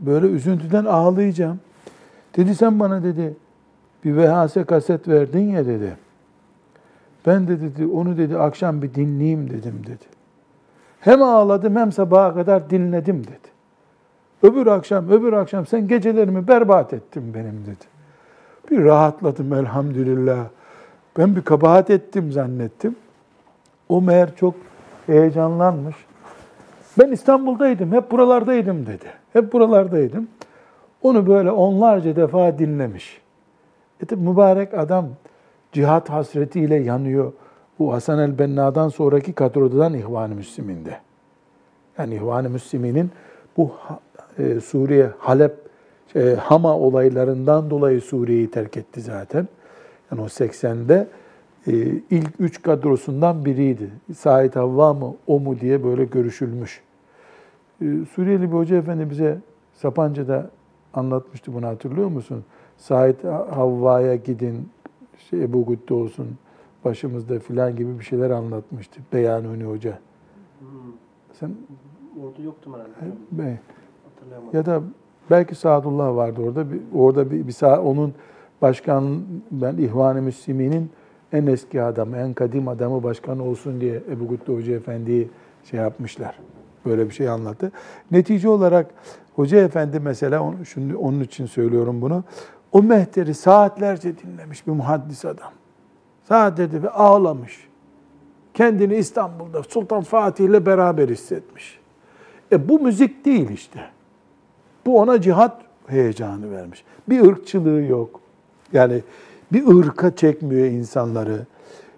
Böyle 0.00 0.26
üzüntüden 0.26 0.84
ağlayacağım. 0.84 1.60
Dedi 2.36 2.54
sen 2.54 2.80
bana 2.80 3.02
dedi 3.02 3.36
bir 4.04 4.16
VHS 4.16 4.66
kaset 4.66 5.08
verdin 5.08 5.48
ya 5.48 5.66
dedi. 5.66 5.96
Ben 7.26 7.48
de 7.48 7.60
dedi 7.60 7.86
onu 7.86 8.16
dedi 8.16 8.38
akşam 8.38 8.82
bir 8.82 8.94
dinleyeyim 8.94 9.50
dedim 9.50 9.82
dedi. 9.86 10.04
Hem 11.00 11.22
ağladım 11.22 11.76
hem 11.76 11.92
sabaha 11.92 12.34
kadar 12.34 12.70
dinledim 12.70 13.24
dedi. 13.24 13.50
Öbür 14.42 14.66
akşam 14.66 15.08
öbür 15.10 15.32
akşam 15.32 15.66
sen 15.66 15.88
gecelerimi 15.88 16.48
berbat 16.48 16.92
ettin 16.92 17.34
benim 17.34 17.66
dedi. 17.66 17.84
Bir 18.70 18.84
rahatladım 18.84 19.52
elhamdülillah. 19.52 20.44
Ben 21.18 21.36
bir 21.36 21.42
kabahat 21.42 21.90
ettim 21.90 22.32
zannettim. 22.32 22.96
O 23.90 24.02
meğer 24.02 24.36
çok 24.36 24.54
heyecanlanmış. 25.06 25.96
Ben 26.98 27.12
İstanbul'daydım, 27.12 27.92
hep 27.92 28.10
buralardaydım 28.10 28.86
dedi. 28.86 29.06
Hep 29.32 29.52
buralardaydım. 29.52 30.28
Onu 31.02 31.26
böyle 31.26 31.50
onlarca 31.50 32.16
defa 32.16 32.58
dinlemiş. 32.58 33.20
E 34.02 34.06
tabi 34.06 34.20
mübarek 34.20 34.74
adam 34.74 35.08
cihat 35.72 36.10
hasretiyle 36.10 36.76
yanıyor. 36.76 37.32
Bu 37.78 37.92
Hasan 37.92 38.18
el-Benna'dan 38.18 38.88
sonraki 38.88 39.32
kadrodan 39.32 39.94
İhvan-ı 39.94 40.34
Müslim'inde. 40.34 40.96
Yani 41.98 42.14
İhvan-ı 42.14 42.50
Müslim'inin 42.50 43.10
bu 43.56 43.72
e, 44.38 44.60
Suriye, 44.60 45.10
Halep, 45.18 45.56
e, 46.16 46.34
Hama 46.40 46.78
olaylarından 46.78 47.70
dolayı 47.70 48.00
Suriye'yi 48.00 48.50
terk 48.50 48.76
etti 48.76 49.00
zaten. 49.00 49.48
Yani 50.10 50.22
o 50.22 50.24
80'de 50.24 51.06
e, 51.66 51.72
ilk 52.10 52.30
üç 52.40 52.62
kadrosundan 52.62 53.44
biriydi. 53.44 53.90
Said 54.16 54.54
Havva 54.56 54.94
mı, 54.94 55.14
o 55.26 55.40
mu 55.40 55.60
diye 55.60 55.84
böyle 55.84 56.04
görüşülmüş. 56.04 56.80
E, 57.82 57.84
Suriyeli 58.14 58.42
bir 58.52 58.56
hoca 58.56 58.76
efendi 58.76 59.10
bize 59.10 59.38
Sapanca'da 59.74 60.50
anlatmıştı 60.94 61.54
bunu 61.54 61.66
hatırlıyor 61.66 62.08
musun? 62.08 62.44
Said 62.76 63.24
Havva'ya 63.50 64.14
gidin, 64.16 64.68
işte 65.18 65.36
Ebu 65.38 65.66
Gütte 65.66 65.94
olsun 65.94 66.26
başımızda 66.84 67.38
filan 67.38 67.76
gibi 67.76 67.98
bir 67.98 68.04
şeyler 68.04 68.30
anlatmıştı 68.30 69.00
Beyanuni 69.12 69.64
Hoca. 69.64 69.98
Hmm. 70.58 70.68
Sen 71.32 71.50
Orada 72.24 72.42
yoktum 72.42 72.72
herhalde. 72.72 73.14
be, 73.32 73.58
Hatırlayamadım. 74.04 74.56
ya 74.58 74.66
da 74.66 74.82
belki 75.30 75.54
Sadullah 75.54 76.16
vardı 76.16 76.40
orada. 76.42 76.72
Bir, 76.72 76.80
orada 76.94 77.30
bir, 77.30 77.46
bir 77.46 77.52
sağ, 77.52 77.82
onun 77.82 78.14
başkan 78.62 79.20
ben 79.50 79.76
İhvan-ı 79.76 80.22
Müslümin'in 80.22 80.90
en 81.32 81.46
eski 81.46 81.82
adamı, 81.82 82.16
en 82.16 82.34
kadim 82.34 82.68
adamı 82.68 83.02
başkan 83.02 83.38
olsun 83.38 83.80
diye 83.80 84.02
Ebu 84.10 84.28
Gütte 84.28 84.52
Hoca 84.52 84.74
Efendi'yi 84.74 85.28
şey 85.64 85.80
yapmışlar. 85.80 86.38
Böyle 86.86 87.08
bir 87.08 87.14
şey 87.14 87.28
anlattı. 87.28 87.72
Netice 88.10 88.48
olarak 88.48 88.86
Hoca 89.36 89.58
Efendi 89.58 90.00
mesela, 90.00 90.42
onu, 90.42 90.66
şimdi 90.66 90.96
onun 90.96 91.20
için 91.20 91.46
söylüyorum 91.46 92.02
bunu. 92.02 92.24
O 92.72 92.82
mehteri 92.82 93.34
saatlerce 93.34 94.18
dinlemiş 94.18 94.66
bir 94.66 94.72
muhaddis 94.72 95.24
adam. 95.24 95.52
Saatlerce 96.28 96.82
ve 96.82 96.90
ağlamış. 96.90 97.68
Kendini 98.54 98.96
İstanbul'da 98.96 99.62
Sultan 99.62 100.02
Fatih 100.02 100.44
ile 100.44 100.66
beraber 100.66 101.08
hissetmiş. 101.08 101.80
E 102.52 102.68
bu 102.68 102.80
müzik 102.80 103.24
değil 103.24 103.50
işte. 103.50 103.80
Bu 104.86 105.00
ona 105.00 105.20
cihat 105.20 105.62
heyecanı 105.86 106.50
vermiş. 106.50 106.84
Bir 107.08 107.20
ırkçılığı 107.20 107.82
yok. 107.82 108.20
Yani 108.72 109.02
bir 109.52 109.78
ırka 109.78 110.16
çekmiyor 110.16 110.66
insanları. 110.66 111.46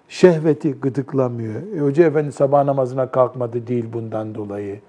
Şehveti 0.09 0.73
gıdıklamıyor. 0.73 1.55
E, 1.77 1.81
Hoca 1.81 2.05
Efendi 2.05 2.33
sabah 2.33 2.65
namazına 2.65 3.07
kalkmadı 3.11 3.67
değil 3.67 3.85
bundan 3.93 4.35
dolayı. 4.35 4.81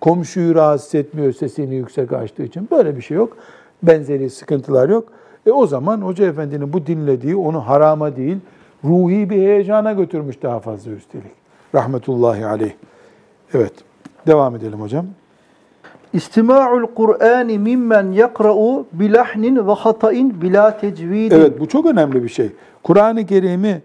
Komşuyu 0.00 0.54
rahatsız 0.54 0.94
etmiyor 0.94 1.32
sesini 1.32 1.74
yüksek 1.74 2.12
açtığı 2.12 2.42
için. 2.42 2.68
Böyle 2.70 2.96
bir 2.96 3.02
şey 3.02 3.16
yok. 3.16 3.36
Benzeri 3.82 4.30
sıkıntılar 4.30 4.88
yok. 4.88 5.08
E 5.46 5.50
o 5.50 5.66
zaman 5.66 6.00
Hoca 6.00 6.26
Efendi'nin 6.26 6.72
bu 6.72 6.86
dinlediği 6.86 7.36
onu 7.36 7.60
harama 7.60 8.16
değil, 8.16 8.36
ruhi 8.84 9.30
bir 9.30 9.36
heyecana 9.36 9.92
götürmüş 9.92 10.42
daha 10.42 10.60
fazla 10.60 10.90
üstelik. 10.90 11.32
Rahmetullahi 11.74 12.46
aleyh. 12.46 12.72
Evet. 13.54 13.72
Devam 14.26 14.56
edelim 14.56 14.80
hocam. 14.80 15.06
İstima'ul 16.18 16.86
Kur'ani 16.94 17.58
mimmen 17.58 18.12
yakra'u 18.12 18.86
bilahnin 18.92 19.68
ve 19.68 19.72
hata'in 19.72 20.42
bila 20.42 20.78
tecvidin. 20.78 21.36
Evet 21.36 21.60
bu 21.60 21.68
çok 21.68 21.86
önemli 21.86 22.24
bir 22.24 22.28
şey. 22.28 22.50
Kur'an-ı 22.82 23.26
Kerim'i 23.26 23.82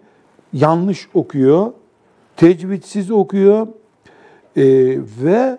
yanlış 0.53 1.09
okuyor, 1.13 1.71
tecvidsiz 2.37 3.11
okuyor 3.11 3.67
e, 4.55 4.63
ve 5.23 5.57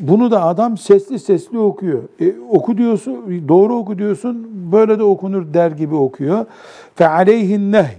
bunu 0.00 0.30
da 0.30 0.44
adam 0.44 0.78
sesli 0.78 1.18
sesli 1.18 1.58
okuyor. 1.58 2.02
E, 2.20 2.34
oku 2.50 2.78
diyorsun, 2.78 3.44
doğru 3.48 3.74
oku 3.74 3.98
diyorsun, 3.98 4.48
böyle 4.72 4.98
de 4.98 5.02
okunur 5.02 5.54
der 5.54 5.70
gibi 5.70 5.94
okuyor. 5.94 6.46
Fe 6.94 7.08
aleyhin 7.08 7.72
nehy. 7.72 7.96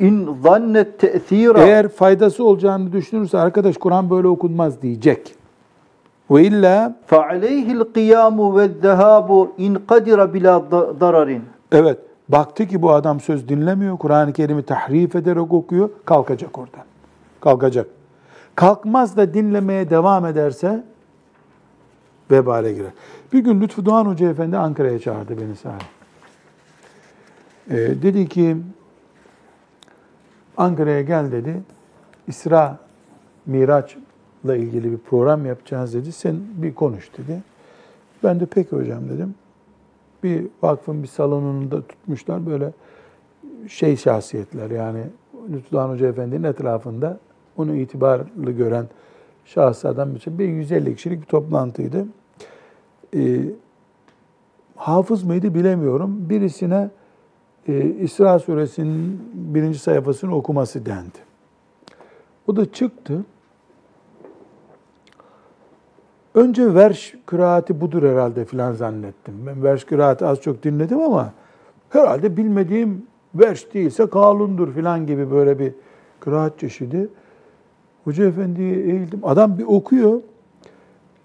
İn 0.00 0.28
zannet 0.42 0.98
te'thira. 0.98 1.62
Eğer 1.62 1.88
faydası 1.88 2.44
olacağını 2.44 2.92
düşünürse 2.92 3.38
arkadaş 3.38 3.76
Kur'an 3.76 4.10
böyle 4.10 4.28
okunmaz 4.28 4.82
diyecek. 4.82 5.45
Ve 6.30 6.44
illa 6.44 6.96
fe 7.06 7.92
kıyamu 7.94 8.58
ve 8.58 8.68
zehabu 8.82 9.52
in 9.58 9.74
kadira 9.74 10.34
bila 10.34 10.70
dararin. 11.00 11.44
Evet. 11.72 11.98
Baktı 12.28 12.66
ki 12.66 12.82
bu 12.82 12.92
adam 12.92 13.20
söz 13.20 13.48
dinlemiyor. 13.48 13.98
Kur'an-ı 13.98 14.32
Kerim'i 14.32 14.62
tahrif 14.62 15.16
ederek 15.16 15.52
okuyor. 15.52 15.90
Kalkacak 16.04 16.58
oradan. 16.58 16.84
Kalkacak. 17.40 17.86
Kalkmaz 18.54 19.16
da 19.16 19.34
dinlemeye 19.34 19.90
devam 19.90 20.26
ederse 20.26 20.84
vebale 22.30 22.72
girer. 22.72 22.90
Bir 23.32 23.38
gün 23.38 23.60
Lütfü 23.60 23.86
Doğan 23.86 24.06
Hoca 24.06 24.30
Efendi 24.30 24.56
Ankara'ya 24.56 24.98
çağırdı 24.98 25.40
beni 25.40 25.56
sahi. 25.56 25.82
Ee, 27.70 27.76
dedi 27.76 28.28
ki 28.28 28.56
Ankara'ya 30.56 31.02
gel 31.02 31.32
dedi. 31.32 31.62
İsra 32.26 32.78
Miraç 33.46 33.96
Miraç'la 34.46 34.56
ilgili 34.56 34.92
bir 34.92 34.98
program 34.98 35.46
yapacağız 35.46 35.94
dedi. 35.94 36.12
Sen 36.12 36.36
bir 36.56 36.74
konuş 36.74 37.10
dedi. 37.18 37.42
Ben 38.24 38.40
de 38.40 38.46
peki 38.46 38.70
hocam 38.70 39.08
dedim. 39.08 39.34
Bir 40.22 40.46
vakfın 40.62 41.02
bir 41.02 41.08
salonunda 41.08 41.86
tutmuşlar 41.86 42.46
böyle 42.46 42.72
şey 43.68 43.96
şahsiyetler 43.96 44.70
yani 44.70 45.02
Lütfü 45.52 45.72
Doğan 45.72 45.90
Hoca 45.90 46.08
Efendi'nin 46.08 46.42
etrafında 46.42 47.18
onu 47.56 47.74
itibarlı 47.74 48.52
gören 48.52 48.86
şahıslardan 49.44 50.14
bir 50.14 50.38
bir 50.38 50.48
150 50.48 50.96
kişilik 50.96 51.20
bir 51.20 51.26
toplantıydı. 51.26 52.06
Ee, 53.14 53.40
hafız 54.76 55.24
mıydı 55.24 55.54
bilemiyorum. 55.54 56.30
Birisine 56.30 56.90
e, 57.68 57.90
İsra 57.90 58.38
suresinin 58.38 59.20
birinci 59.34 59.78
sayfasını 59.78 60.34
okuması 60.34 60.86
dendi. 60.86 61.18
O 62.46 62.56
da 62.56 62.72
çıktı. 62.72 63.24
Önce 66.36 66.74
verş 66.74 67.14
kıraati 67.26 67.80
budur 67.80 68.02
herhalde 68.02 68.44
filan 68.44 68.72
zannettim. 68.72 69.34
Ben 69.46 69.62
verş 69.62 69.84
kıraati 69.84 70.26
az 70.26 70.40
çok 70.40 70.62
dinledim 70.62 71.00
ama 71.00 71.32
herhalde 71.90 72.36
bilmediğim 72.36 73.06
verş 73.34 73.74
değilse 73.74 74.10
kalundur 74.10 74.74
filan 74.74 75.06
gibi 75.06 75.30
böyle 75.30 75.58
bir 75.58 75.72
kıraat 76.20 76.58
çeşidi. 76.58 77.08
Hoca 78.04 78.24
efendiye 78.24 78.76
eğildim. 78.76 79.20
Adam 79.22 79.58
bir 79.58 79.64
okuyor. 79.64 80.20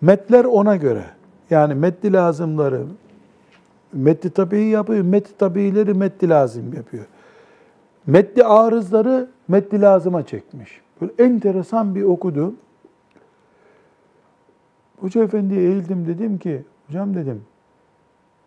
Metler 0.02 0.46
ona 0.46 0.76
göre. 0.76 1.06
Yani 1.50 1.76
metli 1.76 2.14
lazımları, 2.14 2.82
metli 3.94 4.30
tabii 4.30 4.64
yapıyor, 4.64 5.02
metli 5.02 5.38
tabiileri 5.38 5.94
metli 5.94 6.30
lazım 6.30 6.74
yapıyor. 6.74 7.06
Metli 8.08 8.44
arızları 8.44 9.28
metli 9.48 9.82
lazıma 9.82 10.26
çekmiş. 10.26 10.82
Böyle 11.02 11.14
enteresan 11.20 11.96
bir 11.96 12.04
okudu. 12.04 12.54
Hoca 15.02 15.24
efendiye 15.24 15.62
eğildim 15.62 16.08
dedim 16.08 16.38
ki, 16.38 16.62
hocam 16.88 17.16
dedim, 17.16 17.42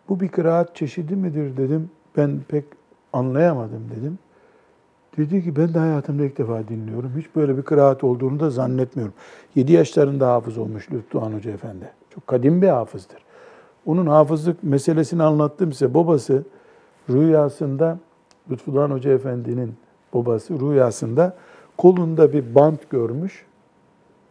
bu 0.09 0.19
bir 0.19 0.27
kıraat 0.27 0.75
çeşidi 0.75 1.15
midir 1.15 1.57
dedim. 1.57 1.89
Ben 2.17 2.39
pek 2.47 2.65
anlayamadım 3.13 3.83
dedim. 3.97 4.19
Dedi 5.17 5.43
ki 5.43 5.55
ben 5.55 5.73
de 5.73 5.79
hayatımda 5.79 6.25
ilk 6.25 6.37
defa 6.37 6.67
dinliyorum. 6.67 7.11
Hiç 7.17 7.25
böyle 7.35 7.57
bir 7.57 7.61
kıraat 7.61 8.03
olduğunu 8.03 8.39
da 8.39 8.49
zannetmiyorum. 8.49 9.13
7 9.55 9.73
yaşlarında 9.73 10.33
hafız 10.33 10.57
olmuş 10.57 10.91
Lütfü 10.91 11.13
Doğan 11.13 11.33
Hoca 11.33 11.51
Efendi. 11.51 11.91
Çok 12.13 12.27
kadim 12.27 12.61
bir 12.61 12.67
hafızdır. 12.67 13.17
Onun 13.85 14.07
hafızlık 14.07 14.63
meselesini 14.63 15.23
anlattım 15.23 15.73
size. 15.73 15.93
Babası 15.93 16.43
rüyasında 17.09 17.99
Lütfü 18.51 18.73
Doğan 18.73 18.91
Hoca 18.91 19.11
Efendi'nin 19.11 19.73
babası 20.13 20.59
rüyasında 20.59 21.35
kolunda 21.77 22.33
bir 22.33 22.55
bant 22.55 22.89
görmüş. 22.89 23.45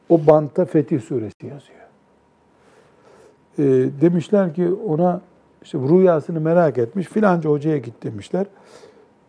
O 0.09 0.27
bantta 0.27 0.65
Fetih 0.65 1.01
Suresi 1.01 1.47
yazıyor. 1.47 1.84
E, 3.59 3.63
demişler 4.01 4.55
ki 4.55 4.69
ona 4.89 5.21
işte 5.63 5.79
rüyasını 5.79 6.41
merak 6.41 6.79
etmiş. 6.79 7.07
Filanca 7.07 7.51
hocaya 7.51 7.79
git 7.79 8.03
demişler. 8.03 8.47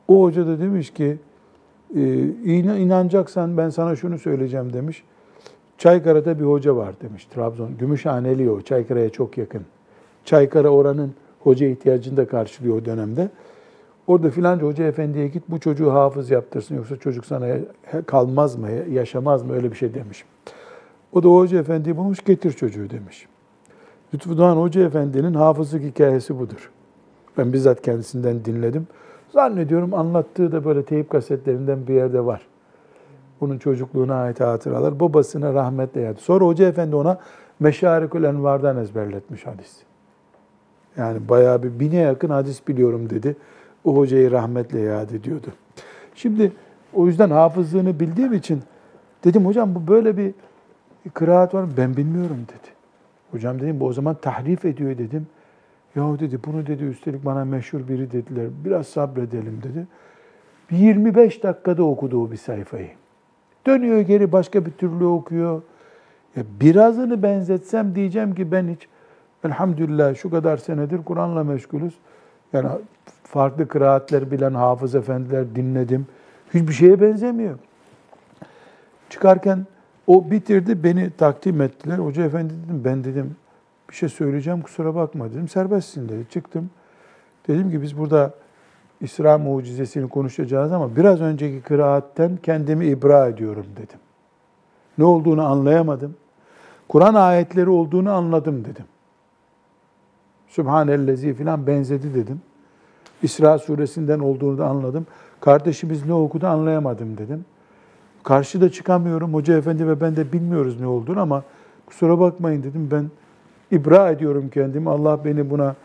O 0.08 0.24
hoca 0.24 0.48
da 0.48 0.60
demiş 0.60 0.94
ki 0.94 1.18
e, 1.96 2.24
inanacaksan 2.46 3.58
ben 3.58 3.70
sana 3.70 3.96
şunu 3.96 4.20
söyleyeceğim 4.20 4.74
demiş. 4.74 5.04
Çaykara'da 5.78 6.40
bir 6.40 6.46
hoca 6.46 6.76
var 6.76 6.94
demiş. 7.02 7.26
Trabzon, 7.26 7.78
Gümüşhaneli 7.78 8.52
o. 8.52 8.62
Çaykara'ya 8.62 9.10
çok 9.10 9.38
yakın. 9.38 9.62
Çaykara 10.26 10.70
oranın 10.70 11.14
hoca 11.40 11.68
ihtiyacını 11.68 12.18
da 12.18 12.28
karşılıyor 12.28 12.82
o 12.82 12.86
dönemde. 12.86 13.30
Orada 14.08 14.30
filanca 14.30 14.66
hoca 14.66 14.84
efendiye 14.84 15.28
git 15.28 15.44
bu 15.50 15.60
çocuğu 15.60 15.94
hafız 15.94 16.32
yaptırsın 16.32 16.76
yoksa 16.76 16.98
çocuk 16.98 17.26
sana 17.26 17.48
kalmaz 18.06 18.56
mı, 18.56 18.70
yaşamaz 18.92 19.44
mı 19.44 19.54
öyle 19.54 19.72
bir 19.72 19.76
şey 19.76 19.94
demiş. 19.94 20.26
O 21.14 21.24
da 21.24 21.30
o 21.30 21.40
hoca 21.40 21.60
efendiyi 21.60 21.98
bulmuş 21.98 22.24
getir 22.24 22.52
çocuğu 22.52 22.90
demiş. 22.90 23.28
Lütfü 24.14 24.38
Doğan 24.38 24.58
Hoca 24.58 24.82
Efendi'nin 24.86 25.34
hafızlık 25.34 25.84
hikayesi 25.84 26.40
budur. 26.40 26.72
Ben 27.38 27.54
bizzat 27.54 27.82
kendisinden 27.82 28.46
dinledim. 28.46 28.88
Zannediyorum 29.34 29.94
anlattığı 29.94 30.52
da 30.52 30.66
böyle 30.66 30.86
teyip 30.86 31.10
kasetlerinden 31.10 31.88
bir 31.88 31.94
yerde 31.94 32.26
var. 32.26 32.42
Bunun 33.42 33.58
çocukluğuna 33.58 34.16
ait 34.16 34.40
hatıralar. 34.40 35.00
Babasına 35.00 35.54
rahmetle 35.54 36.02
yadı. 36.02 36.20
Sonra 36.20 36.46
Hoca 36.46 36.68
Efendi 36.68 36.96
ona 36.96 37.20
Meşarikül 37.60 38.24
Envar'dan 38.24 38.78
ezberletmiş 38.78 39.46
hadis. 39.46 39.78
Yani 40.98 41.30
bayağı 41.30 41.64
bir 41.64 41.80
bine 41.80 41.96
yakın 41.96 42.30
hadis 42.30 42.68
biliyorum 42.68 43.10
dedi. 43.10 43.36
O 43.84 43.96
hocayı 43.96 44.32
rahmetle 44.32 44.80
yad 44.80 45.10
ediyordu. 45.10 45.48
Şimdi 46.16 46.52
o 46.94 47.08
yüzden 47.08 47.30
hafızlığını 47.30 48.00
bildiğim 48.00 48.34
için 48.34 48.62
dedim 49.24 49.46
hocam 49.46 49.76
bu 49.76 49.88
böyle 49.88 50.18
bir 50.18 50.34
kıraat 51.14 51.54
var 51.54 51.64
mı? 51.64 51.70
Ben 51.78 51.98
bilmiyorum 51.98 52.38
dedi. 52.48 52.75
Hocam 53.36 53.62
dedim 53.62 53.80
bu 53.80 53.86
o 53.86 53.94
zaman 53.94 54.16
tahrif 54.22 54.66
ediyor 54.66 54.98
dedim. 54.98 55.28
Yahu 55.96 56.20
dedi 56.20 56.40
bunu 56.46 56.68
dedi 56.68 56.84
üstelik 56.84 57.26
bana 57.26 57.46
meşhur 57.46 57.88
biri 57.88 58.12
dediler. 58.12 58.48
Biraz 58.66 58.88
sabredelim 58.88 59.62
dedi. 59.64 59.88
Bir 60.72 60.78
25 60.78 61.44
dakikada 61.44 61.84
okudu 61.84 62.24
o 62.24 62.32
bir 62.32 62.38
sayfayı. 62.38 62.90
Dönüyor 63.68 64.00
geri 64.00 64.32
başka 64.32 64.66
bir 64.66 64.72
türlü 64.72 65.06
okuyor. 65.06 65.62
Ya 66.36 66.44
birazını 66.62 67.24
benzetsem 67.24 67.96
diyeceğim 67.96 68.36
ki 68.36 68.52
ben 68.52 68.68
hiç 68.68 68.88
elhamdülillah 69.46 70.16
şu 70.16 70.30
kadar 70.30 70.58
senedir 70.58 71.04
Kur'an'la 71.04 71.44
meşgulüz. 71.44 71.94
Yani 72.54 72.68
farklı 73.24 73.68
kıraatler 73.68 74.32
bilen 74.32 74.54
hafız 74.54 74.96
efendiler 74.96 75.56
dinledim. 75.56 76.08
Hiçbir 76.54 76.74
şeye 76.74 77.02
benzemiyor. 77.02 77.60
Çıkarken 79.10 79.66
o 80.08 80.32
bitirdi, 80.32 80.84
beni 80.84 81.12
takdim 81.12 81.62
ettiler. 81.62 81.98
Hoca 81.98 82.24
efendi 82.24 82.54
dedim, 82.64 82.82
ben 82.86 83.04
dedim 83.04 83.36
bir 83.90 83.96
şey 83.96 84.10
söyleyeceğim 84.10 84.62
kusura 84.62 84.96
bakma 84.96 85.32
dedim. 85.32 85.48
Serbestsin 85.48 86.10
dedi. 86.10 86.26
Çıktım. 86.30 86.70
Dedim 87.48 87.72
ki 87.72 87.82
biz 87.82 87.98
burada 87.98 88.34
İsra 89.02 89.38
mucizesini 89.38 90.10
konuşacağız 90.10 90.72
ama 90.72 90.96
biraz 90.96 91.22
önceki 91.22 91.62
kıraatten 91.62 92.38
kendimi 92.44 92.86
ibra 92.86 93.28
ediyorum 93.28 93.66
dedim. 93.78 94.00
Ne 94.98 95.04
olduğunu 95.04 95.46
anlayamadım. 95.46 96.16
Kur'an 96.88 97.14
ayetleri 97.14 97.70
olduğunu 97.70 98.12
anladım 98.12 98.66
dedim. 98.66 98.86
Sübhanellezi 100.48 101.34
filan 101.34 101.68
benzedi 101.68 102.14
dedim. 102.14 102.42
İsra 103.24 103.60
suresinden 103.60 104.20
olduğunu 104.20 104.58
da 104.58 104.66
anladım. 104.66 105.08
Kardeşimiz 105.40 106.06
ne 106.06 106.14
okudu 106.14 106.48
anlayamadım 106.48 107.18
dedim. 107.18 107.46
Karşıda 108.26 108.72
çıkamıyorum. 108.72 109.34
Hoca 109.34 109.58
efendi 109.58 109.88
ve 109.88 110.02
ben 110.02 110.16
de 110.16 110.34
bilmiyoruz 110.34 110.80
ne 110.80 110.88
olduğunu 110.88 111.20
ama 111.20 111.44
kusura 111.86 112.20
bakmayın 112.20 112.64
dedim. 112.64 112.90
Ben 112.92 113.06
ibra 113.78 114.10
ediyorum 114.10 114.50
kendimi. 114.54 114.90
Allah 114.90 115.26
beni 115.26 115.50
buna 115.50 115.76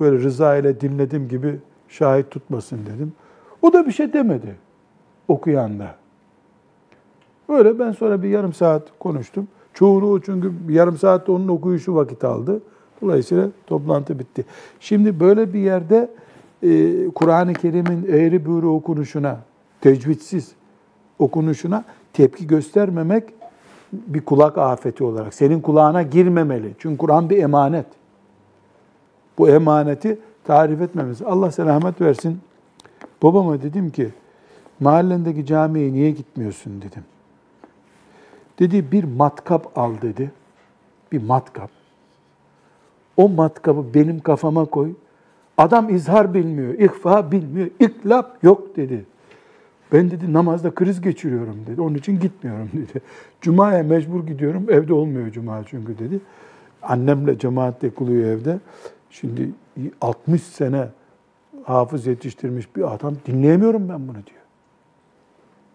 böyle 0.00 0.18
rıza 0.18 0.56
ile 0.56 0.80
dinledim 0.80 1.28
gibi 1.28 1.58
şahit 1.88 2.30
tutmasın 2.30 2.78
dedim. 2.86 3.12
O 3.62 3.72
da 3.72 3.86
bir 3.86 3.92
şey 3.92 4.12
demedi 4.12 4.56
okuyan 5.28 5.78
da. 5.78 5.94
Böyle 7.48 7.78
ben 7.78 7.92
sonra 7.92 8.22
bir 8.22 8.28
yarım 8.28 8.52
saat 8.52 8.82
konuştum. 8.98 9.48
Çoğunu 9.74 10.22
çünkü 10.22 10.52
yarım 10.68 10.98
saatte 10.98 11.32
onun 11.32 11.48
okuyuşu 11.48 11.94
vakit 11.94 12.24
aldı. 12.24 12.62
Dolayısıyla 13.02 13.48
toplantı 13.66 14.18
bitti. 14.18 14.44
Şimdi 14.80 15.20
böyle 15.20 15.52
bir 15.52 15.60
yerde 15.60 16.10
e, 16.62 17.08
Kur'an-ı 17.14 17.52
Kerim'in 17.52 18.06
eğri 18.08 18.46
büğrü 18.46 18.66
okunuşuna, 18.66 19.38
tecvidsiz 19.80 20.57
okunuşuna 21.18 21.84
tepki 22.12 22.46
göstermemek 22.46 23.24
bir 23.92 24.20
kulak 24.20 24.58
afeti 24.58 25.04
olarak 25.04 25.34
senin 25.34 25.60
kulağına 25.60 26.02
girmemeli. 26.02 26.74
Çünkü 26.78 26.98
Kur'an 26.98 27.30
bir 27.30 27.42
emanet. 27.42 27.86
Bu 29.38 29.48
emaneti 29.48 30.18
tarif 30.44 30.80
etmemiz. 30.80 31.22
Allah 31.22 31.50
selamet 31.50 32.00
versin. 32.00 32.40
Babama 33.22 33.62
dedim 33.62 33.90
ki 33.90 34.08
mahallendeki 34.80 35.46
camiye 35.46 35.92
niye 35.92 36.10
gitmiyorsun 36.10 36.82
dedim. 36.82 37.04
Dedi 38.58 38.92
bir 38.92 39.04
matkap 39.04 39.78
al 39.78 39.92
dedi. 40.02 40.32
Bir 41.12 41.22
matkap. 41.22 41.70
O 43.16 43.28
matkabı 43.28 43.94
benim 43.94 44.20
kafama 44.20 44.64
koy. 44.64 44.92
Adam 45.58 45.94
izhar 45.94 46.34
bilmiyor, 46.34 46.74
ihfa 46.74 47.32
bilmiyor, 47.32 47.70
iklap 47.80 48.44
yok 48.44 48.76
dedi. 48.76 49.04
Ben 49.92 50.10
dedi 50.10 50.32
namazda 50.32 50.74
kriz 50.74 51.00
geçiriyorum 51.00 51.56
dedi. 51.66 51.80
Onun 51.80 51.94
için 51.94 52.20
gitmiyorum 52.20 52.70
dedi. 52.72 53.02
Cuma'ya 53.40 53.82
mecbur 53.82 54.26
gidiyorum. 54.26 54.66
Evde 54.68 54.94
olmuyor 54.94 55.30
cuma 55.30 55.64
çünkü 55.64 55.98
dedi. 55.98 56.20
Annemle 56.82 57.38
cemaatle 57.38 57.90
kılıyor 57.90 58.24
evde. 58.24 58.58
Şimdi 59.10 59.50
60 60.00 60.42
sene 60.42 60.88
hafız 61.64 62.06
yetiştirmiş 62.06 62.76
bir 62.76 62.94
adam 62.94 63.14
dinleyemiyorum 63.26 63.88
ben 63.88 64.08
bunu 64.08 64.16
diyor. 64.26 64.38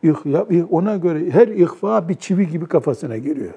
İhya, 0.03 0.65
ona 0.71 0.95
göre 0.95 1.31
her 1.31 1.47
ihfa 1.47 2.09
bir 2.09 2.15
çivi 2.15 2.49
gibi 2.49 2.65
kafasına 2.65 3.17
giriyor. 3.17 3.53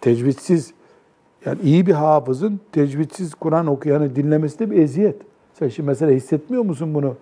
Tecvidsiz 0.00 0.72
yani 1.46 1.58
iyi 1.62 1.86
bir 1.86 1.92
hafızın 1.92 2.60
tecvidsiz 2.72 3.34
Kur'an 3.34 3.66
okuyanı 3.66 4.16
dinlemesi 4.16 4.58
de 4.58 4.70
bir 4.70 4.78
eziyet. 4.78 5.16
Sen 5.54 5.68
şimdi 5.68 5.86
mesela 5.86 6.12
hissetmiyor 6.12 6.62
musun 6.62 6.94
bunu? 6.94 7.16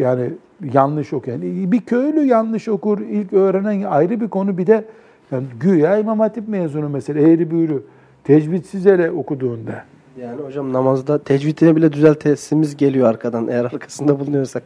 Yani 0.00 0.30
yanlış 0.72 1.12
okuyan. 1.12 1.42
Bir 1.42 1.80
köylü 1.80 2.24
yanlış 2.24 2.68
okur, 2.68 3.00
ilk 3.00 3.32
öğrenen 3.32 3.82
ayrı 3.82 4.20
bir 4.20 4.28
konu. 4.28 4.58
Bir 4.58 4.66
de 4.66 4.84
yani 5.32 5.46
güya 5.60 5.98
İmam 5.98 6.20
Hatip 6.20 6.48
mezunu 6.48 6.88
mesela 6.88 7.20
eğri 7.20 7.50
büğrü. 7.50 7.82
Tecvidsiz 8.24 8.86
hele 8.86 9.10
okuduğunda. 9.10 9.84
Yani 10.20 10.42
hocam 10.42 10.72
namazda 10.72 11.18
tecvidini 11.18 11.76
bile 11.76 11.92
düzeltesimiz 11.92 12.76
geliyor 12.76 13.08
arkadan 13.08 13.48
eğer 13.48 13.64
arkasında 13.64 14.20
bulunuyorsak. 14.20 14.62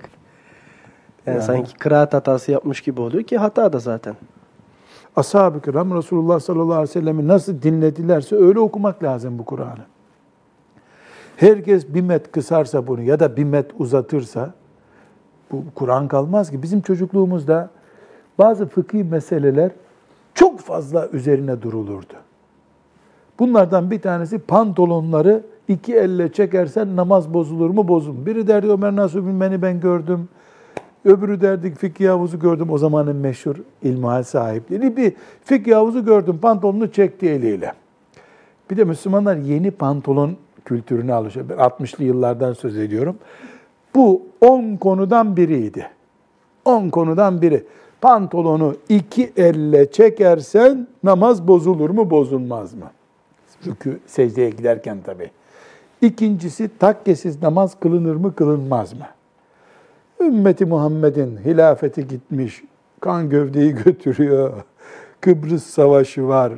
Yani, 1.27 1.37
Yani. 1.37 1.45
sanki 1.45 1.75
kıraat 1.75 2.15
hatası 2.15 2.53
yapmış 2.53 2.81
gibi 2.81 3.01
oluyor 3.01 3.23
ki 3.23 3.39
hata 3.39 3.73
da 3.73 3.79
zaten. 3.79 4.15
Ashab-ı 5.17 5.61
kiram 5.61 5.97
Resulullah 5.97 6.41
sallallahu 6.41 6.73
aleyhi 6.73 6.89
ve 6.89 6.93
sellem'i 6.93 7.29
nasıl 7.29 7.63
dinledilerse 7.63 8.37
öyle 8.37 8.59
okumak 8.59 9.03
lazım 9.03 9.39
bu 9.39 9.45
Kur'an'ı. 9.45 9.85
Herkes 11.37 11.95
bir 11.95 12.01
met 12.01 12.33
kısarsa 12.33 12.87
bunu 12.87 13.03
ya 13.03 13.21
da 13.21 13.37
bir 13.37 13.45
met 13.45 13.71
uzatırsa 13.79 14.55
bu 15.53 15.65
Kur'an 15.75 16.09
kalmaz 16.09 16.51
ki. 16.51 16.63
Bizim 16.63 16.81
çocukluğumuzda 16.81 17.71
bazı 18.39 18.67
fıkhi 18.67 19.05
meseleler 19.05 19.71
çok 20.35 20.61
fazla 20.61 21.09
üzerine 21.09 21.63
durulurdu. 21.63 22.15
Bunlardan 23.39 23.91
bir 23.91 24.01
tanesi 24.01 24.39
pantolonları 24.39 25.43
iki 25.69 25.95
elle 25.95 26.33
çekersen 26.33 26.97
namaz 26.97 27.35
bozulur 27.35 27.71
mu 27.71 27.89
bozulur. 27.89 28.27
Biri 28.27 28.47
derdi 28.47 28.71
Ömer 28.71 28.97
Nasuh 28.97 29.21
Bilmen'i 29.21 29.63
ben 29.63 29.81
gördüm. 29.81 30.29
Öbürü 31.05 31.41
derdi 31.41 31.75
fikih 31.75 32.09
havuzu 32.09 32.39
gördüm. 32.39 32.71
O 32.71 32.79
zamanın 32.79 33.17
meşhur 33.17 33.57
ilmihal 33.83 34.23
sahipleri. 34.23 34.97
Bir 34.97 35.13
fikih 35.45 35.75
havuzu 35.75 36.05
gördüm. 36.05 36.39
Pantolonunu 36.43 36.93
çekti 36.93 37.29
eliyle. 37.31 37.73
Bir 38.71 38.77
de 38.77 38.85
Müslümanlar 38.85 39.37
yeni 39.37 39.71
pantolon 39.71 40.37
kültürüne 40.65 41.15
alışıyor. 41.15 41.47
Ben 41.49 41.57
60'lı 41.57 42.05
yıllardan 42.05 42.53
söz 42.53 42.77
ediyorum. 42.79 43.17
Bu 43.95 44.23
10 44.41 44.77
konudan 44.77 45.37
biriydi. 45.37 45.87
10 46.65 46.89
konudan 46.91 47.43
biri. 47.43 47.65
Pantolonu 48.01 48.77
iki 48.89 49.33
elle 49.37 49.91
çekersen 49.91 50.87
namaz 51.05 51.49
bozulur 51.49 51.91
mu 51.91 52.11
bozulmaz 52.11 52.75
mı? 52.75 52.91
Rükü 53.67 54.01
secdeye 54.07 54.51
giderken 54.51 54.99
tabii. 55.05 55.31
İkincisi 56.03 56.71
takkesiz 56.79 57.43
namaz 57.43 57.81
kılınır 57.81 58.17
mı 58.17 58.35
kılınmaz 58.35 58.93
mı? 58.93 59.07
Ümmeti 60.21 60.67
Muhammed'in 60.67 61.37
hilafeti 61.45 62.09
gitmiş, 62.09 62.63
kan 63.01 63.31
gövdeyi 63.31 63.75
götürüyor. 63.85 64.53
Kıbrıs 65.21 65.65
Savaşı 65.65 66.29
var. 66.29 66.53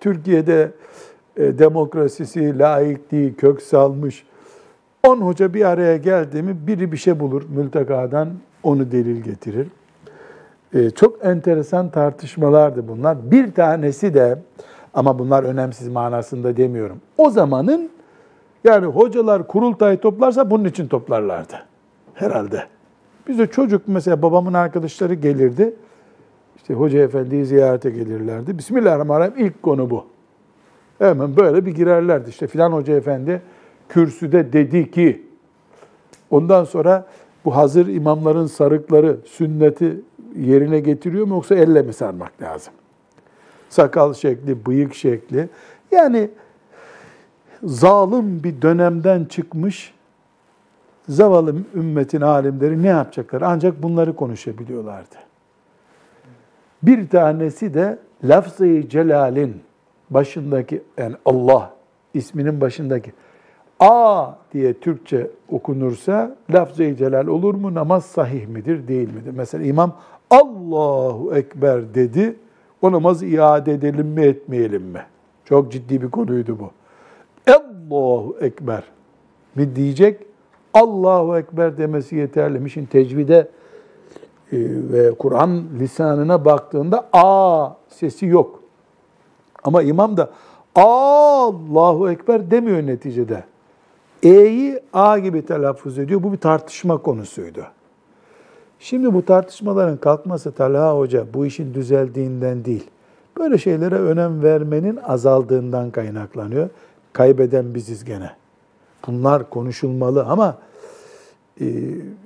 Türkiye'de 0.00 0.70
e, 1.36 1.58
demokrasisi, 1.58 2.58
laikliği 2.58 3.34
kök 3.34 3.62
salmış. 3.62 4.24
On 5.02 5.20
hoca 5.20 5.54
bir 5.54 5.64
araya 5.64 5.96
geldi 5.96 6.42
mi 6.42 6.56
biri 6.66 6.92
bir 6.92 6.96
şey 6.96 7.20
bulur 7.20 7.42
mültekadan 7.48 8.28
onu 8.62 8.92
delil 8.92 9.22
getirir. 9.22 9.68
E, 10.74 10.90
çok 10.90 11.24
enteresan 11.24 11.90
tartışmalardı 11.90 12.88
bunlar. 12.88 13.30
Bir 13.30 13.52
tanesi 13.52 14.14
de 14.14 14.38
ama 14.94 15.18
bunlar 15.18 15.42
önemsiz 15.42 15.88
manasında 15.88 16.56
demiyorum. 16.56 17.00
O 17.18 17.30
zamanın 17.30 17.90
yani 18.64 18.86
hocalar 18.86 19.46
kurultay 19.46 20.00
toplarsa 20.00 20.50
bunun 20.50 20.64
için 20.64 20.88
toplarlardı. 20.88 21.54
Herhalde. 22.14 22.64
Bizde 23.28 23.46
çocuk 23.46 23.82
mesela 23.86 24.22
babamın 24.22 24.54
arkadaşları 24.54 25.14
gelirdi. 25.14 25.74
İşte 26.56 26.74
hoca 26.74 26.98
efendiyi 26.98 27.44
ziyarete 27.44 27.90
gelirlerdi. 27.90 28.58
Bismillahirrahmanirrahim 28.58 29.46
ilk 29.46 29.62
konu 29.62 29.90
bu. 29.90 30.04
Hemen 30.98 31.36
böyle 31.36 31.66
bir 31.66 31.74
girerlerdi. 31.74 32.30
İşte 32.30 32.46
filan 32.46 32.72
hoca 32.72 32.96
efendi 32.96 33.42
kürsüde 33.88 34.52
dedi 34.52 34.90
ki 34.90 35.26
ondan 36.30 36.64
sonra 36.64 37.06
bu 37.44 37.56
hazır 37.56 37.86
imamların 37.86 38.46
sarıkları 38.46 39.16
sünneti 39.24 40.00
yerine 40.36 40.80
getiriyor 40.80 41.26
mu 41.26 41.34
yoksa 41.34 41.54
elle 41.54 41.82
mi 41.82 41.92
sarmak 41.92 42.42
lazım? 42.42 42.74
Sakal 43.68 44.14
şekli, 44.14 44.66
bıyık 44.66 44.94
şekli. 44.94 45.48
Yani 45.90 46.30
zalim 47.64 48.44
bir 48.44 48.62
dönemden 48.62 49.24
çıkmış 49.24 49.94
zavallı 51.08 51.54
ümmetin 51.74 52.20
alimleri 52.20 52.82
ne 52.82 52.86
yapacaklar? 52.86 53.42
Ancak 53.42 53.82
bunları 53.82 54.16
konuşabiliyorlardı. 54.16 55.16
Bir 56.82 57.08
tanesi 57.08 57.74
de 57.74 57.98
lafz-ı 58.24 58.88
celalin 58.88 59.60
başındaki 60.10 60.82
yani 60.98 61.16
Allah 61.24 61.74
isminin 62.14 62.60
başındaki 62.60 63.12
A 63.80 64.32
diye 64.52 64.74
Türkçe 64.74 65.30
okunursa 65.48 66.36
lafz-ı 66.50 66.96
celal 66.96 67.26
olur 67.26 67.54
mu? 67.54 67.74
Namaz 67.74 68.04
sahih 68.04 68.46
midir, 68.46 68.88
değil 68.88 69.14
midir? 69.14 69.32
Mesela 69.34 69.64
imam 69.64 69.92
Allahu 70.30 71.34
Ekber 71.34 71.94
dedi. 71.94 72.36
O 72.82 72.92
namazı 72.92 73.26
iade 73.26 73.72
edelim 73.72 74.06
mi, 74.06 74.22
etmeyelim 74.22 74.82
mi? 74.82 75.02
Çok 75.44 75.72
ciddi 75.72 76.02
bir 76.02 76.10
konuydu 76.10 76.58
bu. 76.58 76.70
Allahu 77.52 78.36
Ekber 78.40 78.82
mi 79.54 79.76
diyecek? 79.76 80.20
Allahu 80.74 81.38
Ekber 81.38 81.78
demesi 81.78 82.16
yeterli? 82.16 82.70
Şimdi 82.70 82.88
tecvide 82.88 83.48
e, 84.52 84.58
ve 84.92 85.10
Kur'an 85.10 85.64
lisanına 85.78 86.44
baktığında 86.44 87.08
A 87.12 87.70
sesi 87.88 88.26
yok. 88.26 88.62
Ama 89.64 89.82
imam 89.82 90.16
da 90.16 90.30
Allahu 90.74 92.10
Ekber 92.10 92.50
demiyor 92.50 92.86
neticede. 92.86 93.44
E'yi 94.22 94.80
A 94.92 95.18
gibi 95.18 95.46
telaffuz 95.46 95.98
ediyor. 95.98 96.22
Bu 96.22 96.32
bir 96.32 96.38
tartışma 96.38 96.98
konusuydu. 96.98 97.66
Şimdi 98.78 99.14
bu 99.14 99.24
tartışmaların 99.24 99.96
kalkması 99.96 100.52
Talha 100.52 100.98
Hoca 100.98 101.26
bu 101.34 101.46
işin 101.46 101.74
düzeldiğinden 101.74 102.64
değil. 102.64 102.90
Böyle 103.38 103.58
şeylere 103.58 103.94
önem 103.94 104.42
vermenin 104.42 104.96
azaldığından 104.96 105.90
kaynaklanıyor. 105.90 106.68
Kaybeden 107.12 107.74
biziz 107.74 108.04
gene. 108.04 108.30
Bunlar 109.06 109.50
konuşulmalı 109.50 110.24
ama 110.24 110.58
e, 111.60 111.66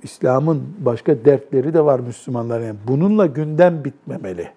İslam'ın 0.03 0.63
başka 0.79 1.25
dertleri 1.25 1.73
de 1.73 1.85
var 1.85 1.99
Müslümanların. 1.99 2.65
Yani 2.65 2.77
bununla 2.87 3.25
gündem 3.25 3.83
bitmemeli. 3.83 4.49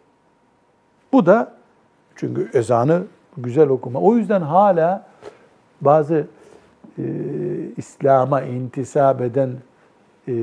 Bu 1.13 1.27
da 1.27 1.53
çünkü 2.17 2.51
ezanı 2.55 3.03
güzel 3.37 3.69
okuma. 3.69 4.01
O 4.01 4.17
yüzden 4.17 4.41
hala 4.41 5.07
bazı 5.81 6.27
e, 6.99 7.05
İslam'a 7.77 8.43
intisap 8.43 9.21
eden 9.21 9.51
e, 10.29 10.35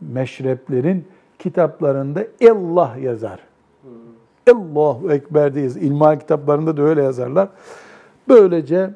meşreplerin 0.00 1.04
kitaplarında 1.38 2.24
Allah 2.50 2.96
yazar. 3.00 3.40
Allahu 4.52 5.12
Ekber 5.12 5.54
diye 5.54 5.66
İlmihal 5.66 6.18
kitaplarında 6.20 6.76
da 6.76 6.82
öyle 6.82 7.02
yazarlar. 7.02 7.48
Böylece 8.28 8.90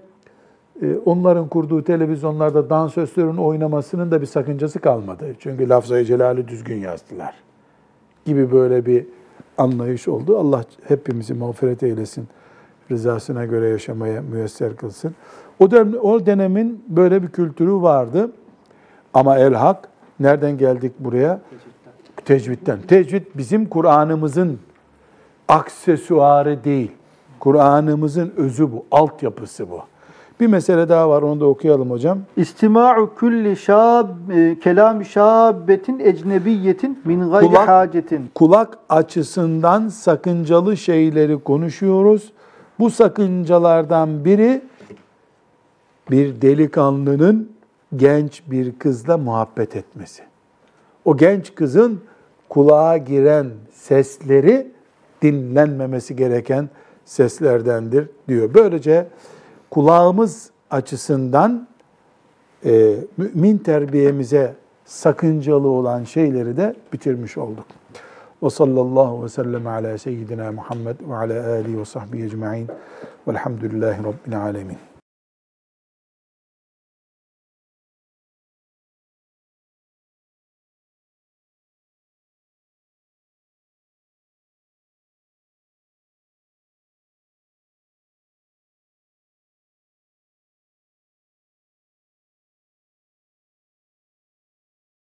e, 0.82 0.96
onların 1.04 1.48
kurduğu 1.48 1.84
televizyonlarda 1.84 2.70
dansözlerin 2.70 3.36
oynamasının 3.36 4.10
da 4.10 4.20
bir 4.20 4.26
sakıncası 4.26 4.78
kalmadı. 4.78 5.24
Çünkü 5.38 5.68
lafzayı 5.68 6.04
celali 6.04 6.48
düzgün 6.48 6.76
yazdılar. 6.76 7.34
Gibi 8.24 8.52
böyle 8.52 8.86
bir 8.86 9.06
anlayış 9.58 10.08
oldu. 10.08 10.38
Allah 10.38 10.64
hepimizi 10.88 11.34
mağfiret 11.34 11.82
eylesin. 11.82 12.28
Rızasına 12.90 13.44
göre 13.44 13.68
yaşamaya 13.68 14.22
müyesser 14.22 14.76
kılsın. 14.76 15.14
O, 15.62 15.70
dönem, 15.70 15.94
o 16.02 16.26
dönemin 16.26 16.84
böyle 16.88 17.22
bir 17.22 17.28
kültürü 17.28 17.72
vardı. 17.72 18.30
Ama 19.14 19.38
el-hak, 19.38 19.88
nereden 20.20 20.58
geldik 20.58 20.92
buraya? 20.98 21.40
Tecvitten. 22.24 22.78
Tecvid 22.88 23.22
bizim 23.34 23.66
Kur'an'ımızın 23.66 24.58
aksesuarı 25.48 26.64
değil. 26.64 26.90
Kur'an'ımızın 27.40 28.32
özü 28.36 28.72
bu, 28.72 28.84
altyapısı 28.90 29.70
bu. 29.70 29.80
Bir 30.40 30.46
mesele 30.46 30.88
daha 30.88 31.08
var, 31.08 31.22
onu 31.22 31.40
da 31.40 31.46
okuyalım 31.46 31.90
hocam. 31.90 32.18
İstima'u 32.36 33.14
kulli 33.14 33.56
şab 33.56 34.08
e, 34.30 34.58
kelam 34.60 35.04
şabbetin 35.04 35.98
ecnebiyetin 35.98 36.98
min 37.04 37.30
gayri 37.30 37.46
Kulak- 37.46 37.68
hacetin. 37.68 38.30
Kulak 38.34 38.78
açısından 38.88 39.88
sakıncalı 39.88 40.76
şeyleri 40.76 41.38
konuşuyoruz. 41.38 42.32
Bu 42.78 42.90
sakıncalardan 42.90 44.24
biri 44.24 44.62
bir 46.10 46.42
delikanlının 46.42 47.52
genç 47.96 48.42
bir 48.50 48.78
kızla 48.78 49.18
muhabbet 49.18 49.76
etmesi. 49.76 50.22
O 51.04 51.16
genç 51.16 51.54
kızın 51.54 52.00
kulağa 52.48 52.96
giren 52.96 53.46
sesleri 53.72 54.72
dinlenmemesi 55.22 56.16
gereken 56.16 56.68
seslerdendir 57.04 58.08
diyor. 58.28 58.54
Böylece 58.54 59.06
kulağımız 59.70 60.50
açısından 60.70 61.68
e, 62.64 62.94
mümin 63.16 63.58
terbiyemize 63.58 64.54
sakıncalı 64.84 65.68
olan 65.68 66.04
şeyleri 66.04 66.56
de 66.56 66.74
bitirmiş 66.92 67.38
olduk. 67.38 67.66
Ve 68.42 68.50
sallallahu 68.50 69.24
ve 69.24 69.28
sellem 69.28 69.66
ala 69.66 69.98
seyyidina 69.98 70.52
Muhammed 70.52 70.96
ve 71.08 71.14
ala 71.14 71.52
alihi 71.52 71.78
ve 71.78 71.84
sahbihi 71.84 72.24
ecma'in 72.24 72.68
velhamdülillahi 73.28 73.98
rabbil 73.98 74.42
alemin. 74.42 74.91